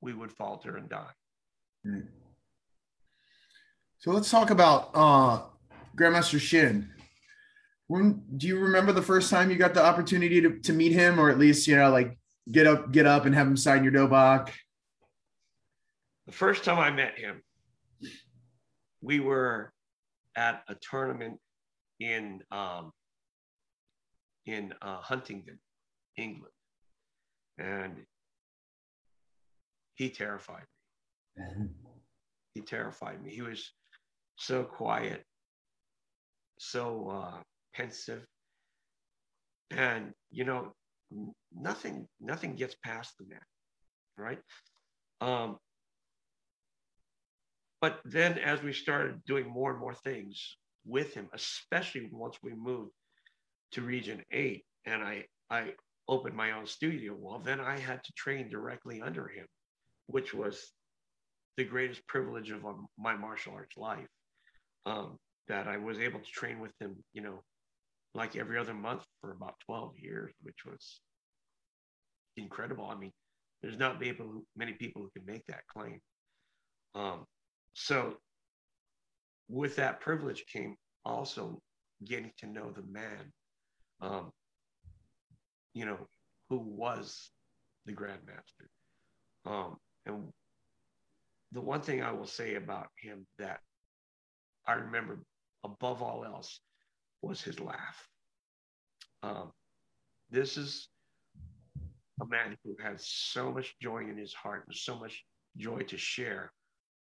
we 0.00 0.14
would 0.14 0.32
falter 0.32 0.76
and 0.76 0.88
die. 0.88 1.12
Hmm. 1.84 2.00
So 4.00 4.12
let's 4.12 4.30
talk 4.30 4.48
about 4.48 4.90
uh, 4.94 5.42
Grandmaster 5.94 6.40
Shin. 6.40 6.88
When 7.86 8.22
do 8.34 8.46
you 8.46 8.58
remember 8.58 8.92
the 8.92 9.02
first 9.02 9.28
time 9.28 9.50
you 9.50 9.56
got 9.56 9.74
the 9.74 9.84
opportunity 9.84 10.40
to, 10.40 10.58
to 10.60 10.72
meet 10.72 10.92
him, 10.92 11.20
or 11.20 11.28
at 11.28 11.38
least 11.38 11.66
you 11.66 11.76
know, 11.76 11.90
like 11.90 12.18
get 12.50 12.66
up, 12.66 12.92
get 12.92 13.04
up, 13.04 13.26
and 13.26 13.34
have 13.34 13.46
him 13.46 13.58
sign 13.58 13.84
your 13.84 13.92
dobok? 13.92 14.48
The 16.24 16.32
first 16.32 16.64
time 16.64 16.78
I 16.78 16.90
met 16.90 17.18
him, 17.18 17.42
we 19.02 19.20
were 19.20 19.70
at 20.34 20.62
a 20.66 20.76
tournament 20.76 21.38
in 21.98 22.40
um, 22.50 22.92
in 24.46 24.72
uh, 24.80 24.96
Huntingdon, 25.02 25.58
England, 26.16 26.54
and 27.58 27.96
he 29.92 30.08
terrified 30.08 30.64
me. 31.36 31.68
He 32.52 32.62
terrified 32.62 33.22
me. 33.22 33.30
He 33.30 33.42
was 33.42 33.70
so 34.40 34.64
quiet, 34.64 35.22
so 36.58 37.08
uh, 37.08 37.38
pensive, 37.74 38.24
and 39.70 40.12
you 40.30 40.44
know, 40.44 40.72
nothing 41.54 42.06
nothing 42.20 42.54
gets 42.56 42.74
past 42.84 43.14
the 43.18 43.26
man, 43.26 43.40
right? 44.16 44.38
Um, 45.20 45.58
but 47.80 48.00
then, 48.04 48.38
as 48.38 48.62
we 48.62 48.72
started 48.72 49.24
doing 49.26 49.48
more 49.48 49.70
and 49.70 49.80
more 49.80 49.94
things 49.94 50.56
with 50.84 51.14
him, 51.14 51.28
especially 51.32 52.08
once 52.12 52.38
we 52.42 52.52
moved 52.54 52.92
to 53.72 53.82
Region 53.82 54.22
Eight, 54.32 54.64
and 54.86 55.02
I 55.02 55.24
I 55.50 55.74
opened 56.08 56.34
my 56.34 56.52
own 56.52 56.66
studio, 56.66 57.14
well, 57.16 57.38
then 57.38 57.60
I 57.60 57.78
had 57.78 58.02
to 58.04 58.12
train 58.16 58.50
directly 58.50 59.00
under 59.00 59.28
him 59.28 59.46
which 60.10 60.34
was 60.34 60.72
the 61.56 61.64
greatest 61.64 62.06
privilege 62.06 62.50
of 62.50 62.64
um, 62.64 62.86
my 62.98 63.16
martial 63.16 63.52
arts 63.54 63.76
life. 63.76 64.08
Um, 64.86 65.18
that 65.48 65.66
I 65.66 65.76
was 65.76 65.98
able 65.98 66.20
to 66.20 66.30
train 66.30 66.60
with 66.60 66.72
him, 66.80 66.96
you 67.12 67.22
know, 67.22 67.42
like 68.14 68.36
every 68.36 68.58
other 68.58 68.74
month 68.74 69.02
for 69.20 69.32
about 69.32 69.54
12 69.66 69.98
years, 69.98 70.32
which 70.42 70.64
was 70.64 71.00
incredible. 72.36 72.86
I 72.86 72.94
mean, 72.94 73.12
there's 73.62 73.78
not 73.78 74.00
people, 74.00 74.44
many 74.56 74.72
people 74.72 75.02
who 75.02 75.10
can 75.10 75.26
make 75.26 75.44
that 75.46 75.66
claim. 75.66 76.00
Um, 76.94 77.24
so, 77.74 78.16
with 79.48 79.76
that 79.76 80.00
privilege 80.00 80.44
came 80.46 80.76
also 81.04 81.60
getting 82.04 82.30
to 82.38 82.46
know 82.46 82.70
the 82.70 82.82
man, 82.90 83.32
um, 84.00 84.30
you 85.74 85.84
know, 85.84 85.98
who 86.48 86.58
was 86.58 87.30
the 87.86 87.92
grandmaster 87.92 88.66
Um, 89.46 89.76
and 90.06 90.32
the 91.52 91.60
one 91.60 91.80
thing 91.80 92.02
I 92.02 92.12
will 92.12 92.26
say 92.26 92.54
about 92.54 92.88
him 92.96 93.26
that 93.38 93.60
I 94.70 94.74
remember 94.74 95.18
above 95.64 96.00
all 96.00 96.24
else 96.24 96.60
was 97.22 97.42
his 97.42 97.58
laugh. 97.58 98.08
Um, 99.24 99.50
this 100.30 100.56
is 100.56 100.88
a 102.20 102.26
man 102.26 102.56
who 102.62 102.76
had 102.80 103.00
so 103.00 103.50
much 103.50 103.76
joy 103.80 103.98
in 103.98 104.16
his 104.16 104.32
heart 104.32 104.64
and 104.68 104.76
so 104.76 104.96
much 104.96 105.24
joy 105.56 105.80
to 105.80 105.98
share. 105.98 106.52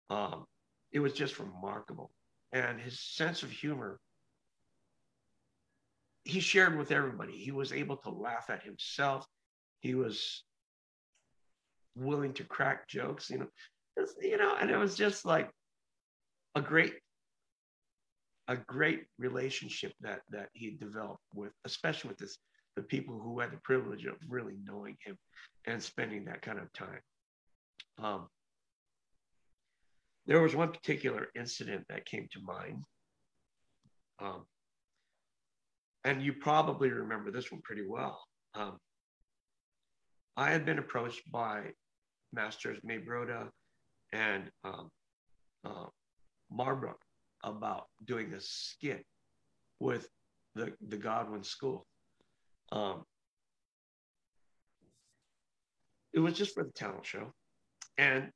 Um, 0.09 0.45
it 0.93 0.99
was 0.99 1.11
just 1.11 1.39
remarkable. 1.39 2.11
And 2.53 2.79
his 2.79 3.01
sense 3.01 3.43
of 3.43 3.51
humor, 3.51 3.99
he 6.23 6.39
shared 6.39 6.77
with 6.77 6.93
everybody. 6.93 7.33
He 7.33 7.51
was 7.51 7.73
able 7.73 7.97
to 7.97 8.09
laugh 8.09 8.49
at 8.49 8.63
himself. 8.63 9.27
He 9.81 9.93
was 9.93 10.43
willing 11.97 12.33
to 12.35 12.45
crack 12.45 12.87
jokes, 12.87 13.29
you 13.29 13.39
know, 13.39 13.47
you 14.21 14.37
know, 14.37 14.55
and 14.59 14.71
it 14.71 14.77
was 14.77 14.95
just 14.95 15.25
like 15.25 15.49
a 16.55 16.61
great, 16.61 16.93
a 18.47 18.55
great 18.55 19.05
relationship 19.17 19.93
that 20.01 20.21
that 20.31 20.49
he 20.53 20.71
developed 20.71 21.23
with, 21.33 21.51
especially 21.65 22.09
with 22.09 22.17
this 22.17 22.37
the 22.75 22.83
people 22.83 23.19
who 23.19 23.39
had 23.39 23.51
the 23.51 23.59
privilege 23.63 24.05
of 24.05 24.15
really 24.29 24.53
knowing 24.63 24.95
him 25.03 25.17
and 25.65 25.81
spending 25.81 26.25
that 26.25 26.41
kind 26.41 26.59
of 26.59 26.71
time. 26.73 27.01
Um, 28.01 28.27
there 30.27 30.41
was 30.41 30.55
one 30.55 30.71
particular 30.71 31.27
incident 31.35 31.85
that 31.89 32.05
came 32.05 32.27
to 32.31 32.39
mind. 32.41 32.83
Um, 34.19 34.45
and 36.03 36.21
you 36.21 36.33
probably 36.33 36.91
remember 36.91 37.31
this 37.31 37.51
one 37.51 37.61
pretty 37.63 37.85
well. 37.87 38.21
Um, 38.53 38.77
I 40.35 40.51
had 40.51 40.65
been 40.65 40.77
approached 40.77 41.23
by 41.31 41.71
Masters 42.31 42.77
Maybroda 42.87 43.49
and 44.13 44.43
um, 44.63 44.89
uh, 45.65 45.85
Marbrook 46.53 47.01
about 47.43 47.85
doing 48.05 48.33
a 48.33 48.41
skit 48.41 49.05
with 49.79 50.07
the, 50.55 50.73
the 50.87 50.97
Godwin 50.97 51.43
School. 51.43 51.85
Um, 52.71 53.03
it 56.13 56.19
was 56.19 56.33
just 56.33 56.55
for 56.55 56.63
the 56.63 56.71
talent 56.71 57.05
show. 57.05 57.31
And 57.97 58.31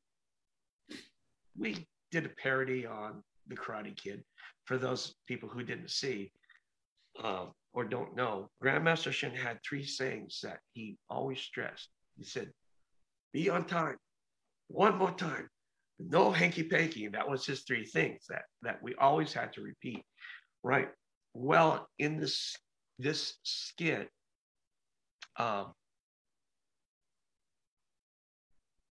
we 1.57 1.87
did 2.11 2.25
a 2.25 2.29
parody 2.29 2.85
on 2.85 3.23
The 3.47 3.55
Karate 3.55 3.95
Kid. 3.95 4.23
For 4.65 4.77
those 4.77 5.15
people 5.27 5.49
who 5.49 5.63
didn't 5.63 5.89
see 5.89 6.31
uh, 7.21 7.45
or 7.73 7.83
don't 7.83 8.15
know, 8.15 8.49
Grandmaster 8.63 9.11
Shin 9.11 9.33
had 9.33 9.59
three 9.67 9.83
sayings 9.83 10.39
that 10.43 10.59
he 10.73 10.97
always 11.09 11.39
stressed. 11.39 11.89
He 12.17 12.23
said, 12.23 12.51
be 13.33 13.49
on 13.49 13.65
time, 13.65 13.97
one 14.67 14.97
more 14.97 15.11
time, 15.11 15.49
no 16.09 16.31
hanky 16.31 16.63
panky. 16.63 17.07
That 17.07 17.29
was 17.29 17.45
his 17.45 17.61
three 17.61 17.85
things 17.85 18.25
that, 18.29 18.43
that 18.61 18.81
we 18.81 18.95
always 18.95 19.33
had 19.33 19.53
to 19.53 19.61
repeat, 19.61 20.03
right? 20.63 20.89
Well, 21.33 21.87
in 21.99 22.17
this, 22.19 22.55
this 22.99 23.35
skit, 23.43 24.09
um, 25.37 25.73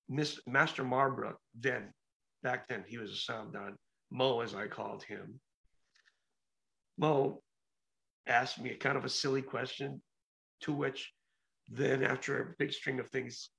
Miss, 0.08 0.40
Master 0.46 0.82
Marbrook, 0.82 1.36
then 1.58 1.92
back 2.42 2.68
then 2.68 2.84
he 2.86 2.98
was 2.98 3.12
a 3.12 3.16
sound 3.16 3.56
on 3.56 3.76
Mo, 4.10 4.40
as 4.40 4.54
I 4.54 4.66
called 4.66 5.04
him. 5.04 5.40
Mo 6.98 7.40
asked 8.26 8.60
me 8.60 8.70
a 8.70 8.76
kind 8.76 8.96
of 8.96 9.04
a 9.04 9.08
silly 9.08 9.42
question, 9.42 10.02
to 10.62 10.72
which 10.72 11.12
then 11.68 12.02
after 12.02 12.42
a 12.42 12.54
big 12.58 12.72
string 12.72 12.98
of 12.98 13.08
things, 13.08 13.50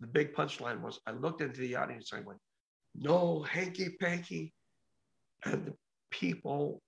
the 0.00 0.06
big 0.06 0.32
punchline 0.32 0.80
was 0.80 0.98
I 1.06 1.12
looked 1.12 1.42
into 1.42 1.60
the 1.60 1.76
audience 1.76 2.12
and 2.12 2.22
I 2.22 2.26
went, 2.26 2.40
no 2.94 3.42
hanky 3.42 3.96
panky. 4.00 4.52
And 5.44 5.66
the 5.66 5.74
people 6.10 6.82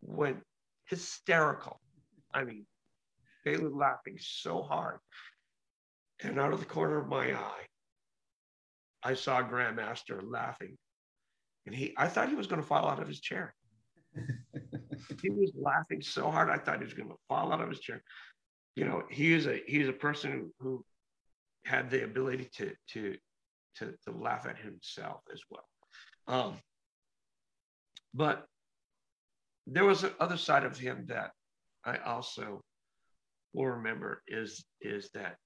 went 0.00 0.38
hysterical. 0.86 1.80
I 2.32 2.44
mean, 2.44 2.66
they 3.44 3.56
were 3.56 3.70
laughing 3.70 4.18
so 4.20 4.62
hard. 4.62 4.98
And 6.22 6.38
out 6.38 6.52
of 6.52 6.60
the 6.60 6.66
corner 6.66 6.98
of 6.98 7.08
my 7.08 7.32
eye, 7.32 7.66
I 9.02 9.14
saw 9.14 9.42
Grandmaster 9.42 10.20
laughing. 10.22 10.76
And 11.66 11.74
he, 11.74 11.94
I 11.96 12.08
thought 12.08 12.28
he 12.28 12.34
was 12.34 12.46
going 12.46 12.60
to 12.60 12.66
fall 12.66 12.88
out 12.88 13.00
of 13.00 13.08
his 13.08 13.20
chair. 13.20 13.54
he 15.22 15.30
was 15.30 15.52
laughing 15.54 16.02
so 16.02 16.30
hard, 16.30 16.50
I 16.50 16.58
thought 16.58 16.78
he 16.78 16.84
was 16.84 16.94
going 16.94 17.08
to 17.08 17.16
fall 17.28 17.52
out 17.52 17.60
of 17.60 17.68
his 17.68 17.80
chair. 17.80 18.02
You 18.76 18.84
know, 18.84 19.02
he 19.10 19.32
is 19.32 19.46
a 19.46 19.60
he's 19.66 19.88
a 19.88 19.92
person 19.92 20.32
who, 20.32 20.52
who 20.60 20.84
had 21.64 21.90
the 21.90 22.04
ability 22.04 22.48
to 22.56 22.72
to 22.92 23.16
to 23.76 23.94
to 24.04 24.12
laugh 24.12 24.46
at 24.46 24.58
himself 24.58 25.20
as 25.32 25.40
well. 25.50 25.64
Um, 26.26 26.56
but 28.14 28.46
there 29.66 29.84
was 29.84 30.04
another 30.04 30.36
side 30.36 30.64
of 30.64 30.78
him 30.78 31.06
that 31.08 31.30
I 31.84 31.98
also 31.98 32.62
will 33.52 33.66
remember 33.66 34.22
is 34.26 34.64
is 34.80 35.10
that 35.14 35.36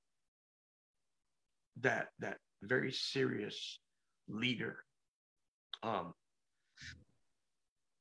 that 1.81 2.09
that 2.21 2.39
very 2.63 2.93
serious 2.93 3.81
leader 4.29 4.77
um, 5.83 6.13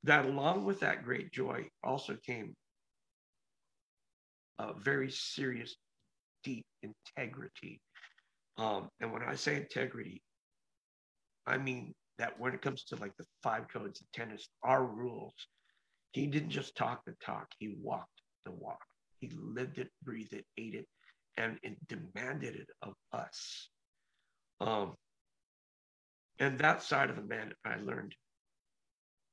that 0.04 0.26
along 0.26 0.66
with 0.66 0.80
that 0.82 1.04
great 1.04 1.32
joy 1.32 1.68
also 1.84 2.16
came 2.26 2.56
a 4.60 4.74
very 4.74 5.10
serious 5.10 5.76
deep 6.44 6.66
integrity 6.82 7.82
um, 8.58 8.90
and 9.00 9.12
when 9.12 9.24
i 9.24 9.36
say 9.36 9.56
integrity 9.56 10.22
i 11.48 11.58
mean 11.58 11.94
that 12.20 12.40
when 12.40 12.54
it 12.54 12.62
comes 12.62 12.84
to 12.84 12.96
like 12.98 13.16
the 13.18 13.26
five 13.42 13.68
codes 13.68 14.02
of 14.02 14.12
tennis 14.12 14.50
our 14.64 14.86
rules 14.86 15.34
he 16.12 16.28
didn't 16.28 16.50
just 16.50 16.76
talk 16.76 17.04
the 17.06 17.16
talk 17.26 17.48
he 17.60 17.76
walked 17.82 18.22
the 18.46 18.52
walk 18.52 18.80
he 19.24 19.32
lived 19.42 19.78
it, 19.78 19.88
breathed 20.04 20.34
it, 20.34 20.44
ate 20.58 20.76
it, 20.76 20.86
and 21.38 21.58
it 21.64 21.78
demanded 21.88 22.56
it 22.58 22.68
of 22.82 22.94
us. 23.14 23.70
Um, 24.60 24.96
and 26.40 26.60
that 26.60 26.84
side 26.84 27.10
of 27.10 27.16
the 27.16 27.22
man, 27.22 27.54
I 27.64 27.78
learned. 27.78 28.14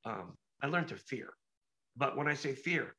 Um, 0.05 0.37
I 0.63 0.67
learned 0.67 0.87
to 0.89 0.95
fear. 0.95 1.33
But 1.97 2.15
when 2.15 2.29
I 2.29 2.35
say 2.35 2.55
fear, 2.55 2.95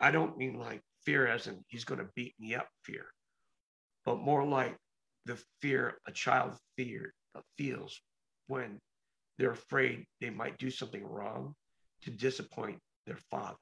I 0.00 0.10
don't 0.10 0.36
mean 0.36 0.58
like 0.58 0.82
fear 1.04 1.28
as 1.28 1.46
in 1.46 1.62
he's 1.68 1.84
going 1.84 2.00
to 2.00 2.10
beat 2.16 2.34
me 2.40 2.56
up 2.56 2.66
fear, 2.82 3.06
but 4.04 4.18
more 4.18 4.44
like 4.44 4.76
the 5.26 5.40
fear 5.60 5.98
a 6.06 6.12
child 6.12 6.52
fear 6.76 7.12
feels 7.56 8.00
when 8.46 8.78
they're 9.38 9.52
afraid 9.52 10.04
they 10.20 10.30
might 10.30 10.58
do 10.58 10.70
something 10.70 11.04
wrong 11.04 11.54
to 12.02 12.10
disappoint 12.10 12.78
their 13.06 13.18
father. 13.30 13.56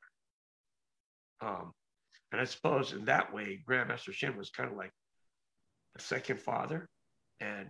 Um, 1.41 1.73
and 2.33 2.41
I 2.41 2.45
suppose 2.45 2.93
in 2.93 3.05
that 3.07 3.33
way, 3.33 3.61
Grandmaster 3.69 4.13
Shin 4.13 4.37
was 4.37 4.51
kind 4.51 4.71
of 4.71 4.77
like 4.77 4.93
a 5.97 6.01
second 6.01 6.41
father. 6.41 6.89
And 7.41 7.69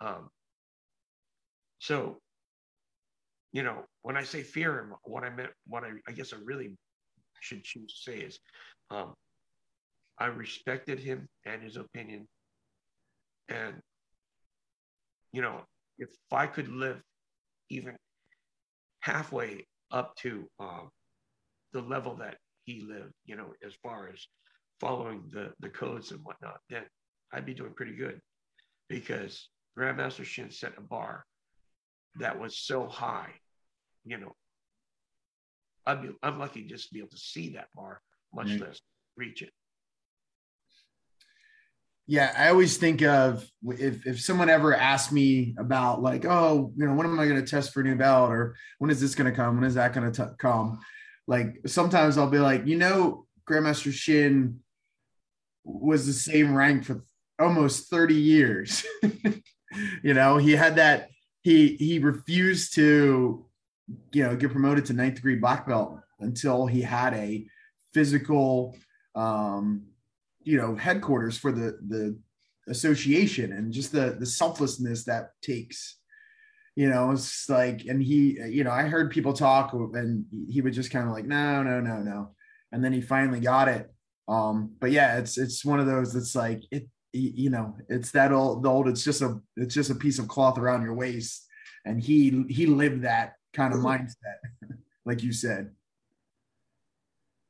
um, 0.00 0.28
so, 1.78 2.18
you 3.52 3.62
know, 3.62 3.84
when 4.02 4.16
I 4.16 4.24
say 4.24 4.42
fear, 4.42 4.90
what 5.04 5.24
I 5.24 5.30
meant, 5.30 5.50
what 5.66 5.84
I, 5.84 5.90
I 6.08 6.12
guess 6.12 6.32
I 6.32 6.38
really 6.44 6.76
should 7.40 7.62
choose 7.62 8.02
to 8.04 8.10
say 8.10 8.18
is 8.18 8.38
um, 8.90 9.14
I 10.18 10.26
respected 10.26 10.98
him 10.98 11.28
and 11.44 11.62
his 11.62 11.76
opinion. 11.76 12.26
And, 13.48 13.74
you 15.32 15.42
know, 15.42 15.62
if 15.98 16.10
I 16.32 16.46
could 16.46 16.68
live 16.68 17.00
even 17.70 17.96
halfway 19.00 19.66
up 19.90 20.16
to 20.16 20.48
um, 20.58 20.90
the 21.72 21.82
level 21.82 22.16
that 22.16 22.36
he 22.64 22.80
lived, 22.80 23.12
you 23.26 23.36
know, 23.36 23.52
as 23.64 23.74
far 23.82 24.08
as 24.12 24.26
following 24.80 25.24
the, 25.30 25.52
the 25.60 25.68
codes 25.68 26.10
and 26.10 26.20
whatnot, 26.24 26.58
then 26.70 26.82
I'd 27.32 27.46
be 27.46 27.54
doing 27.54 27.74
pretty 27.74 27.94
good 27.94 28.20
because 28.88 29.48
Grandmaster 29.78 30.24
Shin 30.24 30.50
set 30.50 30.72
a 30.78 30.80
bar 30.80 31.24
that 32.16 32.38
was 32.38 32.58
so 32.58 32.86
high, 32.86 33.30
you 34.04 34.18
know. 34.18 34.32
I'd 35.86 36.02
be, 36.02 36.10
I'm 36.22 36.38
lucky 36.38 36.64
just 36.64 36.88
to 36.88 36.94
be 36.94 37.00
able 37.00 37.10
to 37.10 37.18
see 37.18 37.50
that 37.50 37.68
bar, 37.74 38.00
much 38.32 38.46
mm-hmm. 38.46 38.64
less 38.64 38.80
reach 39.16 39.42
it. 39.42 39.50
Yeah, 42.06 42.34
I 42.36 42.48
always 42.48 42.76
think 42.76 43.02
of 43.02 43.48
if, 43.66 44.06
if 44.06 44.20
someone 44.20 44.50
ever 44.50 44.74
asked 44.74 45.10
me 45.10 45.54
about 45.58 46.02
like, 46.02 46.26
oh, 46.26 46.72
you 46.76 46.86
know, 46.86 46.94
when 46.94 47.06
am 47.06 47.18
I 47.18 47.26
going 47.26 47.42
to 47.42 47.50
test 47.50 47.72
for 47.72 47.80
a 47.80 47.84
new 47.84 47.96
belt 47.96 48.30
or 48.30 48.56
when 48.78 48.90
is 48.90 49.00
this 49.00 49.14
going 49.14 49.30
to 49.30 49.36
come? 49.36 49.56
When 49.56 49.64
is 49.64 49.74
that 49.74 49.94
going 49.94 50.12
to 50.12 50.34
come? 50.38 50.80
Like 51.26 51.60
sometimes 51.66 52.18
I'll 52.18 52.28
be 52.28 52.38
like, 52.38 52.66
you 52.66 52.76
know, 52.76 53.26
Grandmaster 53.48 53.92
Shin 53.92 54.60
was 55.64 56.06
the 56.06 56.12
same 56.12 56.54
rank 56.54 56.84
for 56.84 57.02
almost 57.38 57.88
30 57.88 58.14
years. 58.14 58.84
you 60.02 60.12
know, 60.12 60.36
he 60.36 60.52
had 60.52 60.76
that 60.76 61.08
he 61.44 61.76
he 61.76 61.98
refused 62.00 62.74
to 62.74 63.46
you 64.12 64.22
know 64.22 64.34
get 64.34 64.50
promoted 64.50 64.86
to 64.86 64.92
ninth 64.94 65.16
degree 65.16 65.36
black 65.36 65.66
belt 65.68 66.00
until 66.20 66.66
he 66.66 66.80
had 66.80 67.14
a 67.14 67.46
physical 67.92 68.76
um 69.14 69.84
you 70.44 70.56
know 70.56 70.76
headquarters 70.76 71.38
for 71.38 71.52
the 71.52 71.78
the 71.88 72.18
association 72.68 73.52
and 73.52 73.72
just 73.72 73.92
the 73.92 74.16
the 74.18 74.26
selflessness 74.26 75.04
that 75.04 75.30
takes 75.42 75.98
you 76.76 76.88
know 76.88 77.10
it's 77.12 77.48
like 77.48 77.84
and 77.84 78.02
he 78.02 78.38
you 78.48 78.64
know 78.64 78.70
i 78.70 78.82
heard 78.82 79.10
people 79.10 79.32
talk 79.32 79.72
and 79.72 80.24
he 80.48 80.60
would 80.60 80.72
just 80.72 80.90
kind 80.90 81.06
of 81.06 81.12
like 81.12 81.26
no 81.26 81.62
no 81.62 81.80
no 81.80 81.98
no. 81.98 82.30
And 82.72 82.84
then 82.84 82.92
he 82.92 83.00
finally 83.00 83.38
got 83.38 83.68
it. 83.68 83.88
Um 84.26 84.72
but 84.80 84.90
yeah 84.90 85.18
it's 85.18 85.38
it's 85.38 85.64
one 85.64 85.78
of 85.78 85.86
those 85.86 86.12
that's 86.12 86.34
like 86.34 86.62
it 86.72 86.88
you 87.12 87.48
know 87.48 87.76
it's 87.88 88.10
that 88.10 88.32
old 88.32 88.64
the 88.64 88.68
old 88.68 88.88
it's 88.88 89.04
just 89.04 89.22
a 89.22 89.40
it's 89.56 89.74
just 89.74 89.90
a 89.90 89.94
piece 89.94 90.18
of 90.18 90.26
cloth 90.26 90.58
around 90.58 90.82
your 90.82 90.94
waist. 90.94 91.46
And 91.84 92.02
he 92.02 92.44
he 92.48 92.66
lived 92.66 93.02
that 93.02 93.34
kind 93.52 93.72
of 93.72 93.80
mindset 93.80 94.40
like 95.04 95.22
you 95.22 95.32
said. 95.32 95.70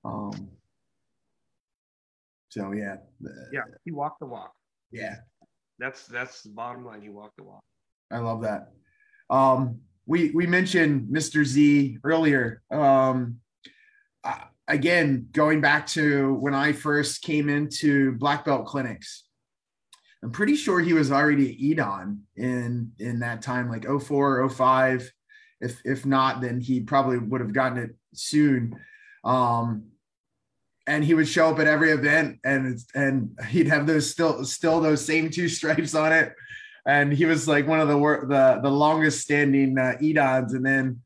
Um 0.05 0.51
so 2.55 2.73
yeah 2.73 2.97
yeah 3.53 3.63
he 3.85 3.91
walked 3.91 4.21
the 4.21 4.27
walk. 4.27 4.53
yeah. 4.93 5.17
That's 5.81 6.07
that's 6.07 6.43
the 6.43 6.51
bottom 6.51 6.85
line 6.85 7.03
he 7.03 7.09
walked 7.09 7.37
the 7.37 7.43
walk. 7.43 7.65
I 8.13 8.19
love 8.19 8.43
that. 8.43 8.71
Um 9.29 9.81
we 10.07 10.31
we 10.31 10.47
mentioned 10.47 11.09
mr 11.13 11.45
z 11.45 11.99
earlier. 12.05 12.63
Um 12.71 13.41
again 14.69 15.29
going 15.33 15.61
back 15.61 15.87
to 15.87 16.35
when 16.35 16.55
i 16.55 16.73
first 16.73 17.21
came 17.21 17.51
into 17.51 18.13
black 18.13 18.47
belt 18.47 18.65
clinics 18.65 19.25
I'm 20.23 20.31
pretty 20.31 20.57
sure 20.57 20.81
he 20.81 20.95
was 20.95 21.13
already 21.13 21.51
at 21.51 21.61
Ee 21.61 21.75
Dan 21.75 22.23
in 22.35 22.93
in 22.99 23.19
that 23.19 23.43
time, 23.43 23.69
like 23.69 23.85
04, 23.85 24.49
05. 24.49 25.13
If 25.61 25.83
if 25.85 26.07
not, 26.07 26.41
then 26.41 26.63
he 26.63 26.81
probably 26.81 27.19
would 27.19 27.43
have 27.43 27.53
gotten 27.53 27.77
it 27.77 27.91
soon. 28.15 28.75
Um, 29.23 29.91
and 30.87 31.05
he 31.05 31.15
would 31.15 31.29
show 31.29 31.51
up 31.51 31.59
at 31.59 31.67
every 31.67 31.91
event, 31.91 32.39
and 32.45 32.79
and 32.95 33.39
he'd 33.49 33.69
have 33.69 33.87
those 33.87 34.11
still 34.11 34.45
still 34.45 34.81
those 34.81 35.05
same 35.05 35.31
two 35.31 35.49
stripes 35.59 35.95
on 35.95 36.13
it. 36.13 36.35
And 36.87 37.13
he 37.13 37.25
was 37.25 37.49
like 37.49 37.67
one 37.67 37.81
of 37.81 37.89
the 37.89 37.97
the 37.97 38.61
the 38.63 38.71
longest 38.71 39.21
standing 39.21 39.79
uh, 39.79 39.97
Ee 40.01 40.13
Dans, 40.13 40.53
and 40.53 40.65
then 40.65 41.01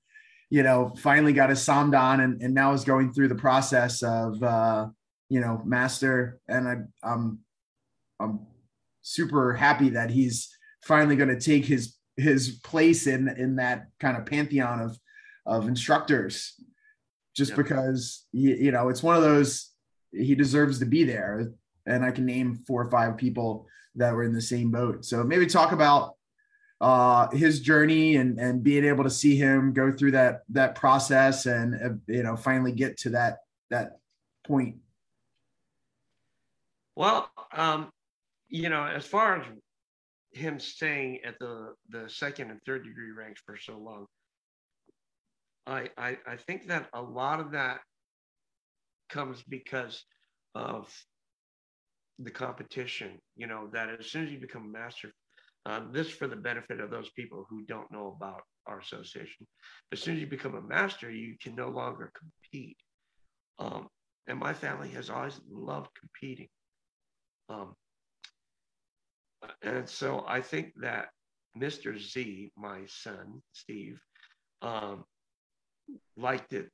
you 0.51 0.63
know 0.63 0.93
finally 0.99 1.33
got 1.33 1.51
his 1.51 1.61
Samdan, 1.61 2.23
and 2.23 2.43
and 2.43 2.55
now 2.55 2.73
is 2.73 2.85
going 2.85 3.13
through 3.13 3.29
the 3.29 3.35
process 3.35 4.03
of 4.03 4.43
uh, 4.43 4.89
you 5.29 5.41
know 5.41 5.63
master. 5.65 6.41
And 6.49 6.69
I 6.69 7.09
I'm 7.09 7.41
I'm 8.19 8.41
super 9.03 9.55
happy 9.55 9.91
that 9.91 10.11
he's 10.11 10.49
finally 10.83 11.17
going 11.17 11.29
to 11.29 11.41
take 11.41 11.65
his 11.65 11.95
his 12.17 12.59
place 12.65 13.07
in 13.07 13.29
in 13.29 13.57
that 13.57 13.87
kind 14.01 14.17
of 14.17 14.27
pantheon 14.27 14.81
of 14.81 14.99
of 15.47 15.69
instructors 15.69 16.55
just 17.39 17.53
yeah. 17.53 17.57
because 17.57 18.27
you, 18.33 18.55
you 18.55 18.71
know 18.73 18.89
it's 18.89 19.03
one 19.03 19.17
of 19.17 19.23
those 19.23 19.71
he 20.13 20.35
deserves 20.35 20.79
to 20.81 20.87
be 20.87 21.05
there. 21.05 21.53
And 21.87 22.05
i 22.05 22.11
can 22.11 22.27
name 22.27 22.55
four 22.67 22.83
or 22.83 22.91
five 22.91 23.17
people 23.17 23.67
that 23.95 24.13
were 24.13 24.25
in 24.25 24.35
the 24.35 24.43
same 24.43 24.71
boat. 24.71 25.05
So 25.07 25.25
maybe 25.25 25.47
talk 25.47 25.73
about 25.73 26.17
uh 26.81 27.29
his 27.31 27.61
journey 27.61 28.17
and 28.17 28.39
and 28.39 28.63
being 28.63 28.85
able 28.85 29.05
to 29.05 29.11
see 29.11 29.37
him 29.37 29.73
go 29.73 29.91
through 29.91 30.13
that 30.13 30.43
that 30.51 30.75
process 30.75 31.47
and 31.47 31.75
uh, 31.75 31.97
you 32.07 32.23
know 32.23 32.37
finally 32.37 32.73
get 32.73 32.99
to 32.99 33.11
that 33.11 33.39
that 33.71 33.99
point. 34.47 34.77
Well 36.95 37.31
um 37.53 37.91
you 38.49 38.69
know, 38.71 38.85
as 38.85 39.05
far 39.05 39.41
as 39.41 39.47
him 40.33 40.59
staying 40.59 41.21
at 41.25 41.39
the 41.39 41.75
the 41.91 42.09
second 42.09 42.51
and 42.51 42.61
third 42.65 42.85
degree 42.85 43.11
ranks 43.11 43.43
for 43.45 43.57
so 43.57 43.79
long, 43.79 44.07
I 45.69 45.89
I, 45.97 46.19
I 46.27 46.37
think 46.37 46.69
that 46.69 46.89
a 46.95 47.03
lot 47.03 47.41
of 47.41 47.53
that 47.53 47.81
comes 49.09 49.43
because 49.49 50.05
of 50.55 50.93
the 52.19 52.31
competition. 52.31 53.19
You 53.37 53.47
know, 53.47 53.69
that 53.73 53.89
as 54.01 54.07
soon 54.07 54.25
as 54.25 54.33
you 54.33 54.41
become 54.41 54.65
a 54.65 54.79
master, 54.79 55.13
um, 55.67 55.91
this 55.93 56.11
for 56.11 56.27
the 56.27 56.37
benefit 56.37 56.81
of 56.81 56.91
those 56.91 57.11
people 57.11 57.47
who 57.49 57.63
don't 57.65 57.91
know 57.93 58.17
about 58.17 58.43
our 58.67 58.81
association. 58.81 59.47
As 59.93 60.01
soon 60.01 60.15
as 60.15 60.21
you 60.21 60.27
become 60.27 60.55
a 60.55 60.63
master, 60.63 61.11
you 61.11 61.37
can 61.43 61.55
no 61.55 61.69
longer 61.69 62.13
compete. 62.19 62.77
Um, 63.59 63.89
and 64.27 64.39
my 64.39 64.53
family 64.53 64.89
has 64.91 65.11
always 65.11 65.41
loved 65.51 65.91
competing. 65.99 66.49
Um, 67.49 67.75
and 69.63 69.89
so 69.89 70.25
I 70.27 70.41
think 70.41 70.73
that 70.81 71.09
Mr. 71.59 71.99
Z, 71.99 72.53
my 72.57 72.81
son, 72.87 73.43
Steve, 73.53 73.99
um, 74.63 75.05
liked 76.17 76.53
it, 76.53 76.71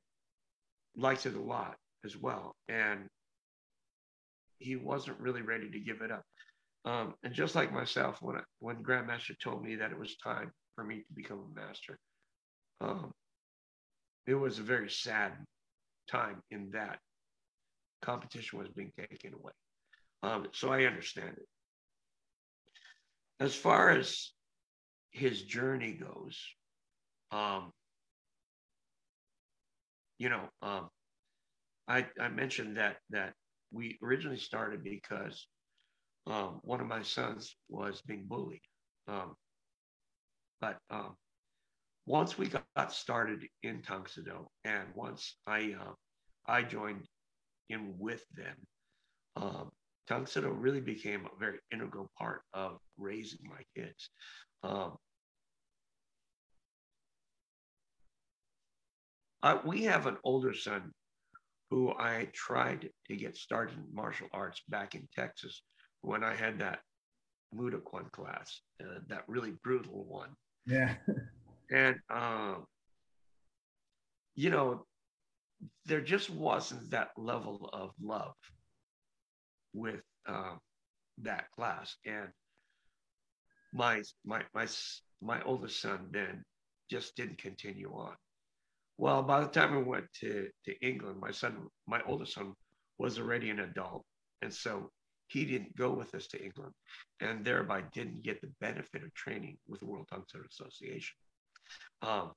liked 0.95 1.25
it 1.25 1.35
a 1.35 1.41
lot 1.41 1.75
as 2.03 2.15
well. 2.17 2.55
And 2.67 3.07
he 4.59 4.75
wasn't 4.75 5.19
really 5.19 5.41
ready 5.41 5.69
to 5.69 5.79
give 5.79 6.01
it 6.01 6.11
up. 6.11 6.23
Um, 6.85 7.15
and 7.23 7.33
just 7.33 7.55
like 7.55 7.73
myself, 7.73 8.21
when 8.21 8.37
I, 8.37 8.41
when 8.59 8.83
Grandmaster 8.83 9.37
told 9.39 9.63
me 9.63 9.75
that 9.75 9.91
it 9.91 9.99
was 9.99 10.15
time 10.17 10.51
for 10.75 10.83
me 10.83 10.97
to 10.97 11.13
become 11.15 11.39
a 11.39 11.59
master, 11.59 11.97
um, 12.81 13.11
it 14.27 14.35
was 14.35 14.59
a 14.59 14.63
very 14.63 14.89
sad 14.89 15.33
time 16.09 16.41
in 16.51 16.69
that 16.71 16.99
competition 18.01 18.59
was 18.59 18.67
being 18.69 18.91
taken 18.97 19.33
away. 19.33 19.53
Um, 20.21 20.47
so 20.53 20.71
I 20.71 20.85
understand 20.85 21.33
it 21.37 21.47
as 23.39 23.55
far 23.55 23.89
as 23.89 24.31
his 25.11 25.41
journey 25.43 25.93
goes, 25.93 26.39
um, 27.31 27.71
you 30.17 30.29
know, 30.29 30.49
um, 30.61 30.89
I, 31.87 32.05
I 32.19 32.29
mentioned 32.29 32.77
that 32.77 32.97
that 33.09 33.33
we 33.71 33.97
originally 34.01 34.37
started 34.37 34.83
because 34.83 35.47
um, 36.27 36.59
one 36.63 36.81
of 36.81 36.87
my 36.87 37.03
sons 37.03 37.55
was 37.69 38.01
being 38.01 38.25
bullied. 38.27 38.61
Um, 39.07 39.35
but 40.61 40.77
um, 40.89 41.15
once 42.05 42.37
we 42.37 42.47
got 42.47 42.93
started 42.93 43.45
in 43.63 43.81
Tang 43.81 44.05
and 44.63 44.87
once 44.95 45.37
I 45.45 45.75
uh, 45.79 45.93
I 46.47 46.63
joined 46.63 47.07
in 47.69 47.95
with 47.97 48.23
them, 48.35 48.55
um, 49.35 49.71
really 50.61 50.81
became 50.81 51.25
a 51.25 51.39
very 51.39 51.59
integral 51.71 52.09
part 52.17 52.41
of 52.53 52.77
raising 52.97 53.39
my 53.43 53.61
kids. 53.75 54.09
Um, 59.45 59.59
I, 59.63 59.67
we 59.67 59.83
have 59.83 60.07
an 60.07 60.17
older 60.23 60.53
son 60.53 60.91
who 61.69 61.91
I 61.91 62.29
tried 62.33 62.89
to 63.07 63.15
get 63.15 63.37
started 63.37 63.77
in 63.77 63.85
martial 63.93 64.27
arts 64.33 64.61
back 64.67 64.95
in 64.95 65.07
Texas 65.13 65.61
when 66.01 66.23
I 66.23 66.35
had 66.35 66.59
that 66.59 66.79
Kwan 67.85 68.09
class, 68.11 68.61
uh, 68.83 68.99
that 69.07 69.23
really 69.27 69.53
brutal 69.63 70.05
one. 70.05 70.29
Yeah. 70.65 70.95
and, 71.71 71.95
um, 72.09 72.65
you 74.35 74.49
know, 74.49 74.85
there 75.85 76.01
just 76.01 76.29
wasn't 76.29 76.91
that 76.91 77.11
level 77.15 77.69
of 77.71 77.91
love 78.01 78.33
with 79.73 80.01
uh, 80.27 80.55
that 81.21 81.49
class. 81.51 81.95
And 82.05 82.27
my 83.73 84.01
my 84.25 84.41
my 84.53 84.67
my 85.21 85.41
oldest 85.43 85.81
son 85.81 86.07
then 86.11 86.43
just 86.89 87.15
didn't 87.15 87.37
continue 87.37 87.91
on. 87.93 88.15
Well, 88.97 89.23
by 89.23 89.41
the 89.41 89.47
time 89.47 89.73
I 89.73 89.81
went 89.81 90.05
to 90.21 90.47
to 90.65 90.79
England, 90.81 91.19
my 91.19 91.31
son, 91.31 91.67
my 91.87 92.01
oldest 92.07 92.33
son, 92.33 92.53
was 92.97 93.19
already 93.19 93.49
an 93.49 93.59
adult, 93.59 94.05
and 94.41 94.53
so 94.53 94.89
he 95.27 95.45
didn't 95.45 95.75
go 95.75 95.91
with 95.91 96.13
us 96.15 96.27
to 96.27 96.43
England, 96.43 96.73
and 97.19 97.43
thereby 97.43 97.83
didn't 97.93 98.23
get 98.23 98.39
the 98.41 98.51
benefit 98.61 99.03
of 99.03 99.13
training 99.13 99.57
with 99.67 99.79
the 99.79 99.85
World 99.85 100.07
Soo 100.09 100.23
Do 100.39 100.45
Association. 100.49 101.15
Um, 102.01 102.31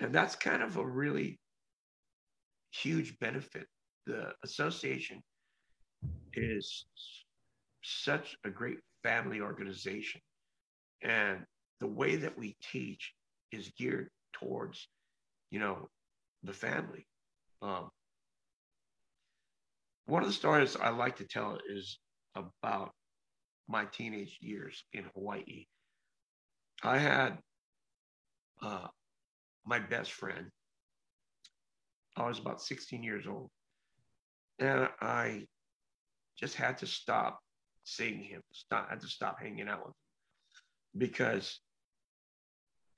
and 0.00 0.12
that's 0.12 0.34
kind 0.34 0.62
of 0.62 0.76
a 0.76 0.86
really 0.86 1.38
huge 2.72 3.18
benefit. 3.18 3.66
The 4.06 4.32
association 4.42 5.22
is 6.34 6.86
such 7.82 8.36
a 8.44 8.50
great 8.50 8.78
family 9.02 9.40
organization. 9.40 10.20
And 11.02 11.44
the 11.80 11.86
way 11.86 12.16
that 12.16 12.38
we 12.38 12.56
teach 12.62 13.12
is 13.52 13.70
geared 13.78 14.08
towards, 14.32 14.88
you 15.50 15.58
know, 15.58 15.88
the 16.42 16.52
family. 16.52 17.06
Um, 17.62 17.90
one 20.06 20.22
of 20.22 20.28
the 20.28 20.34
stories 20.34 20.76
I 20.76 20.90
like 20.90 21.16
to 21.16 21.26
tell 21.26 21.58
is 21.68 21.98
about 22.34 22.90
my 23.68 23.84
teenage 23.86 24.38
years 24.40 24.84
in 24.92 25.04
Hawaii. 25.14 25.66
I 26.82 26.98
had 26.98 27.38
uh, 28.62 28.88
my 29.64 29.78
best 29.78 30.12
friend. 30.12 30.46
I 32.16 32.26
was 32.26 32.38
about 32.38 32.60
16 32.60 33.02
years 33.02 33.26
old. 33.26 33.50
And 34.58 34.88
I 35.00 35.44
just 36.38 36.56
had 36.56 36.78
to 36.78 36.86
stop 36.86 37.38
seeing 37.84 38.22
him, 38.22 38.42
stop, 38.52 38.90
had 38.90 39.00
to 39.00 39.08
stop 39.08 39.38
hanging 39.40 39.68
out 39.68 39.80
with 39.80 39.88
him 39.88 39.94
because 40.98 41.60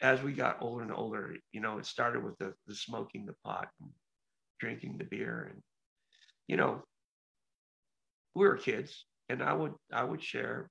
as 0.03 0.23
we 0.23 0.33
got 0.33 0.59
older 0.61 0.83
and 0.83 0.93
older, 0.93 1.35
you 1.53 1.61
know, 1.61 1.79
it 1.79 1.87
started 1.87 2.25
with 2.25 2.37
the, 2.39 2.53
the 2.67 2.75
smoking 2.75 3.25
the 3.25 3.35
pot 3.45 3.69
and 3.81 3.91
drinking 4.59 4.99
the 4.99 5.05
beer. 5.05 5.49
And, 5.51 5.63
you 6.49 6.57
know, 6.57 6.83
we 8.35 8.45
were 8.47 8.57
kids 8.57 9.07
and 9.29 9.43
I 9.43 9.53
would 9.53 9.73
I 9.93 10.03
would 10.03 10.23
share 10.23 10.69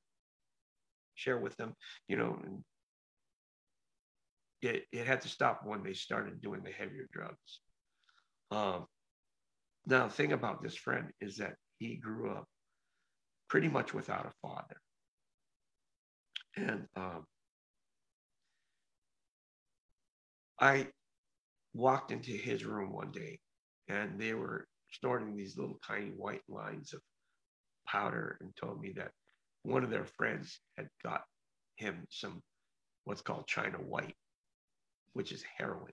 share 1.15 1.37
with 1.37 1.55
them, 1.55 1.73
you 2.07 2.17
know, 2.17 2.37
and 2.43 2.63
it, 4.61 4.85
it 4.91 5.07
had 5.07 5.21
to 5.21 5.29
stop 5.29 5.61
when 5.65 5.83
they 5.83 5.93
started 5.93 6.41
doing 6.41 6.61
the 6.63 6.71
heavier 6.71 7.07
drugs. 7.11 7.61
Um, 8.51 8.85
now, 9.85 10.07
the 10.07 10.13
thing 10.13 10.33
about 10.33 10.61
this 10.61 10.75
friend 10.75 11.07
is 11.21 11.37
that 11.37 11.55
he 11.79 11.95
grew 11.95 12.31
up 12.31 12.45
pretty 13.49 13.67
much 13.67 13.93
without 13.93 14.25
a 14.25 14.47
father. 14.47 14.77
And 16.55 16.85
um, 16.95 17.25
I 20.61 20.87
walked 21.73 22.11
into 22.11 22.31
his 22.31 22.63
room 22.63 22.93
one 22.93 23.11
day 23.11 23.39
and 23.87 24.19
they 24.21 24.35
were 24.35 24.67
snorting 24.91 25.35
these 25.35 25.57
little 25.57 25.79
tiny 25.85 26.11
white 26.11 26.43
lines 26.47 26.93
of 26.93 27.01
powder 27.87 28.37
and 28.41 28.55
told 28.55 28.79
me 28.79 28.93
that 28.95 29.11
one 29.63 29.83
of 29.83 29.89
their 29.89 30.05
friends 30.05 30.59
had 30.77 30.87
got 31.03 31.23
him 31.77 32.05
some 32.09 32.41
what's 33.05 33.21
called 33.21 33.47
China 33.47 33.77
white, 33.77 34.15
which 35.13 35.31
is 35.31 35.43
heroin. 35.57 35.91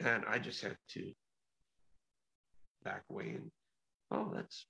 And 0.00 0.24
I 0.26 0.38
just 0.38 0.62
had 0.62 0.76
to 0.92 1.12
back 2.84 3.02
away 3.10 3.34
and, 3.36 3.50
oh, 4.10 4.32
that's 4.34 4.66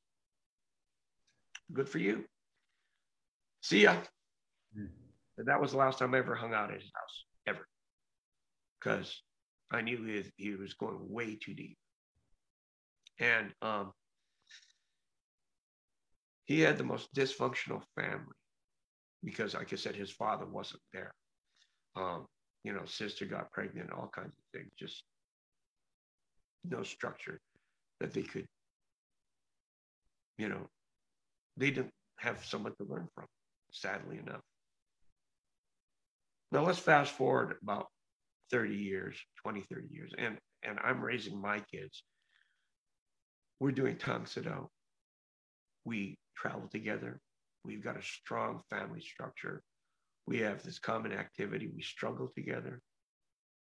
good 1.72 1.88
for 1.88 1.98
you. 1.98 2.24
See 3.60 3.82
ya. 3.82 3.96
Mm. 4.76 5.05
That 5.38 5.60
was 5.60 5.72
the 5.72 5.78
last 5.78 5.98
time 5.98 6.14
I 6.14 6.18
ever 6.18 6.34
hung 6.34 6.54
out 6.54 6.70
at 6.70 6.80
his 6.80 6.90
house, 6.94 7.24
ever. 7.46 7.66
Because 8.80 9.22
I 9.70 9.82
knew 9.82 10.02
he 10.04 10.16
was, 10.16 10.26
he 10.36 10.54
was 10.54 10.74
going 10.74 10.98
way 11.00 11.36
too 11.36 11.54
deep. 11.54 11.76
And 13.18 13.52
um, 13.62 13.92
he 16.44 16.60
had 16.60 16.78
the 16.78 16.84
most 16.84 17.12
dysfunctional 17.14 17.82
family 17.94 18.36
because, 19.24 19.54
like 19.54 19.72
I 19.72 19.76
said, 19.76 19.96
his 19.96 20.10
father 20.10 20.46
wasn't 20.46 20.82
there. 20.92 21.12
Um, 21.96 22.26
you 22.64 22.72
know, 22.72 22.84
sister 22.84 23.24
got 23.24 23.52
pregnant, 23.52 23.92
all 23.92 24.10
kinds 24.14 24.34
of 24.36 24.44
things, 24.52 24.70
just 24.78 25.02
no 26.64 26.82
structure 26.82 27.40
that 28.00 28.12
they 28.12 28.22
could, 28.22 28.46
you 30.36 30.48
know, 30.48 30.68
they 31.56 31.70
didn't 31.70 31.92
have 32.18 32.44
someone 32.44 32.72
to 32.76 32.84
learn 32.88 33.08
from, 33.14 33.26
sadly 33.72 34.18
enough. 34.18 34.42
Now 36.52 36.64
let's 36.64 36.78
fast 36.78 37.12
forward 37.12 37.56
about 37.62 37.88
30 38.50 38.74
years, 38.74 39.18
20, 39.42 39.62
30 39.62 39.88
years, 39.90 40.12
and, 40.16 40.38
and 40.62 40.78
I'm 40.82 41.00
raising 41.02 41.40
my 41.40 41.60
kids. 41.60 42.04
We're 43.58 43.72
doing 43.72 43.96
Tang 43.96 44.26
Soo 44.26 44.68
We 45.84 46.18
travel 46.36 46.68
together. 46.68 47.20
We've 47.64 47.82
got 47.82 47.98
a 47.98 48.02
strong 48.02 48.60
family 48.70 49.00
structure. 49.00 49.62
We 50.26 50.38
have 50.40 50.62
this 50.62 50.78
common 50.78 51.12
activity. 51.12 51.70
We 51.74 51.82
struggle 51.82 52.30
together. 52.34 52.80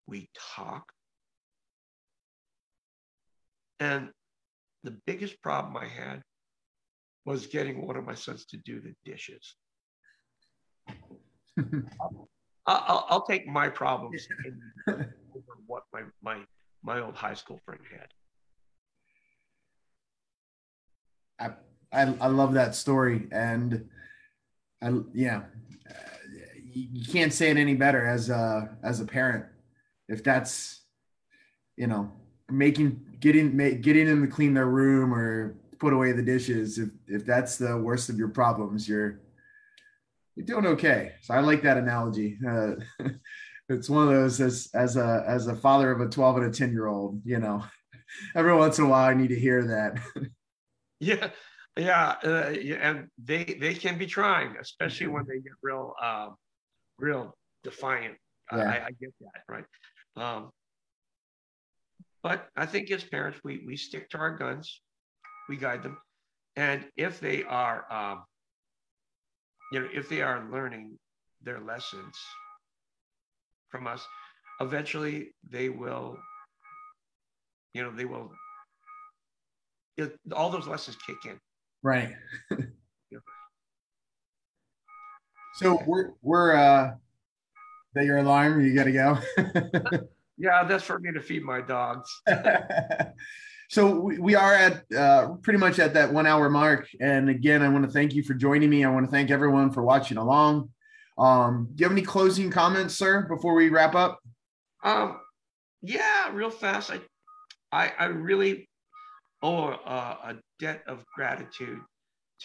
We 0.07 0.29
talk. 0.55 0.91
And 3.79 4.09
the 4.83 4.97
biggest 5.05 5.41
problem 5.41 5.75
I 5.75 5.87
had 5.87 6.21
was 7.25 7.47
getting 7.47 7.85
one 7.85 7.97
of 7.97 8.05
my 8.05 8.15
sons 8.15 8.45
to 8.45 8.57
do 8.57 8.79
the 8.79 8.93
dishes. 9.03 9.55
I'll, 12.65 13.05
I'll, 13.09 13.25
take 13.25 13.47
my 13.47 13.69
problems 13.69 14.27
over 14.87 15.09
what 15.65 15.83
my, 15.91 16.01
my, 16.21 16.37
my 16.83 17.01
old 17.01 17.15
high 17.15 17.33
school 17.33 17.59
friend 17.65 17.81
had. 17.91 18.07
I, 21.39 22.01
I, 22.01 22.13
I 22.21 22.27
love 22.27 22.53
that 22.53 22.75
story. 22.75 23.27
And 23.31 23.89
I, 24.81 24.93
yeah, 25.13 25.43
uh, 25.89 25.93
you, 26.71 27.03
can't 27.05 27.33
say 27.33 27.49
it 27.49 27.57
any 27.57 27.73
better 27.73 28.05
as 28.05 28.29
a, 28.29 28.77
as 28.83 28.99
a 28.99 29.05
parent. 29.05 29.45
If 30.07 30.23
that's, 30.23 30.81
you 31.77 31.87
know, 31.87 32.11
making, 32.49 33.17
getting, 33.19 33.55
make, 33.55 33.81
getting 33.81 34.05
them 34.05 34.21
to 34.21 34.27
clean 34.27 34.53
their 34.53 34.67
room 34.67 35.13
or 35.13 35.55
put 35.79 35.93
away 35.93 36.11
the 36.11 36.21
dishes. 36.21 36.77
If, 36.77 36.89
if 37.07 37.25
that's 37.25 37.57
the 37.57 37.75
worst 37.77 38.09
of 38.09 38.17
your 38.17 38.27
problems, 38.27 38.87
you're, 38.87 39.19
you're 40.35 40.45
doing 40.45 40.65
okay. 40.67 41.13
So 41.21 41.33
I 41.33 41.39
like 41.39 41.61
that 41.63 41.77
analogy. 41.77 42.37
Uh, 42.47 42.73
it's 43.69 43.89
one 43.89 44.07
of 44.07 44.13
those 44.13 44.39
as 44.39 44.69
as 44.73 44.97
a 44.97 45.23
as 45.27 45.47
a 45.47 45.55
father 45.55 45.91
of 45.91 46.01
a 46.01 46.07
12 46.07 46.37
and 46.37 46.45
a 46.47 46.51
10 46.51 46.71
year 46.71 46.87
old, 46.87 47.21
you 47.25 47.39
know, 47.39 47.63
every 48.35 48.55
once 48.55 48.79
in 48.79 48.85
a 48.85 48.89
while 48.89 49.09
I 49.09 49.13
need 49.13 49.29
to 49.29 49.39
hear 49.39 49.65
that. 49.67 49.99
yeah, 50.99 51.29
yeah, 51.77 52.15
uh, 52.23 52.53
and 52.81 53.07
they 53.23 53.43
they 53.43 53.73
can 53.73 53.97
be 53.97 54.05
trying, 54.05 54.55
especially 54.59 55.07
when 55.07 55.25
they 55.27 55.39
get 55.39 55.53
real 55.61 55.93
uh, 56.01 56.29
real 56.97 57.35
defiant. 57.63 58.15
Yeah. 58.51 58.69
I, 58.69 58.85
I, 58.87 58.91
get 58.99 59.13
that, 59.21 59.43
right? 59.47 59.63
Um, 60.17 60.49
but 62.21 62.49
I 62.57 62.65
think 62.65 62.91
as 62.91 63.03
parents, 63.03 63.39
we 63.45 63.63
we 63.65 63.77
stick 63.77 64.09
to 64.09 64.17
our 64.17 64.35
guns, 64.35 64.81
we 65.47 65.55
guide 65.55 65.83
them, 65.83 65.97
and 66.57 66.85
if 66.97 67.21
they 67.21 67.43
are 67.43 67.85
um, 67.91 68.23
you 69.71 69.79
know, 69.79 69.87
if 69.93 70.09
they 70.09 70.21
are 70.21 70.47
learning 70.51 70.97
their 71.41 71.59
lessons 71.59 72.15
from 73.69 73.87
us, 73.87 74.05
eventually 74.59 75.33
they 75.49 75.69
will, 75.69 76.17
you 77.73 77.83
know, 77.83 77.91
they 77.91 78.05
will, 78.05 78.31
it, 79.97 80.17
all 80.33 80.49
those 80.49 80.67
lessons 80.67 80.97
kick 81.05 81.25
in. 81.25 81.39
Right. 81.81 82.13
So 85.53 85.83
we're, 85.85 86.11
we're, 86.21 86.55
uh, 86.55 86.93
that 87.93 88.05
your 88.05 88.17
alarm, 88.17 88.65
you 88.65 88.73
got 88.73 88.85
to 88.85 88.91
go. 88.91 89.17
yeah, 90.37 90.63
that's 90.63 90.83
for 90.83 90.97
me 90.97 91.11
to 91.11 91.21
feed 91.21 91.43
my 91.43 91.61
dogs. 91.61 92.09
so 93.71 93.95
we, 93.95 94.35
are 94.35 94.53
at 94.53 94.83
uh, 94.91 95.29
pretty 95.43 95.57
much 95.57 95.79
at 95.79 95.93
that 95.93 96.11
one 96.11 96.27
hour 96.27 96.49
mark. 96.49 96.89
And 96.99 97.29
again, 97.29 97.61
I 97.61 97.69
want 97.69 97.85
to 97.85 97.89
thank 97.89 98.13
you 98.13 98.21
for 98.21 98.33
joining 98.33 98.69
me. 98.69 98.83
I 98.83 98.91
want 98.91 99.05
to 99.05 99.11
thank 99.11 99.31
everyone 99.31 99.71
for 99.71 99.81
watching 99.81 100.17
along. 100.17 100.69
Um, 101.17 101.69
do 101.73 101.81
you 101.81 101.85
have 101.85 101.93
any 101.93 102.01
closing 102.01 102.51
comments, 102.51 102.95
sir, 102.95 103.21
before 103.29 103.53
we 103.53 103.69
wrap 103.69 103.95
up? 103.95 104.19
Um, 104.83 105.21
yeah, 105.81 106.33
real 106.33 106.49
fast. 106.49 106.91
I, 106.91 106.99
I, 107.71 107.93
I 107.97 108.05
really 108.07 108.67
owe 109.41 109.69
a, 109.69 110.17
a 110.25 110.35
debt 110.59 110.83
of 110.85 111.05
gratitude 111.15 111.79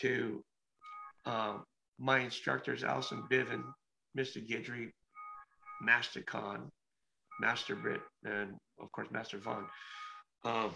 to 0.03 0.45
um, 1.25 1.65
my 1.99 2.21
instructors, 2.21 2.85
Allison 2.85 3.25
Bivin, 3.29 3.65
Mr. 4.17 4.49
Guidry, 4.49 4.91
Master 5.83 6.23
Khan, 6.23 6.71
Master 7.41 7.75
Britt, 7.75 8.03
and 8.25 8.55
of 8.81 8.93
course, 8.93 9.09
Master 9.11 9.39
Vaughn. 9.39 9.67
Um, 10.45 10.71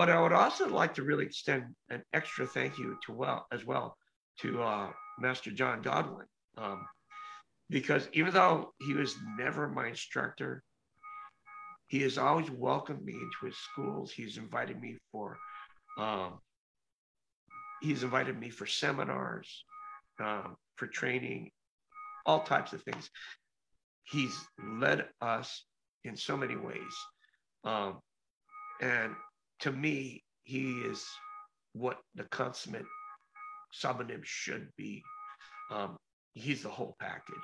but 0.00 0.08
I 0.08 0.18
would 0.18 0.32
also 0.32 0.66
like 0.66 0.94
to 0.94 1.02
really 1.02 1.26
extend 1.26 1.74
an 1.90 2.02
extra 2.14 2.46
thank 2.46 2.78
you 2.78 2.96
to 3.04 3.12
well 3.12 3.46
as 3.52 3.66
well 3.66 3.98
to 4.38 4.62
uh, 4.62 4.88
Master 5.18 5.50
John 5.50 5.82
Godwin, 5.82 6.24
um, 6.56 6.86
because 7.68 8.08
even 8.14 8.32
though 8.32 8.72
he 8.80 8.94
was 8.94 9.14
never 9.36 9.68
my 9.68 9.88
instructor, 9.88 10.62
he 11.88 12.00
has 12.00 12.16
always 12.16 12.50
welcomed 12.50 13.04
me 13.04 13.12
into 13.12 13.44
his 13.44 13.58
schools. 13.58 14.10
He's 14.10 14.38
invited 14.38 14.80
me 14.80 14.96
for, 15.12 15.36
um, 15.98 16.38
he's 17.82 18.02
invited 18.02 18.40
me 18.40 18.48
for 18.48 18.64
seminars, 18.64 19.66
um, 20.18 20.56
for 20.76 20.86
training, 20.86 21.50
all 22.24 22.40
types 22.44 22.72
of 22.72 22.82
things. 22.84 23.10
He's 24.04 24.34
led 24.66 25.08
us 25.20 25.62
in 26.04 26.16
so 26.16 26.38
many 26.38 26.56
ways. 26.56 26.94
Um, 27.64 27.98
and 28.80 29.14
to 29.60 29.72
me, 29.72 30.22
he 30.44 30.80
is 30.80 31.04
what 31.72 31.98
the 32.14 32.24
consummate 32.24 32.86
Sabumnim 33.72 34.24
should 34.24 34.68
be. 34.76 35.02
Um, 35.70 35.96
he's 36.34 36.62
the 36.62 36.68
whole 36.68 36.96
package. 36.98 37.36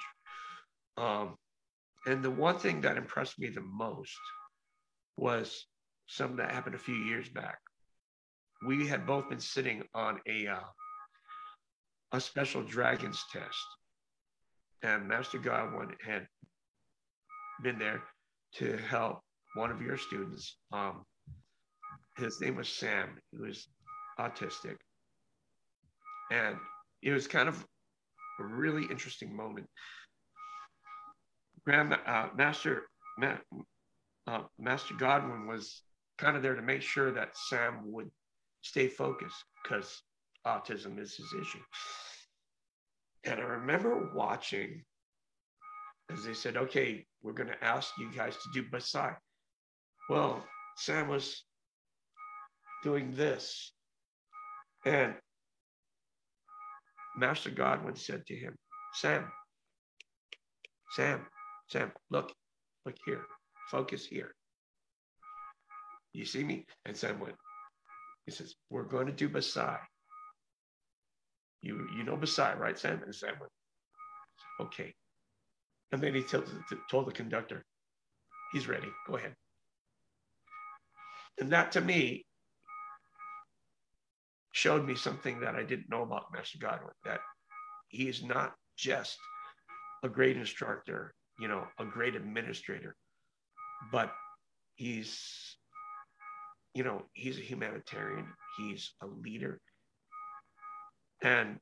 Um, 0.96 1.36
and 2.06 2.22
the 2.22 2.30
one 2.30 2.58
thing 2.58 2.80
that 2.80 2.96
impressed 2.96 3.38
me 3.38 3.48
the 3.48 3.60
most 3.60 4.18
was 5.16 5.66
something 6.06 6.36
that 6.36 6.52
happened 6.52 6.74
a 6.74 6.78
few 6.78 6.94
years 6.94 7.28
back. 7.28 7.58
We 8.66 8.86
had 8.86 9.06
both 9.06 9.28
been 9.28 9.40
sitting 9.40 9.82
on 9.94 10.18
a 10.26 10.46
uh, 10.46 10.60
a 12.12 12.20
special 12.20 12.62
dragons 12.62 13.22
test, 13.32 13.66
and 14.82 15.06
Master 15.06 15.38
Godwin 15.38 15.90
had 16.04 16.26
been 17.62 17.78
there 17.78 18.02
to 18.54 18.76
help 18.78 19.20
one 19.54 19.70
of 19.70 19.82
your 19.82 19.96
students 19.96 20.56
um, 20.72 21.04
his 22.16 22.40
name 22.40 22.56
was 22.56 22.68
Sam. 22.68 23.18
He 23.32 23.38
was 23.38 23.68
autistic. 24.18 24.76
And 26.30 26.56
it 27.02 27.12
was 27.12 27.26
kind 27.26 27.48
of 27.48 27.64
a 28.40 28.44
really 28.44 28.84
interesting 28.90 29.34
moment. 29.34 29.66
Grand 31.64 31.96
uh, 32.06 32.28
Master 32.36 32.84
uh, 33.22 34.42
Master 34.58 34.94
Godwin 34.94 35.46
was 35.46 35.82
kind 36.18 36.36
of 36.36 36.42
there 36.42 36.54
to 36.54 36.62
make 36.62 36.82
sure 36.82 37.12
that 37.12 37.36
Sam 37.48 37.80
would 37.92 38.10
stay 38.62 38.88
focused 38.88 39.44
because 39.62 40.02
autism 40.46 40.98
is 40.98 41.14
his 41.14 41.32
issue. 41.40 41.62
And 43.24 43.40
I 43.40 43.44
remember 43.44 44.10
watching 44.14 44.82
as 46.12 46.24
they 46.24 46.34
said, 46.34 46.56
okay, 46.56 47.04
we're 47.22 47.32
going 47.32 47.48
to 47.48 47.64
ask 47.64 47.90
you 47.98 48.10
guys 48.14 48.34
to 48.34 48.48
do 48.54 48.68
Bassai. 48.68 49.16
Well, 50.08 50.44
Sam 50.76 51.08
was 51.08 51.44
doing 52.86 53.12
this. 53.16 53.72
And 54.84 55.14
Master 57.18 57.50
Godwin 57.50 57.96
said 57.96 58.24
to 58.26 58.34
him, 58.36 58.54
Sam, 58.94 59.24
Sam, 60.92 61.26
Sam, 61.68 61.90
look, 62.10 62.32
look 62.84 62.94
here, 63.04 63.22
focus 63.72 64.06
here. 64.06 64.32
You 66.12 66.24
see 66.24 66.44
me? 66.44 66.64
And 66.84 66.96
Sam 66.96 67.18
went, 67.18 67.34
he 68.24 68.30
says, 68.30 68.54
we're 68.70 68.84
going 68.84 69.06
to 69.06 69.12
do 69.12 69.28
Bassai. 69.28 69.78
You, 71.62 71.88
you 71.96 72.04
know 72.04 72.16
Bassai, 72.16 72.56
right, 72.56 72.78
Sam? 72.78 73.02
And 73.04 73.12
Sam 73.12 73.34
went, 73.40 73.52
okay. 74.60 74.94
And 75.90 76.00
then 76.00 76.14
he 76.14 76.22
told, 76.22 76.48
told 76.88 77.08
the 77.08 77.12
conductor, 77.12 77.64
he's 78.52 78.68
ready, 78.68 78.88
go 79.08 79.16
ahead. 79.16 79.34
And 81.40 81.50
that 81.50 81.72
to 81.72 81.80
me 81.80 82.24
showed 84.56 84.86
me 84.86 84.94
something 84.94 85.38
that 85.38 85.54
I 85.54 85.62
didn't 85.62 85.90
know 85.90 86.02
about 86.02 86.32
Master 86.32 86.56
Godwin, 86.58 86.94
that 87.04 87.20
he 87.88 88.08
is 88.08 88.24
not 88.24 88.54
just 88.78 89.18
a 90.02 90.08
great 90.08 90.38
instructor, 90.38 91.12
you 91.38 91.46
know, 91.46 91.64
a 91.78 91.84
great 91.84 92.16
administrator, 92.16 92.96
but 93.92 94.10
he's, 94.76 95.58
you 96.72 96.84
know, 96.84 97.02
he's 97.12 97.36
a 97.36 97.42
humanitarian, 97.42 98.26
he's 98.56 98.94
a 99.02 99.06
leader. 99.06 99.60
And 101.22 101.58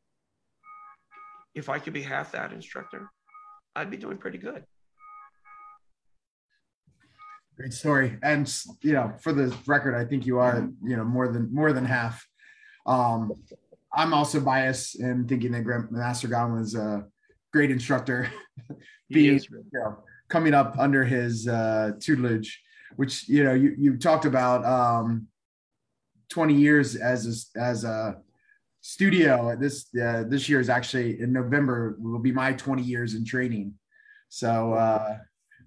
if 1.56 1.68
I 1.68 1.80
could 1.80 1.94
be 1.94 2.02
half 2.02 2.30
that 2.30 2.52
instructor, 2.52 3.10
I'd 3.74 3.90
be 3.90 3.96
doing 3.96 4.18
pretty 4.18 4.38
good. 4.38 4.62
Great 7.56 7.72
story. 7.72 8.18
And 8.22 8.52
you 8.82 8.92
know, 8.92 9.14
for 9.20 9.32
the 9.32 9.52
record, 9.66 9.96
I 9.96 10.04
think 10.04 10.26
you 10.26 10.38
are, 10.38 10.68
you 10.80 10.96
know, 10.96 11.04
more 11.04 11.26
than 11.26 11.52
more 11.52 11.72
than 11.72 11.84
half. 11.84 12.24
Um, 12.86 13.32
I'm 13.92 14.12
also 14.12 14.40
biased 14.40 15.00
in 15.00 15.26
thinking 15.28 15.52
that 15.52 15.64
Grand 15.64 15.90
Master 15.90 16.28
Godwin 16.28 16.60
was 16.60 16.74
a 16.74 17.04
great 17.52 17.70
instructor, 17.70 18.28
being 19.08 19.38
you 19.38 19.64
know, 19.72 19.98
coming 20.28 20.54
up 20.54 20.76
under 20.78 21.04
his 21.04 21.46
uh, 21.46 21.92
tutelage, 22.00 22.60
which 22.96 23.28
you 23.28 23.44
know 23.44 23.54
you 23.54 23.74
you 23.78 23.96
talked 23.96 24.24
about 24.24 24.64
um, 24.64 25.28
20 26.30 26.54
years 26.54 26.96
as 26.96 27.50
a, 27.56 27.60
as 27.60 27.84
a 27.84 28.16
studio. 28.80 29.56
This 29.56 29.86
uh, 29.94 30.24
this 30.28 30.48
year 30.48 30.60
is 30.60 30.68
actually 30.68 31.20
in 31.20 31.32
November 31.32 31.96
will 31.98 32.18
be 32.18 32.32
my 32.32 32.52
20 32.52 32.82
years 32.82 33.14
in 33.14 33.24
training. 33.24 33.74
So 34.28 34.72
uh, 34.74 35.18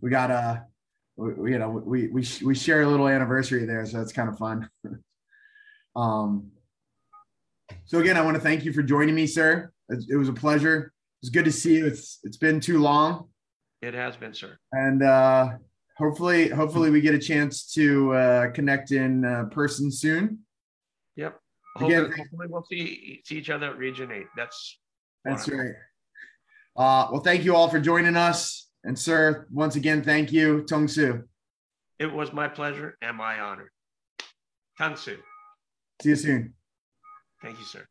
we 0.02 0.10
got 0.10 0.30
a 0.30 0.66
we, 1.16 1.54
you 1.54 1.60
know 1.60 1.70
we 1.70 2.08
we 2.08 2.28
we 2.44 2.54
share 2.54 2.82
a 2.82 2.88
little 2.88 3.08
anniversary 3.08 3.66
there, 3.66 3.86
so 3.86 3.98
that's 3.98 4.12
kind 4.12 4.30
of 4.30 4.38
fun. 4.38 4.70
um, 5.96 6.52
so 7.88 8.00
again, 8.00 8.18
I 8.18 8.22
want 8.22 8.36
to 8.36 8.42
thank 8.42 8.66
you 8.66 8.74
for 8.74 8.84
joining 8.84 9.16
me, 9.16 9.26
sir. 9.26 9.72
It, 9.90 10.16
was 10.18 10.30
a 10.30 10.34
pleasure. 10.34 10.94
It's 11.22 11.30
good 11.30 11.46
to 11.46 11.52
see 11.52 11.76
you. 11.76 11.86
It's 11.86 12.20
it's 12.24 12.38
been 12.38 12.60
too 12.60 12.80
long. 12.80 13.30
It 13.82 13.94
has 13.94 14.18
been, 14.18 14.34
sir. 14.34 14.58
And 14.74 15.02
uh, 15.02 15.52
hopefully, 15.98 16.50
hopefully, 16.50 16.90
we 16.90 17.02
get 17.02 17.16
a 17.16 17.20
chance 17.20 17.72
to 17.74 18.14
uh, 18.14 18.52
connect 18.52 18.92
in 18.92 19.24
uh, 19.24 19.46
person 19.46 19.92
soon. 19.92 20.40
Yep. 21.16 21.40
Again, 21.78 21.90
hopefully, 22.06 22.18
hopefully, 22.18 22.48
we'll 22.50 22.66
see 22.70 23.22
see 23.26 23.38
each 23.38 23.50
other 23.50 23.68
at 23.68 23.78
Region 23.78 24.12
Eight. 24.12 24.28
That's 24.36 24.80
that's 25.24 25.48
right. 25.48 25.74
Uh, 26.76 27.08
well, 27.12 27.22
thank 27.22 27.44
you 27.44 27.56
all 27.56 27.70
for 27.70 27.80
joining 27.80 28.16
us. 28.16 28.70
And, 28.84 28.98
sir, 28.98 29.48
once 29.52 29.76
again, 29.76 30.04
thank 30.04 30.32
you, 30.32 30.64
Tang 30.64 30.88
Soo. 30.88 31.24
It 32.00 32.12
was 32.12 32.32
my 32.32 32.48
pleasure 32.48 32.98
and 33.02 33.18
my 33.18 33.40
honor. 33.40 33.72
Tang 34.78 34.96
Soo. 34.96 35.18
See 36.02 36.10
you 36.10 36.16
soon. 36.16 36.54
Thank 37.42 37.60
you, 37.60 37.66
sir. 37.66 37.88